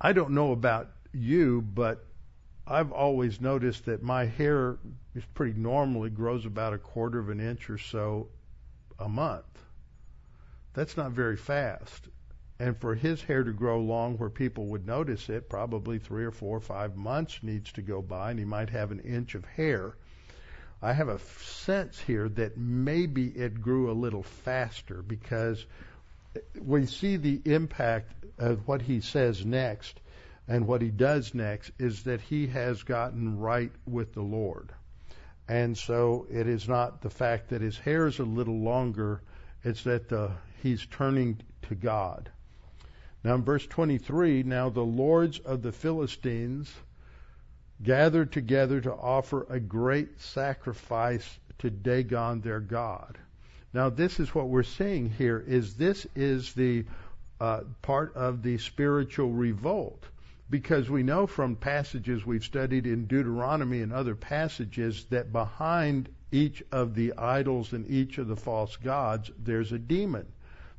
I 0.00 0.12
don't 0.12 0.32
know 0.32 0.52
about 0.52 0.90
you, 1.12 1.62
but 1.62 2.04
I've 2.66 2.92
always 2.92 3.40
noticed 3.42 3.84
that 3.86 4.02
my 4.02 4.24
hair 4.24 4.78
is 5.14 5.24
pretty 5.34 5.58
normally 5.58 6.08
grows 6.08 6.46
about 6.46 6.72
a 6.72 6.78
quarter 6.78 7.18
of 7.18 7.28
an 7.28 7.38
inch 7.38 7.68
or 7.68 7.76
so 7.76 8.28
a 8.98 9.08
month. 9.08 9.44
That's 10.72 10.96
not 10.96 11.12
very 11.12 11.36
fast. 11.36 12.08
And 12.58 12.76
for 12.76 12.94
his 12.94 13.20
hair 13.22 13.44
to 13.44 13.52
grow 13.52 13.80
long 13.80 14.16
where 14.16 14.30
people 14.30 14.66
would 14.66 14.86
notice 14.86 15.28
it, 15.28 15.50
probably 15.50 15.98
three 15.98 16.24
or 16.24 16.30
four 16.30 16.56
or 16.56 16.60
five 16.60 16.96
months 16.96 17.40
needs 17.42 17.70
to 17.72 17.82
go 17.82 18.00
by, 18.00 18.30
and 18.30 18.38
he 18.38 18.44
might 18.44 18.70
have 18.70 18.92
an 18.92 19.00
inch 19.00 19.34
of 19.34 19.44
hair. 19.44 19.96
I 20.80 20.92
have 20.92 21.08
a 21.08 21.18
sense 21.18 22.00
here 22.00 22.28
that 22.30 22.56
maybe 22.56 23.26
it 23.26 23.60
grew 23.60 23.90
a 23.90 23.92
little 23.92 24.22
faster 24.22 25.02
because 25.02 25.66
we 26.60 26.86
see 26.86 27.16
the 27.16 27.42
impact 27.44 28.12
of 28.38 28.66
what 28.66 28.82
he 28.82 29.00
says 29.00 29.44
next 29.44 30.00
and 30.46 30.66
what 30.66 30.82
he 30.82 30.90
does 30.90 31.34
next 31.34 31.70
is 31.78 32.02
that 32.02 32.20
he 32.20 32.46
has 32.48 32.82
gotten 32.82 33.38
right 33.38 33.72
with 33.86 34.12
the 34.12 34.22
Lord. 34.22 34.72
And 35.48 35.76
so 35.76 36.26
it 36.30 36.46
is 36.46 36.68
not 36.68 37.00
the 37.00 37.10
fact 37.10 37.48
that 37.48 37.62
his 37.62 37.78
hair 37.78 38.06
is 38.06 38.18
a 38.18 38.24
little 38.24 38.60
longer, 38.60 39.22
it's 39.62 39.84
that 39.84 40.08
the, 40.08 40.32
he's 40.62 40.84
turning 40.86 41.40
to 41.62 41.74
God. 41.74 42.30
Now 43.22 43.36
in 43.36 43.42
verse 43.42 43.66
23, 43.66 44.42
now 44.42 44.68
the 44.68 44.82
lords 44.82 45.38
of 45.38 45.62
the 45.62 45.72
Philistines 45.72 46.72
gathered 47.82 48.32
together 48.32 48.80
to 48.82 48.92
offer 48.92 49.46
a 49.48 49.58
great 49.58 50.20
sacrifice 50.20 51.38
to 51.58 51.70
Dagon 51.70 52.42
their 52.42 52.60
God. 52.60 53.16
Now 53.72 53.88
this 53.88 54.20
is 54.20 54.34
what 54.34 54.48
we're 54.48 54.62
seeing 54.62 55.08
here 55.08 55.42
is 55.46 55.74
this 55.74 56.06
is 56.14 56.52
the 56.52 56.84
uh, 57.40 57.62
part 57.80 58.14
of 58.14 58.42
the 58.42 58.58
spiritual 58.58 59.32
revolt 59.32 60.04
because 60.50 60.90
we 60.90 61.02
know 61.02 61.26
from 61.26 61.56
passages 61.56 62.24
we've 62.24 62.44
studied 62.44 62.86
in 62.86 63.06
Deuteronomy 63.06 63.80
and 63.80 63.92
other 63.92 64.14
passages 64.14 65.04
that 65.06 65.32
behind 65.32 66.08
each 66.30 66.62
of 66.70 66.94
the 66.94 67.14
idols 67.16 67.72
and 67.72 67.88
each 67.90 68.18
of 68.18 68.28
the 68.28 68.36
false 68.36 68.76
gods, 68.76 69.30
there's 69.38 69.72
a 69.72 69.78
demon. 69.78 70.26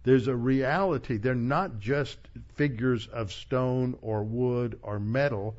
There's 0.03 0.27
a 0.27 0.35
reality. 0.35 1.17
They're 1.17 1.33
not 1.33 1.79
just 1.79 2.19
figures 2.53 3.07
of 3.07 3.31
stone 3.31 3.97
or 4.01 4.23
wood 4.23 4.79
or 4.83 4.99
metal. 4.99 5.55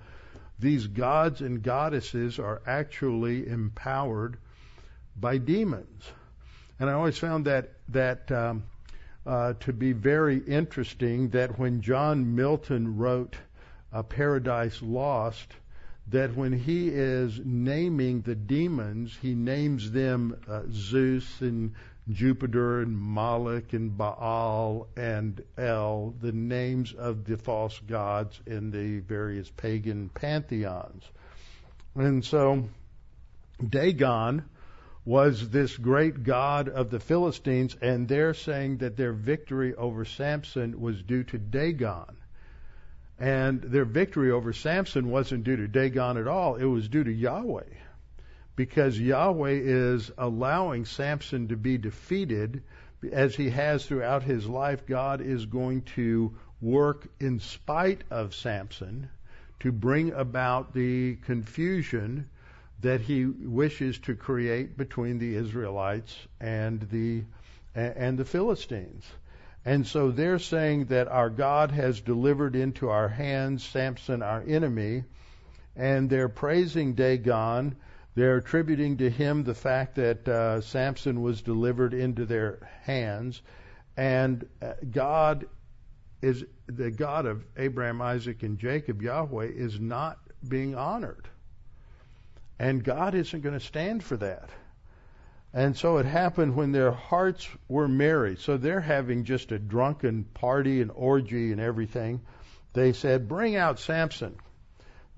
These 0.58 0.86
gods 0.86 1.40
and 1.40 1.62
goddesses 1.62 2.38
are 2.38 2.62
actually 2.64 3.48
empowered 3.48 4.36
by 5.16 5.38
demons. 5.38 6.04
And 6.78 6.88
I 6.88 6.92
always 6.92 7.18
found 7.18 7.46
that 7.46 7.72
that 7.88 8.30
um, 8.30 8.62
uh, 9.26 9.54
to 9.60 9.72
be 9.72 9.92
very 9.92 10.38
interesting. 10.38 11.30
That 11.30 11.58
when 11.58 11.80
John 11.80 12.36
Milton 12.36 12.96
wrote 12.96 13.36
uh, 13.92 14.02
Paradise 14.02 14.80
Lost, 14.82 15.52
that 16.08 16.36
when 16.36 16.52
he 16.52 16.88
is 16.88 17.40
naming 17.44 18.20
the 18.22 18.34
demons, 18.34 19.16
he 19.20 19.34
names 19.34 19.90
them 19.90 20.36
uh, 20.48 20.62
Zeus 20.70 21.40
and 21.40 21.74
Jupiter 22.08 22.82
and 22.82 22.96
Moloch 22.96 23.72
and 23.72 23.96
Baal 23.96 24.86
and 24.96 25.42
El, 25.58 26.14
the 26.20 26.30
names 26.30 26.92
of 26.92 27.24
the 27.24 27.36
false 27.36 27.78
gods 27.80 28.40
in 28.46 28.70
the 28.70 29.00
various 29.00 29.50
pagan 29.50 30.08
pantheons. 30.10 31.02
And 31.96 32.24
so 32.24 32.68
Dagon 33.68 34.44
was 35.04 35.48
this 35.48 35.76
great 35.76 36.22
god 36.22 36.68
of 36.68 36.90
the 36.90 37.00
Philistines, 37.00 37.76
and 37.80 38.06
they're 38.06 38.34
saying 38.34 38.78
that 38.78 38.96
their 38.96 39.12
victory 39.12 39.74
over 39.74 40.04
Samson 40.04 40.80
was 40.80 41.02
due 41.02 41.24
to 41.24 41.38
Dagon. 41.38 42.16
And 43.18 43.62
their 43.62 43.84
victory 43.84 44.30
over 44.30 44.52
Samson 44.52 45.10
wasn't 45.10 45.44
due 45.44 45.56
to 45.56 45.68
Dagon 45.68 46.16
at 46.18 46.26
all, 46.28 46.56
it 46.56 46.64
was 46.64 46.88
due 46.88 47.04
to 47.04 47.12
Yahweh. 47.12 47.64
Because 48.56 48.98
Yahweh 48.98 49.60
is 49.62 50.10
allowing 50.18 50.84
Samson 50.84 51.48
to 51.48 51.56
be 51.56 51.78
defeated 51.78 52.62
as 53.12 53.36
he 53.36 53.50
has 53.50 53.86
throughout 53.86 54.22
his 54.22 54.46
life. 54.46 54.86
God 54.86 55.20
is 55.20 55.46
going 55.46 55.82
to 55.96 56.34
work 56.60 57.08
in 57.20 57.38
spite 57.38 58.02
of 58.10 58.34
Samson 58.34 59.08
to 59.60 59.72
bring 59.72 60.12
about 60.12 60.74
the 60.74 61.16
confusion 61.16 62.28
that 62.80 63.00
he 63.00 63.24
wishes 63.24 63.98
to 64.00 64.14
create 64.14 64.76
between 64.76 65.18
the 65.18 65.34
Israelites 65.34 66.14
and 66.40 66.80
the 66.90 67.24
and 67.74 68.18
the 68.18 68.24
Philistines. 68.24 69.04
And 69.66 69.84
so 69.84 70.12
they're 70.12 70.38
saying 70.38 70.86
that 70.86 71.08
our 71.08 71.28
God 71.28 71.72
has 71.72 72.00
delivered 72.00 72.54
into 72.54 72.88
our 72.88 73.08
hands 73.08 73.64
Samson, 73.64 74.22
our 74.22 74.40
enemy, 74.46 75.02
and 75.74 76.08
they're 76.08 76.28
praising 76.28 76.94
Dagon. 76.94 77.74
They're 78.14 78.36
attributing 78.36 78.98
to 78.98 79.10
him 79.10 79.42
the 79.42 79.56
fact 79.56 79.96
that 79.96 80.28
uh, 80.28 80.60
Samson 80.60 81.20
was 81.20 81.42
delivered 81.42 81.94
into 81.94 82.26
their 82.26 82.60
hands, 82.84 83.42
and 83.96 84.46
uh, 84.62 84.74
God 84.88 85.48
is 86.22 86.44
the 86.68 86.92
God 86.92 87.26
of 87.26 87.44
Abraham, 87.56 88.00
Isaac, 88.00 88.44
and 88.44 88.60
Jacob. 88.60 89.02
Yahweh 89.02 89.46
is 89.46 89.80
not 89.80 90.18
being 90.48 90.76
honored. 90.76 91.28
And 92.60 92.84
God 92.84 93.16
isn't 93.16 93.42
going 93.42 93.58
to 93.58 93.64
stand 93.64 94.04
for 94.04 94.16
that. 94.18 94.48
And 95.56 95.74
so 95.74 95.96
it 95.96 96.04
happened 96.04 96.54
when 96.54 96.72
their 96.72 96.92
hearts 96.92 97.48
were 97.66 97.88
merry. 97.88 98.36
So 98.36 98.58
they're 98.58 98.82
having 98.82 99.24
just 99.24 99.52
a 99.52 99.58
drunken 99.58 100.24
party 100.24 100.82
and 100.82 100.90
orgy 100.94 101.50
and 101.50 101.58
everything. 101.58 102.20
They 102.74 102.92
said, 102.92 103.26
Bring 103.26 103.56
out 103.56 103.78
Samson 103.78 104.36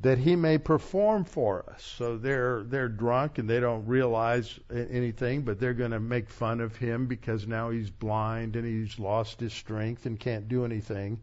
that 0.01 0.17
he 0.17 0.37
may 0.37 0.59
perform 0.59 1.25
for 1.25 1.69
us. 1.69 1.83
So 1.83 2.19
they're 2.19 2.63
they're 2.63 2.89
drunk 2.89 3.39
and 3.39 3.51
they 3.51 3.59
don't 3.59 3.89
realize 3.89 4.61
anything, 4.71 5.43
but 5.43 5.59
they're 5.59 5.75
going 5.75 5.91
to 5.91 5.99
make 5.99 6.31
fun 6.31 6.61
of 6.61 6.77
him 6.77 7.07
because 7.07 7.49
now 7.49 7.71
he's 7.71 7.91
blind 7.91 8.55
and 8.55 8.65
he's 8.65 8.97
lost 8.97 9.41
his 9.41 9.53
strength 9.53 10.07
and 10.07 10.21
can't 10.21 10.47
do 10.47 10.65
anything. 10.65 11.19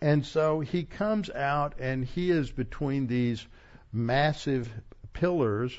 And 0.00 0.24
so 0.24 0.60
he 0.60 0.84
comes 0.84 1.28
out 1.28 1.74
and 1.78 2.02
he 2.02 2.30
is 2.30 2.50
between 2.50 3.08
these 3.08 3.46
massive 3.92 4.72
pillars 5.12 5.78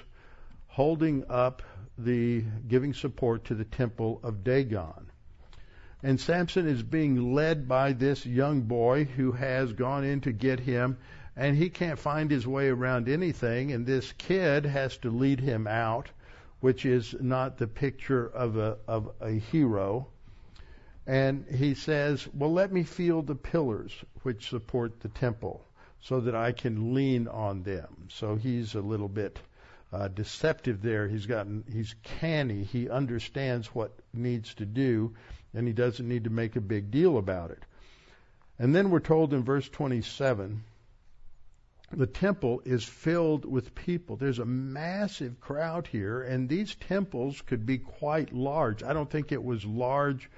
holding 0.67 1.23
up 1.31 1.63
the 1.97 2.43
giving 2.67 2.93
support 2.93 3.45
to 3.45 3.55
the 3.55 3.65
temple 3.65 4.19
of 4.23 4.43
Dagon. 4.43 5.11
And 6.01 6.19
Samson 6.19 6.67
is 6.67 6.83
being 6.83 7.33
led 7.33 7.67
by 7.67 7.93
this 7.93 8.25
young 8.25 8.61
boy 8.61 9.05
who 9.05 9.31
has 9.31 9.71
gone 9.73 10.03
in 10.03 10.19
to 10.21 10.33
get 10.33 10.59
him, 10.59 10.97
and 11.35 11.55
he 11.55 11.69
can't 11.69 11.99
find 11.99 12.29
his 12.29 12.45
way 12.45 12.67
around 12.67 13.07
anything, 13.07 13.71
and 13.71 13.85
this 13.85 14.11
kid 14.13 14.65
has 14.65 14.97
to 14.97 15.09
lead 15.09 15.39
him 15.39 15.65
out, 15.65 16.09
which 16.59 16.85
is 16.85 17.15
not 17.19 17.57
the 17.57 17.67
picture 17.67 18.27
of 18.27 18.57
a 18.57 18.77
of 18.87 19.11
a 19.21 19.31
hero. 19.31 20.07
And 21.07 21.45
he 21.47 21.73
says, 21.73 22.27
Well, 22.33 22.51
let 22.51 22.71
me 22.71 22.83
feel 22.83 23.21
the 23.21 23.35
pillars 23.35 23.93
which 24.23 24.49
support 24.49 24.99
the 24.99 25.09
temple 25.09 25.65
so 26.01 26.19
that 26.21 26.35
I 26.35 26.51
can 26.51 26.93
lean 26.93 27.27
on 27.27 27.63
them. 27.63 28.07
So 28.09 28.35
he's 28.35 28.75
a 28.75 28.81
little 28.81 29.09
bit 29.09 29.39
uh, 29.93 30.07
deceptive 30.07 30.81
there. 30.81 31.07
He's 31.07 31.27
gotten 31.27 31.63
he's 31.71 31.95
canny. 32.19 32.63
He 32.63 32.89
understands 32.89 33.67
what 33.67 33.91
needs 34.13 34.53
to 34.55 34.65
do, 34.65 35.13
and 35.53 35.67
he 35.67 35.73
doesn't 35.73 36.07
need 36.07 36.23
to 36.23 36.29
make 36.31 36.55
a 36.55 36.61
big 36.61 36.89
deal 36.89 37.17
about 37.17 37.51
it. 37.51 37.63
And 38.57 38.75
then 38.75 38.89
we're 38.89 38.99
told 38.99 39.33
in 39.33 39.43
verse 39.43 39.69
27 39.69 40.63
the 41.91 42.07
temple 42.07 42.61
is 42.65 42.83
filled 42.83 43.45
with 43.45 43.75
people. 43.75 44.15
There's 44.15 44.39
a 44.39 44.45
massive 44.45 45.39
crowd 45.39 45.85
here, 45.85 46.23
and 46.23 46.49
these 46.49 46.73
temples 46.73 47.41
could 47.41 47.67
be 47.67 47.77
quite 47.77 48.33
large. 48.33 48.81
I 48.81 48.93
don't 48.93 49.09
think 49.09 49.31
it 49.31 49.43
was 49.43 49.63
large 49.63 50.29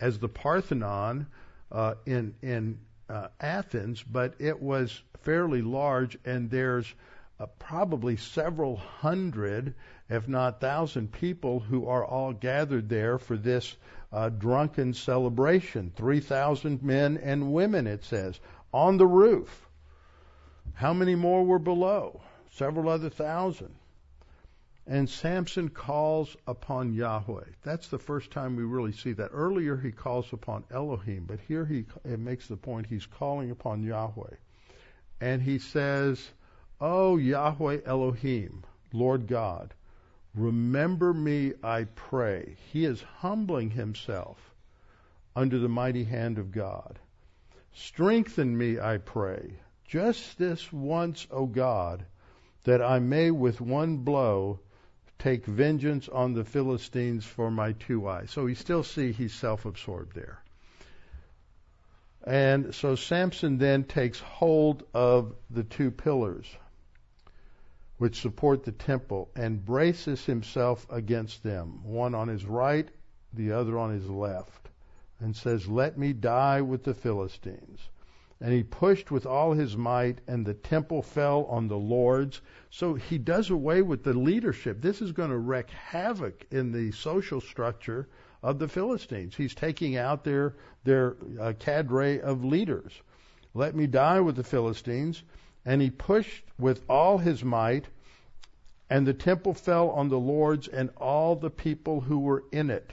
as 0.00 0.18
the 0.18 0.28
Parthenon 0.28 1.28
uh, 1.70 1.94
in 2.04 2.34
in 2.42 2.80
uh, 3.08 3.28
Athens, 3.40 4.02
but 4.02 4.34
it 4.40 4.60
was 4.60 5.02
fairly 5.22 5.62
large, 5.62 6.18
and 6.24 6.50
there's 6.50 6.92
uh, 7.40 7.46
probably 7.58 8.16
several 8.16 8.76
hundred, 8.76 9.74
if 10.08 10.28
not 10.28 10.60
thousand 10.60 11.12
people 11.12 11.60
who 11.60 11.88
are 11.88 12.04
all 12.04 12.32
gathered 12.32 12.88
there 12.88 13.18
for 13.18 13.36
this 13.36 13.76
uh, 14.12 14.28
drunken 14.28 14.94
celebration. 14.94 15.92
3,000 15.96 16.82
men 16.82 17.18
and 17.18 17.52
women, 17.52 17.86
it 17.86 18.04
says, 18.04 18.38
on 18.72 18.96
the 18.96 19.06
roof. 19.06 19.68
How 20.74 20.92
many 20.92 21.14
more 21.14 21.44
were 21.44 21.58
below? 21.58 22.20
Several 22.52 22.88
other 22.88 23.10
thousand. 23.10 23.74
And 24.86 25.08
Samson 25.08 25.70
calls 25.70 26.36
upon 26.46 26.92
Yahweh. 26.92 27.44
That's 27.62 27.88
the 27.88 27.98
first 27.98 28.30
time 28.30 28.54
we 28.54 28.64
really 28.64 28.92
see 28.92 29.12
that. 29.14 29.30
Earlier 29.32 29.76
he 29.76 29.90
calls 29.90 30.32
upon 30.32 30.64
Elohim, 30.70 31.24
but 31.26 31.40
here 31.40 31.64
he 31.64 31.86
it 32.04 32.20
makes 32.20 32.48
the 32.48 32.56
point 32.56 32.86
he's 32.86 33.06
calling 33.06 33.50
upon 33.50 33.82
Yahweh. 33.82 34.36
And 35.20 35.40
he 35.40 35.58
says, 35.58 36.28
O 36.80 37.16
Yahweh 37.16 37.80
Elohim, 37.86 38.64
Lord 38.92 39.28
God, 39.28 39.72
remember 40.34 41.14
me, 41.14 41.52
I 41.62 41.84
pray. 41.84 42.56
He 42.72 42.84
is 42.84 43.00
humbling 43.00 43.70
himself 43.70 44.52
under 45.36 45.58
the 45.60 45.68
mighty 45.68 46.02
hand 46.02 46.36
of 46.36 46.50
God. 46.50 46.98
Strengthen 47.72 48.58
me, 48.58 48.80
I 48.80 48.98
pray, 48.98 49.54
just 49.86 50.36
this 50.36 50.72
once, 50.72 51.28
O 51.30 51.46
God, 51.46 52.04
that 52.64 52.82
I 52.82 52.98
may 52.98 53.30
with 53.30 53.60
one 53.60 53.98
blow 53.98 54.58
take 55.18 55.46
vengeance 55.46 56.08
on 56.08 56.34
the 56.34 56.44
Philistines 56.44 57.24
for 57.24 57.52
my 57.52 57.72
two 57.72 58.08
eyes. 58.08 58.32
So 58.32 58.44
we 58.44 58.56
still 58.56 58.82
see 58.82 59.12
he's 59.12 59.32
self 59.32 59.64
absorbed 59.64 60.14
there. 60.14 60.42
And 62.26 62.74
so 62.74 62.96
Samson 62.96 63.58
then 63.58 63.84
takes 63.84 64.18
hold 64.18 64.82
of 64.92 65.34
the 65.50 65.62
two 65.62 65.92
pillars 65.92 66.46
which 67.98 68.20
support 68.20 68.64
the 68.64 68.72
temple 68.72 69.30
and 69.36 69.64
braces 69.64 70.26
himself 70.26 70.86
against 70.90 71.42
them, 71.42 71.80
one 71.84 72.14
on 72.14 72.28
his 72.28 72.44
right, 72.44 72.88
the 73.32 73.52
other 73.52 73.78
on 73.78 73.92
his 73.92 74.10
left, 74.10 74.68
and 75.20 75.34
says, 75.36 75.68
Let 75.68 75.96
me 75.96 76.12
die 76.12 76.60
with 76.60 76.82
the 76.84 76.94
Philistines. 76.94 77.88
And 78.40 78.52
he 78.52 78.64
pushed 78.64 79.10
with 79.10 79.24
all 79.24 79.52
his 79.52 79.76
might, 79.76 80.20
and 80.26 80.44
the 80.44 80.54
temple 80.54 81.02
fell 81.02 81.44
on 81.44 81.68
the 81.68 81.78
lords. 81.78 82.42
So 82.68 82.94
he 82.94 83.16
does 83.16 83.48
away 83.48 83.80
with 83.80 84.02
the 84.02 84.12
leadership. 84.12 84.82
This 84.82 85.00
is 85.00 85.12
going 85.12 85.30
to 85.30 85.38
wreak 85.38 85.70
havoc 85.70 86.44
in 86.50 86.72
the 86.72 86.90
social 86.90 87.40
structure 87.40 88.08
of 88.42 88.58
the 88.58 88.68
Philistines. 88.68 89.36
He's 89.36 89.54
taking 89.54 89.96
out 89.96 90.24
their 90.24 90.56
their 90.82 91.16
uh, 91.40 91.52
cadre 91.58 92.20
of 92.20 92.44
leaders. 92.44 93.00
Let 93.54 93.74
me 93.74 93.86
die 93.86 94.20
with 94.20 94.36
the 94.36 94.44
Philistines 94.44 95.22
and 95.64 95.80
he 95.80 95.90
pushed 95.90 96.44
with 96.58 96.82
all 96.88 97.18
his 97.18 97.42
might, 97.42 97.86
and 98.90 99.06
the 99.06 99.14
temple 99.14 99.54
fell 99.54 99.90
on 99.90 100.08
the 100.08 100.18
lords 100.18 100.68
and 100.68 100.90
all 100.96 101.36
the 101.36 101.50
people 101.50 102.00
who 102.00 102.18
were 102.18 102.44
in 102.52 102.70
it, 102.70 102.92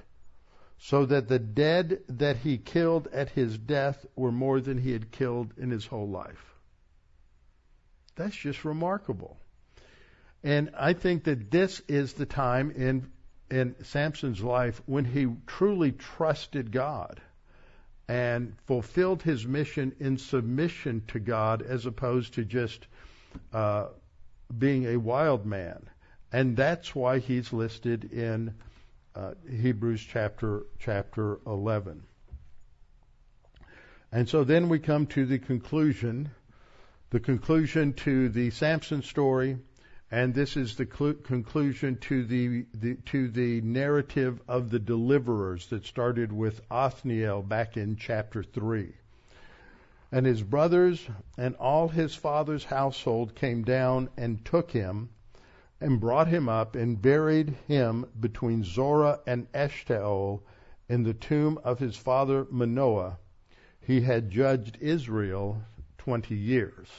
so 0.77 1.05
that 1.05 1.27
the 1.27 1.39
dead 1.39 1.99
that 2.07 2.37
he 2.37 2.57
killed 2.57 3.07
at 3.07 3.29
his 3.29 3.57
death 3.57 4.05
were 4.15 4.31
more 4.31 4.61
than 4.61 4.77
he 4.77 4.91
had 4.91 5.11
killed 5.11 5.53
in 5.57 5.69
his 5.69 5.85
whole 5.85 6.09
life. 6.09 6.55
That's 8.15 8.35
just 8.35 8.65
remarkable. 8.65 9.37
And 10.43 10.71
I 10.77 10.93
think 10.93 11.25
that 11.25 11.51
this 11.51 11.81
is 11.87 12.13
the 12.13 12.25
time 12.25 12.71
in 12.71 13.11
in 13.51 13.75
Samson's 13.83 14.41
life 14.41 14.81
when 14.85 15.03
he 15.03 15.27
truly 15.45 15.91
trusted 15.91 16.71
God 16.71 17.21
and 18.11 18.53
fulfilled 18.65 19.23
his 19.23 19.47
mission 19.47 19.95
in 20.01 20.17
submission 20.17 21.01
to 21.07 21.17
God 21.17 21.61
as 21.61 21.85
opposed 21.85 22.33
to 22.33 22.43
just 22.43 22.87
uh, 23.53 23.85
being 24.59 24.85
a 24.85 24.97
wild 24.97 25.45
man. 25.45 25.89
And 26.33 26.57
that's 26.57 26.93
why 26.93 27.19
he's 27.19 27.53
listed 27.53 28.11
in 28.11 28.53
uh, 29.15 29.35
Hebrews 29.49 30.05
chapter 30.05 30.63
chapter 30.77 31.39
11. 31.47 32.03
And 34.11 34.27
so 34.27 34.43
then 34.43 34.67
we 34.67 34.79
come 34.79 35.07
to 35.07 35.25
the 35.25 35.39
conclusion 35.39 36.31
the 37.11 37.19
conclusion 37.21 37.93
to 37.93 38.27
the 38.29 38.49
Samson 38.51 39.03
story, 39.03 39.57
and 40.13 40.33
this 40.33 40.57
is 40.57 40.75
the 40.75 40.85
cl- 40.85 41.13
conclusion 41.13 41.95
to 41.95 42.25
the, 42.25 42.65
the, 42.73 42.95
to 43.05 43.29
the 43.29 43.61
narrative 43.61 44.41
of 44.45 44.69
the 44.69 44.79
deliverers 44.79 45.67
that 45.67 45.85
started 45.85 46.33
with 46.33 46.59
Othniel 46.69 47.41
back 47.41 47.77
in 47.77 47.95
chapter 47.95 48.43
three. 48.43 48.93
And 50.11 50.25
his 50.25 50.43
brothers 50.43 51.07
and 51.37 51.55
all 51.55 51.87
his 51.87 52.13
father's 52.13 52.65
household 52.65 53.35
came 53.35 53.63
down 53.63 54.09
and 54.17 54.43
took 54.43 54.71
him 54.71 55.11
and 55.79 56.01
brought 56.01 56.27
him 56.27 56.49
up 56.49 56.75
and 56.75 57.01
buried 57.01 57.55
him 57.65 58.05
between 58.19 58.65
Zorah 58.65 59.21
and 59.25 59.49
Eshtaol 59.53 60.41
in 60.89 61.03
the 61.03 61.13
tomb 61.13 61.57
of 61.63 61.79
his 61.79 61.95
father 61.95 62.45
Manoah. 62.51 63.17
He 63.79 64.01
had 64.01 64.29
judged 64.29 64.77
Israel 64.81 65.63
20 65.99 66.35
years. 66.35 66.89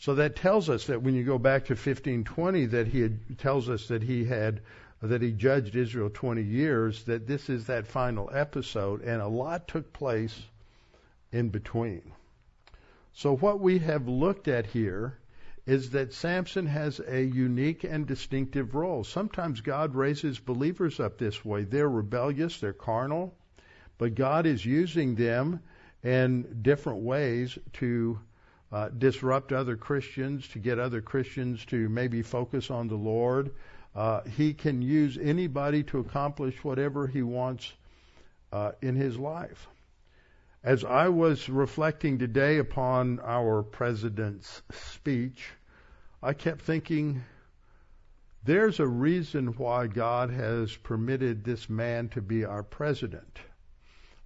So 0.00 0.14
that 0.14 0.36
tells 0.36 0.70
us 0.70 0.86
that 0.86 1.02
when 1.02 1.14
you 1.14 1.24
go 1.24 1.38
back 1.38 1.64
to 1.66 1.72
1520, 1.72 2.66
that 2.66 2.86
he 2.86 3.00
had, 3.00 3.38
tells 3.38 3.68
us 3.68 3.88
that 3.88 4.02
he 4.02 4.24
had 4.24 4.60
that 5.02 5.22
he 5.22 5.32
judged 5.32 5.76
Israel 5.76 6.10
20 6.12 6.42
years. 6.42 7.04
That 7.04 7.26
this 7.26 7.48
is 7.48 7.66
that 7.66 7.86
final 7.86 8.30
episode, 8.32 9.02
and 9.02 9.20
a 9.20 9.28
lot 9.28 9.68
took 9.68 9.92
place 9.92 10.46
in 11.32 11.48
between. 11.48 12.12
So 13.12 13.36
what 13.36 13.60
we 13.60 13.78
have 13.80 14.06
looked 14.06 14.46
at 14.46 14.66
here 14.66 15.18
is 15.66 15.90
that 15.90 16.14
Samson 16.14 16.66
has 16.66 17.00
a 17.00 17.22
unique 17.22 17.84
and 17.84 18.06
distinctive 18.06 18.74
role. 18.74 19.04
Sometimes 19.04 19.60
God 19.60 19.94
raises 19.94 20.38
believers 20.38 21.00
up 21.00 21.18
this 21.18 21.44
way. 21.44 21.64
They're 21.64 21.90
rebellious, 21.90 22.60
they're 22.60 22.72
carnal, 22.72 23.34
but 23.98 24.14
God 24.14 24.46
is 24.46 24.64
using 24.64 25.16
them 25.16 25.60
in 26.02 26.62
different 26.62 27.00
ways 27.00 27.58
to 27.74 28.18
uh, 28.70 28.88
disrupt 28.90 29.52
other 29.52 29.76
Christians, 29.76 30.46
to 30.48 30.58
get 30.58 30.78
other 30.78 31.00
Christians 31.00 31.64
to 31.66 31.88
maybe 31.88 32.22
focus 32.22 32.70
on 32.70 32.88
the 32.88 32.96
Lord. 32.96 33.50
Uh, 33.94 34.22
he 34.36 34.54
can 34.54 34.82
use 34.82 35.18
anybody 35.20 35.82
to 35.84 35.98
accomplish 35.98 36.62
whatever 36.62 37.06
he 37.06 37.22
wants 37.22 37.72
uh, 38.52 38.72
in 38.82 38.94
his 38.94 39.18
life. 39.18 39.68
As 40.62 40.84
I 40.84 41.08
was 41.08 41.48
reflecting 41.48 42.18
today 42.18 42.58
upon 42.58 43.20
our 43.20 43.62
president's 43.62 44.62
speech, 44.72 45.48
I 46.22 46.32
kept 46.32 46.62
thinking, 46.62 47.22
there's 48.44 48.80
a 48.80 48.86
reason 48.86 49.48
why 49.56 49.86
God 49.86 50.30
has 50.30 50.74
permitted 50.76 51.44
this 51.44 51.70
man 51.70 52.08
to 52.10 52.20
be 52.20 52.44
our 52.44 52.62
president. 52.62 53.38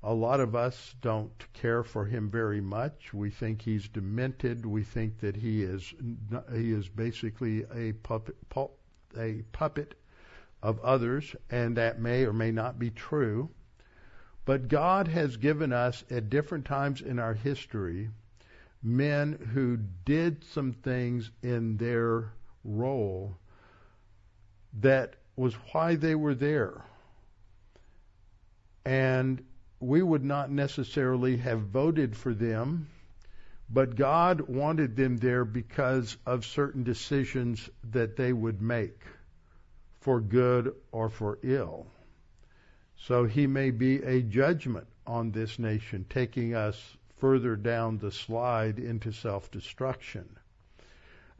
A 0.04 0.12
lot 0.12 0.40
of 0.40 0.56
us 0.56 0.96
don't 1.00 1.52
care 1.52 1.84
for 1.84 2.06
him 2.06 2.28
very 2.28 2.60
much. 2.60 3.14
We 3.14 3.30
think 3.30 3.62
he's 3.62 3.88
demented. 3.88 4.66
We 4.66 4.82
think 4.82 5.20
that 5.20 5.36
he 5.36 5.62
is 5.62 5.94
he 6.52 6.72
is 6.72 6.88
basically 6.88 7.64
a 7.72 7.92
puppet 7.92 8.36
a 9.16 9.42
puppet 9.52 9.94
of 10.62 10.80
others, 10.80 11.36
and 11.50 11.76
that 11.76 12.00
may 12.00 12.24
or 12.24 12.32
may 12.32 12.50
not 12.50 12.78
be 12.78 12.90
true. 12.90 13.50
But 14.44 14.68
God 14.68 15.06
has 15.08 15.36
given 15.36 15.72
us 15.72 16.04
at 16.10 16.30
different 16.30 16.64
times 16.64 17.00
in 17.00 17.18
our 17.18 17.34
history 17.34 18.10
men 18.82 19.50
who 19.54 19.76
did 20.04 20.42
some 20.42 20.72
things 20.72 21.30
in 21.42 21.76
their 21.76 22.32
role 22.64 23.36
that 24.80 25.14
was 25.36 25.54
why 25.72 25.94
they 25.94 26.14
were 26.14 26.34
there. 26.34 26.84
And 28.84 29.44
we 29.82 30.00
would 30.00 30.24
not 30.24 30.50
necessarily 30.50 31.36
have 31.38 31.60
voted 31.60 32.16
for 32.16 32.32
them, 32.32 32.88
but 33.68 33.96
God 33.96 34.42
wanted 34.42 34.96
them 34.96 35.16
there 35.16 35.44
because 35.44 36.16
of 36.24 36.44
certain 36.44 36.84
decisions 36.84 37.68
that 37.90 38.16
they 38.16 38.32
would 38.32 38.62
make 38.62 39.00
for 40.00 40.20
good 40.20 40.74
or 40.92 41.08
for 41.08 41.38
ill. 41.42 41.86
So 42.96 43.24
he 43.24 43.46
may 43.46 43.70
be 43.70 44.02
a 44.02 44.22
judgment 44.22 44.86
on 45.06 45.32
this 45.32 45.58
nation, 45.58 46.06
taking 46.08 46.54
us 46.54 46.80
further 47.16 47.56
down 47.56 47.98
the 47.98 48.12
slide 48.12 48.78
into 48.78 49.10
self 49.12 49.50
destruction. 49.50 50.28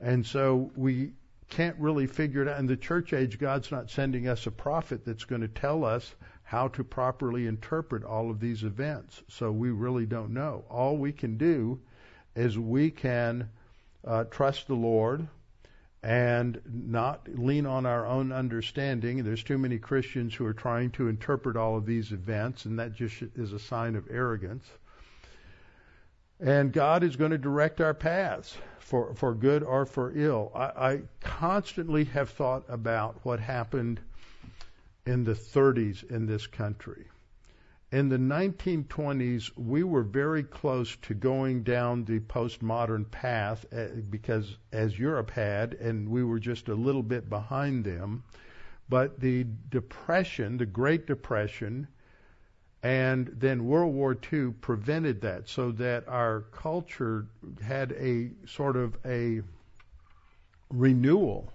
And 0.00 0.26
so 0.26 0.72
we 0.74 1.12
can't 1.48 1.76
really 1.78 2.08
figure 2.08 2.42
it 2.42 2.48
out. 2.48 2.58
In 2.58 2.66
the 2.66 2.76
church 2.76 3.12
age, 3.12 3.38
God's 3.38 3.70
not 3.70 3.90
sending 3.90 4.26
us 4.26 4.46
a 4.46 4.50
prophet 4.50 5.04
that's 5.04 5.24
going 5.24 5.42
to 5.42 5.48
tell 5.48 5.84
us 5.84 6.12
how 6.52 6.68
to 6.68 6.84
properly 6.84 7.46
interpret 7.46 8.04
all 8.04 8.30
of 8.30 8.38
these 8.38 8.62
events. 8.62 9.22
So 9.26 9.50
we 9.50 9.70
really 9.70 10.04
don't 10.04 10.34
know. 10.34 10.64
All 10.68 10.98
we 10.98 11.10
can 11.10 11.38
do 11.38 11.80
is 12.36 12.58
we 12.58 12.90
can 12.90 13.48
uh, 14.06 14.24
trust 14.24 14.66
the 14.66 14.74
Lord 14.74 15.26
and 16.02 16.60
not 16.70 17.26
lean 17.26 17.64
on 17.64 17.86
our 17.86 18.06
own 18.06 18.32
understanding. 18.32 19.24
There's 19.24 19.42
too 19.42 19.56
many 19.56 19.78
Christians 19.78 20.34
who 20.34 20.44
are 20.44 20.52
trying 20.52 20.90
to 20.90 21.08
interpret 21.08 21.56
all 21.56 21.74
of 21.74 21.86
these 21.86 22.12
events, 22.12 22.66
and 22.66 22.78
that 22.78 22.92
just 22.92 23.22
is 23.34 23.54
a 23.54 23.58
sign 23.58 23.96
of 23.96 24.06
arrogance. 24.10 24.66
And 26.38 26.70
God 26.70 27.02
is 27.02 27.16
going 27.16 27.30
to 27.30 27.38
direct 27.38 27.80
our 27.80 27.94
paths 27.94 28.58
for, 28.78 29.14
for 29.14 29.32
good 29.32 29.62
or 29.62 29.86
for 29.86 30.12
ill. 30.14 30.52
I, 30.54 30.64
I 30.64 31.00
constantly 31.22 32.04
have 32.04 32.28
thought 32.28 32.64
about 32.68 33.20
what 33.22 33.40
happened 33.40 34.00
in 35.06 35.24
the 35.24 35.34
30s 35.34 36.08
in 36.10 36.26
this 36.26 36.46
country. 36.46 37.06
In 37.90 38.08
the 38.08 38.16
1920s, 38.16 39.50
we 39.56 39.82
were 39.82 40.02
very 40.02 40.42
close 40.42 40.96
to 41.02 41.12
going 41.12 41.62
down 41.62 42.04
the 42.04 42.20
postmodern 42.20 43.10
path 43.10 43.66
eh, 43.70 43.88
because, 44.08 44.56
as 44.72 44.98
Europe 44.98 45.30
had, 45.30 45.74
and 45.74 46.08
we 46.08 46.24
were 46.24 46.38
just 46.38 46.68
a 46.68 46.74
little 46.74 47.02
bit 47.02 47.28
behind 47.28 47.84
them. 47.84 48.24
But 48.88 49.20
the 49.20 49.44
Depression, 49.68 50.56
the 50.56 50.66
Great 50.66 51.06
Depression, 51.06 51.86
and 52.82 53.28
then 53.28 53.66
World 53.66 53.94
War 53.94 54.16
II 54.32 54.52
prevented 54.52 55.20
that 55.20 55.48
so 55.48 55.70
that 55.72 56.08
our 56.08 56.42
culture 56.52 57.26
had 57.62 57.92
a 57.92 58.30
sort 58.46 58.76
of 58.76 58.96
a 59.04 59.42
renewal 60.70 61.52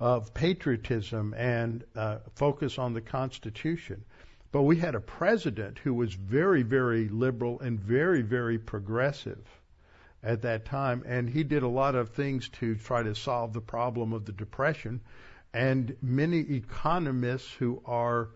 of 0.00 0.32
patriotism 0.32 1.34
and 1.36 1.84
uh, 1.96 2.18
focus 2.34 2.78
on 2.78 2.94
the 2.94 3.00
Constitution. 3.00 4.04
But 4.52 4.62
we 4.62 4.76
had 4.76 4.94
a 4.94 5.00
president 5.00 5.78
who 5.78 5.92
was 5.92 6.14
very, 6.14 6.62
very 6.62 7.08
liberal 7.08 7.60
and 7.60 7.78
very, 7.78 8.22
very 8.22 8.58
progressive 8.58 9.44
at 10.22 10.42
that 10.42 10.64
time, 10.64 11.04
and 11.06 11.28
he 11.28 11.44
did 11.44 11.62
a 11.62 11.68
lot 11.68 11.94
of 11.94 12.10
things 12.10 12.48
to 12.48 12.74
try 12.74 13.02
to 13.02 13.14
solve 13.14 13.52
the 13.52 13.60
problem 13.60 14.12
of 14.12 14.24
the 14.24 14.32
Depression. 14.32 15.00
And 15.52 15.96
many 16.02 16.38
economists 16.38 17.52
who 17.52 17.82
are 17.84 18.30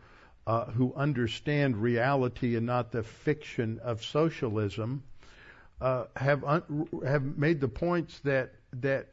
uh, 0.47 0.65
who 0.65 0.93
understand 0.95 1.77
reality 1.77 2.57
and 2.57 2.67
not 2.67 2.91
the 2.91 3.05
fiction 3.05 3.79
of 3.85 4.03
socialism 4.03 5.05
uh, 5.81 6.07
have 6.17 6.43
un- 6.45 6.89
have 7.07 7.23
made 7.39 7.61
the 7.61 7.69
points 7.69 8.19
that 8.21 8.55
that 8.73 9.09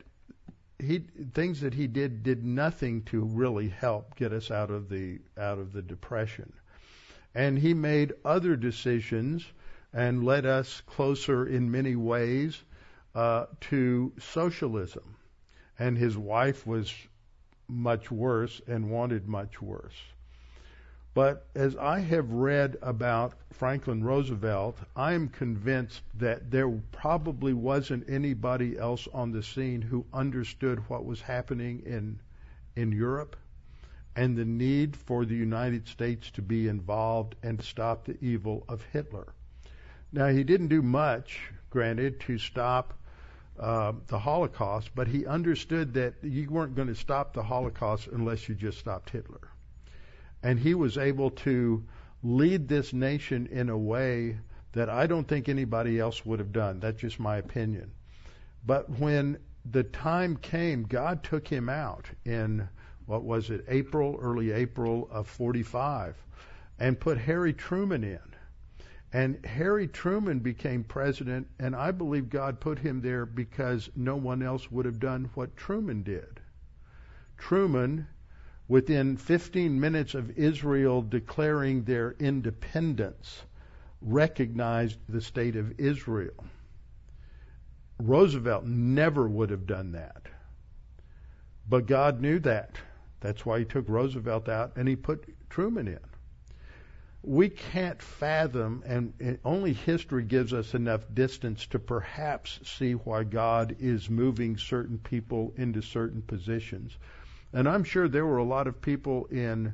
he 0.79 0.99
things 1.33 1.61
that 1.61 1.73
he 1.73 1.87
did 1.87 2.23
did 2.23 2.43
nothing 2.43 3.03
to 3.03 3.21
really 3.21 3.67
help 3.67 4.15
get 4.15 4.31
us 4.31 4.49
out 4.49 4.71
of 4.71 4.89
the 4.89 5.19
out 5.37 5.59
of 5.59 5.73
the 5.73 5.81
depression. 5.81 6.53
And 7.35 7.59
he 7.59 7.73
made 7.73 8.13
other 8.25 8.55
decisions 8.55 9.45
and 9.93 10.23
led 10.23 10.45
us 10.45 10.81
closer 10.81 11.45
in 11.45 11.71
many 11.71 11.95
ways 11.95 12.63
uh, 13.13 13.45
to 13.61 14.13
socialism. 14.19 15.15
And 15.77 15.97
his 15.97 16.17
wife 16.17 16.65
was 16.65 16.93
much 17.67 18.11
worse 18.11 18.61
and 18.67 18.89
wanted 18.89 19.27
much 19.27 19.61
worse. 19.61 19.95
But 21.15 21.47
as 21.55 21.75
I 21.75 22.01
have 22.01 22.29
read 22.29 22.77
about 22.83 23.33
Franklin 23.51 24.03
Roosevelt, 24.03 24.77
I 24.95 25.13
am 25.13 25.27
convinced 25.27 26.03
that 26.13 26.51
there 26.51 26.69
probably 26.91 27.51
wasn't 27.51 28.07
anybody 28.07 28.77
else 28.77 29.07
on 29.11 29.31
the 29.31 29.41
scene 29.41 29.81
who 29.81 30.05
understood 30.13 30.87
what 30.87 31.05
was 31.05 31.21
happening 31.21 31.81
in 31.83 32.19
in 32.75 32.91
Europe 32.91 33.35
and 34.15 34.37
the 34.37 34.45
need 34.45 34.95
for 34.95 35.25
the 35.25 35.35
United 35.35 35.87
States 35.87 36.29
to 36.31 36.43
be 36.43 36.67
involved 36.67 37.35
and 37.41 37.59
stop 37.59 38.05
the 38.05 38.23
evil 38.23 38.63
of 38.69 38.83
Hitler. 38.93 39.33
Now 40.11 40.27
he 40.27 40.43
didn't 40.43 40.67
do 40.67 40.83
much, 40.83 41.51
granted, 41.71 42.19
to 42.21 42.37
stop 42.37 42.93
uh, 43.59 43.93
the 44.05 44.19
Holocaust, 44.19 44.91
but 44.93 45.07
he 45.07 45.25
understood 45.25 45.95
that 45.95 46.13
you 46.21 46.51
weren't 46.51 46.75
going 46.75 46.87
to 46.87 46.95
stop 46.95 47.33
the 47.33 47.43
Holocaust 47.43 48.07
unless 48.09 48.47
you 48.47 48.53
just 48.53 48.77
stopped 48.77 49.09
Hitler 49.09 49.49
and 50.43 50.59
he 50.59 50.73
was 50.73 50.97
able 50.97 51.29
to 51.31 51.83
lead 52.23 52.67
this 52.67 52.93
nation 52.93 53.47
in 53.47 53.69
a 53.69 53.77
way 53.77 54.37
that 54.73 54.89
I 54.89 55.07
don't 55.07 55.27
think 55.27 55.49
anybody 55.49 55.99
else 55.99 56.25
would 56.25 56.39
have 56.39 56.51
done. 56.51 56.79
That's 56.79 57.01
just 57.01 57.19
my 57.19 57.37
opinion. 57.37 57.91
But 58.65 58.89
when 58.99 59.39
the 59.69 59.83
time 59.83 60.37
came, 60.37 60.83
God 60.83 61.23
took 61.23 61.47
him 61.47 61.69
out 61.69 62.09
in 62.25 62.67
what 63.05 63.23
was 63.23 63.49
it, 63.49 63.65
April, 63.67 64.17
early 64.21 64.51
April 64.51 65.07
of 65.11 65.27
45, 65.27 66.15
and 66.77 66.99
put 66.99 67.17
Harry 67.17 67.53
Truman 67.53 68.03
in. 68.03 68.19
And 69.11 69.43
Harry 69.43 69.87
Truman 69.87 70.39
became 70.39 70.83
president, 70.83 71.47
and 71.57 71.75
I 71.75 71.89
believe 71.89 72.29
God 72.29 72.59
put 72.59 72.77
him 72.77 73.01
there 73.01 73.25
because 73.25 73.89
no 73.95 74.15
one 74.15 74.43
else 74.43 74.69
would 74.71 74.85
have 74.85 74.99
done 74.99 75.31
what 75.33 75.57
Truman 75.57 76.03
did. 76.03 76.39
Truman, 77.35 78.07
within 78.69 79.17
15 79.17 79.77
minutes 79.77 80.13
of 80.13 80.37
Israel 80.37 81.01
declaring 81.01 81.83
their 81.83 82.15
independence, 82.19 83.43
recognized 84.01 84.97
the 85.09 85.19
state 85.19 85.57
of 85.57 85.77
Israel. 85.77 86.45
Roosevelt 87.97 88.63
never 88.63 89.27
would 89.27 89.49
have 89.49 89.67
done 89.67 89.91
that. 89.91 90.21
But 91.67 91.85
God 91.85 92.21
knew 92.21 92.39
that. 92.39 92.77
That's 93.19 93.45
why 93.45 93.59
he 93.59 93.65
took 93.65 93.89
Roosevelt 93.89 94.47
out 94.47 94.77
and 94.77 94.87
he 94.87 94.95
put 94.95 95.25
Truman 95.49 95.89
in 95.89 95.99
we 97.21 97.49
can't 97.49 98.01
fathom, 98.01 98.81
and 98.85 99.39
only 99.43 99.73
history 99.73 100.23
gives 100.23 100.53
us 100.53 100.73
enough 100.73 101.03
distance 101.13 101.67
to 101.67 101.79
perhaps 101.79 102.59
see 102.63 102.93
why 102.93 103.23
God 103.23 103.75
is 103.79 104.09
moving 104.09 104.57
certain 104.57 104.97
people 104.97 105.53
into 105.57 105.81
certain 105.81 106.21
positions. 106.21 106.97
And 107.51 107.67
I'm 107.67 107.83
sure 107.83 108.07
there 108.07 108.25
were 108.25 108.37
a 108.37 108.43
lot 108.43 108.67
of 108.67 108.81
people 108.81 109.25
in 109.25 109.73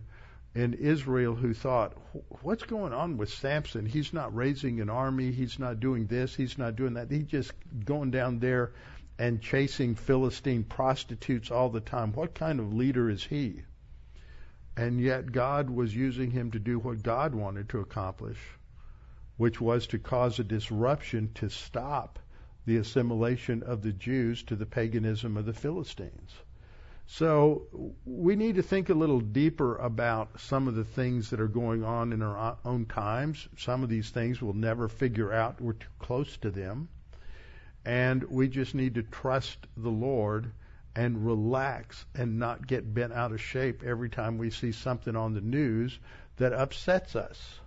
in 0.55 0.73
Israel 0.73 1.36
who 1.36 1.53
thought, 1.53 1.93
what's 2.41 2.63
going 2.63 2.93
on 2.93 3.17
with 3.17 3.30
Samson? 3.30 3.86
He's 3.86 4.13
not 4.13 4.34
raising 4.34 4.80
an 4.80 4.89
army. 4.89 5.32
He's 5.32 5.59
not 5.59 5.82
doing 5.82 6.07
this. 6.07 6.34
He's 6.34 6.57
not 6.57 6.78
doing 6.78 6.93
that. 6.93 7.11
He's 7.11 7.26
just 7.26 7.51
going 7.84 8.11
down 8.11 8.39
there 8.39 8.71
and 9.19 9.41
chasing 9.41 9.95
Philistine 9.95 10.63
prostitutes 10.63 11.51
all 11.51 11.69
the 11.69 11.82
time. 11.82 12.13
What 12.13 12.36
kind 12.36 12.61
of 12.61 12.73
leader 12.73 13.09
is 13.09 13.26
he? 13.26 13.63
And 14.78 15.01
yet 15.01 15.34
God 15.34 15.69
was 15.69 15.93
using 15.93 16.32
him 16.32 16.51
to 16.51 16.59
do 16.59 16.80
what 16.80 17.03
God 17.03 17.36
wanted 17.36 17.67
to 17.69 17.80
accomplish, 17.80 18.39
which 19.36 19.59
was 19.59 19.88
to 19.88 19.99
cause 19.99 20.39
a 20.39 20.43
disruption 20.45 21.32
to 21.36 21.49
stop 21.49 22.19
the 22.65 22.78
assimilation 22.78 23.61
of 23.63 23.82
the 23.82 23.93
Jews 23.93 24.43
to 24.43 24.55
the 24.55 24.65
paganism 24.65 25.36
of 25.36 25.45
the 25.45 25.53
Philistines. 25.53 26.34
So 27.08 27.93
we 28.06 28.36
need 28.36 28.56
to 28.56 28.64
think 28.64 28.89
a 28.89 28.95
little 28.95 29.20
deeper 29.20 29.78
about 29.78 30.39
some 30.39 30.68
of 30.68 30.76
the 30.76 30.84
things 30.84 31.30
that 31.30 31.39
are 31.39 31.47
going 31.47 31.84
on 31.84 32.12
in 32.12 32.22
our 32.22 32.58
own 32.66 32.86
times. 32.86 33.47
Some 33.58 33.84
of 33.84 33.89
these 33.89 34.10
things 34.10 34.41
we'll 34.41 34.53
never 34.53 34.88
figure 34.88 35.32
out. 35.32 35.62
We're 35.62 35.74
too 35.74 35.88
close 35.99 36.36
to 36.38 36.49
them. 36.49 36.89
And 37.86 38.24
we 38.24 38.47
just 38.47 38.74
need 38.74 38.95
to 38.95 39.03
trust 39.03 39.68
the 39.78 39.89
Lord 39.89 40.51
and 40.95 41.26
relax 41.26 42.06
and 42.16 42.39
not 42.39 42.66
get 42.66 42.93
bent 42.93 43.14
out 43.14 43.32
of 43.32 43.41
shape 43.41 43.84
every 43.84 44.10
time 44.10 44.38
we 44.38 44.49
see 44.49 44.72
something 44.72 45.16
on 45.16 45.34
the 45.34 45.41
news 45.41 45.99
that 46.38 46.53
upsets 46.53 47.16
us. 47.16 47.60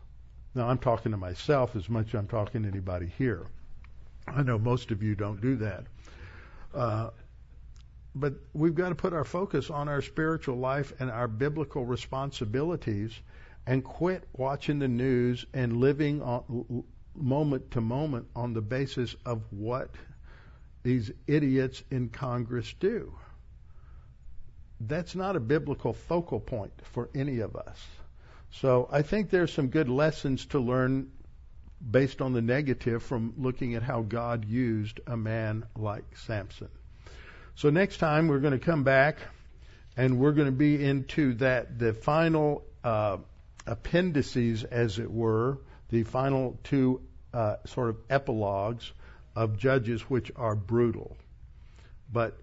Now, 0.55 0.69
I'm 0.69 0.79
talking 0.79 1.13
to 1.13 1.19
myself 1.19 1.77
as 1.77 1.89
much 1.89 2.09
as 2.09 2.15
I'm 2.15 2.27
talking 2.27 2.63
to 2.63 2.69
anybody 2.69 3.13
here. 3.19 3.47
I 4.27 4.43
know 4.43 4.59
most 4.59 4.91
of 4.91 5.03
you 5.03 5.15
don't 5.15 5.41
do 5.41 5.57
that. 5.57 5.85
Uh, 6.75 7.11
but 8.21 8.35
we've 8.53 8.75
got 8.75 8.89
to 8.89 8.95
put 8.95 9.13
our 9.13 9.25
focus 9.25 9.71
on 9.71 9.89
our 9.89 10.03
spiritual 10.03 10.57
life 10.57 10.93
and 10.99 11.11
our 11.11 11.29
biblical 11.29 11.85
responsibilities 11.85 13.13
and 13.67 13.85
quit 13.85 14.27
watching 14.33 14.79
the 14.79 14.89
news 14.89 15.47
and 15.53 15.77
living 15.77 16.23
on, 16.23 16.85
moment 17.15 17.71
to 17.71 17.81
moment 17.81 18.27
on 18.35 18.55
the 18.55 18.61
basis 18.61 19.15
of 19.25 19.43
what 19.51 19.91
these 20.83 21.13
idiots 21.27 21.83
in 21.91 22.09
Congress 22.09 22.75
do. 22.81 23.13
That's 24.81 25.15
not 25.15 25.37
a 25.37 25.41
biblical 25.41 25.93
focal 25.93 26.41
point 26.41 26.73
for 26.83 27.11
any 27.15 27.41
of 27.41 27.57
us. 27.57 27.85
So 28.51 28.89
I 28.91 29.03
think 29.03 29.31
there's 29.31 29.53
some 29.53 29.69
good 29.69 29.89
lessons 29.89 30.47
to 30.47 30.59
learn 30.59 31.11
based 31.91 32.23
on 32.23 32.33
the 32.33 32.43
negative 32.43 33.03
from 33.03 33.35
looking 33.37 33.75
at 33.75 33.83
how 33.83 34.03
God 34.03 34.45
used 34.45 35.01
a 35.07 35.17
man 35.17 35.65
like 35.77 36.17
Samson. 36.17 36.69
So 37.59 37.71
next 37.71 37.97
time 37.97 38.29
we're 38.29 38.39
going 38.39 38.57
to 38.57 38.65
come 38.65 38.85
back 38.85 39.17
and 39.97 40.21
we're 40.21 40.31
going 40.31 40.47
to 40.47 40.53
be 40.53 40.85
into 40.85 41.35
that 41.35 41.77
the 41.77 41.93
final 41.93 42.63
uh, 42.85 43.17
appendices, 43.67 44.63
as 44.63 45.01
it 45.01 45.11
were, 45.11 45.59
the 45.89 46.05
final 46.05 46.57
two 46.63 47.01
uh, 47.35 47.57
sort 47.67 47.89
of 47.89 47.97
epilogues 48.09 48.93
of 49.35 49.59
Judges, 49.59 50.03
which 50.03 50.31
are 50.37 50.55
brutal. 50.55 51.17
But 52.13 52.39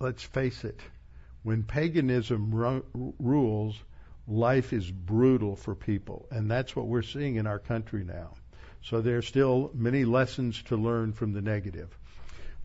let's 0.00 0.24
face 0.24 0.64
it, 0.64 0.80
when 1.44 1.62
paganism 1.62 2.52
ru- 2.52 3.14
rules, 3.20 3.76
life 4.26 4.72
is 4.72 4.90
brutal 4.90 5.54
for 5.54 5.76
people, 5.76 6.26
and 6.32 6.50
that's 6.50 6.74
what 6.74 6.88
we're 6.88 7.02
seeing 7.02 7.36
in 7.36 7.46
our 7.46 7.60
country 7.60 8.02
now. 8.02 8.32
So 8.82 9.00
there 9.00 9.18
are 9.18 9.22
still 9.22 9.70
many 9.74 10.04
lessons 10.04 10.60
to 10.64 10.76
learn 10.76 11.12
from 11.12 11.34
the 11.34 11.40
negative. 11.40 11.96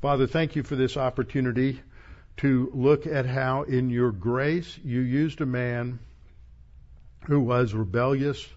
Father, 0.06 0.28
thank 0.28 0.56
you 0.56 0.62
for 0.62 0.76
this 0.76 0.98
opportunity 0.98 1.82
to 2.38 2.70
look 2.76 3.08
at 3.08 3.26
how, 3.26 3.64
in 3.64 3.90
your 3.90 4.12
grace, 4.12 4.78
you 4.84 5.00
used 5.00 5.42
a 5.42 5.48
man 5.48 5.98
who 7.26 7.40
was 7.40 7.74
rebellious, 7.74 8.48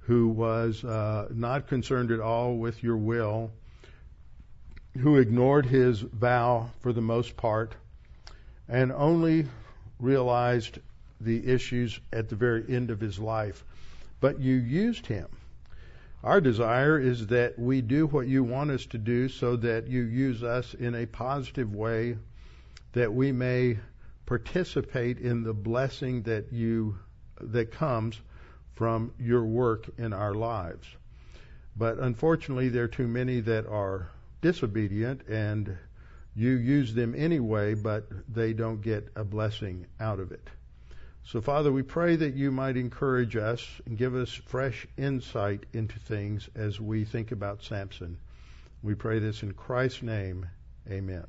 who 0.00 0.28
was 0.28 0.84
uh, 0.84 1.28
not 1.32 1.66
concerned 1.66 2.10
at 2.10 2.20
all 2.20 2.58
with 2.58 2.82
your 2.82 2.98
will, 2.98 3.50
who 4.98 5.16
ignored 5.16 5.64
his 5.64 6.00
vow 6.00 6.68
for 6.80 6.92
the 6.92 7.00
most 7.00 7.38
part, 7.38 7.74
and 8.68 8.92
only 8.92 9.46
realized 9.98 10.78
the 11.22 11.42
issues 11.50 11.98
at 12.12 12.28
the 12.28 12.36
very 12.36 12.66
end 12.68 12.90
of 12.90 13.00
his 13.00 13.18
life. 13.18 13.64
But 14.20 14.40
you 14.40 14.56
used 14.56 15.06
him. 15.06 15.26
Our 16.24 16.40
desire 16.40 17.00
is 17.00 17.26
that 17.28 17.58
we 17.58 17.82
do 17.82 18.06
what 18.06 18.28
you 18.28 18.44
want 18.44 18.70
us 18.70 18.86
to 18.86 18.98
do 18.98 19.28
so 19.28 19.56
that 19.56 19.88
you 19.88 20.02
use 20.02 20.44
us 20.44 20.72
in 20.74 20.94
a 20.94 21.06
positive 21.06 21.74
way 21.74 22.16
that 22.92 23.12
we 23.12 23.32
may 23.32 23.78
participate 24.24 25.18
in 25.18 25.42
the 25.42 25.54
blessing 25.54 26.22
that 26.22 26.52
you 26.52 26.96
that 27.40 27.72
comes 27.72 28.20
from 28.74 29.12
your 29.18 29.44
work 29.44 29.90
in 29.98 30.12
our 30.12 30.34
lives. 30.34 30.86
But 31.76 31.98
unfortunately 31.98 32.68
there 32.68 32.84
are 32.84 32.88
too 32.88 33.08
many 33.08 33.40
that 33.40 33.66
are 33.66 34.08
disobedient 34.42 35.26
and 35.28 35.76
you 36.36 36.50
use 36.50 36.94
them 36.94 37.14
anyway, 37.16 37.74
but 37.74 38.06
they 38.32 38.52
don't 38.52 38.80
get 38.80 39.08
a 39.16 39.24
blessing 39.24 39.86
out 39.98 40.20
of 40.20 40.30
it. 40.30 40.48
So, 41.24 41.40
Father, 41.40 41.72
we 41.72 41.82
pray 41.82 42.16
that 42.16 42.34
you 42.34 42.50
might 42.50 42.76
encourage 42.76 43.36
us 43.36 43.80
and 43.86 43.96
give 43.96 44.14
us 44.14 44.32
fresh 44.32 44.86
insight 44.96 45.64
into 45.72 45.98
things 45.98 46.48
as 46.54 46.80
we 46.80 47.04
think 47.04 47.32
about 47.32 47.62
Samson. 47.62 48.18
We 48.82 48.94
pray 48.94 49.18
this 49.18 49.42
in 49.42 49.52
Christ's 49.52 50.02
name. 50.02 50.48
Amen. 50.90 51.26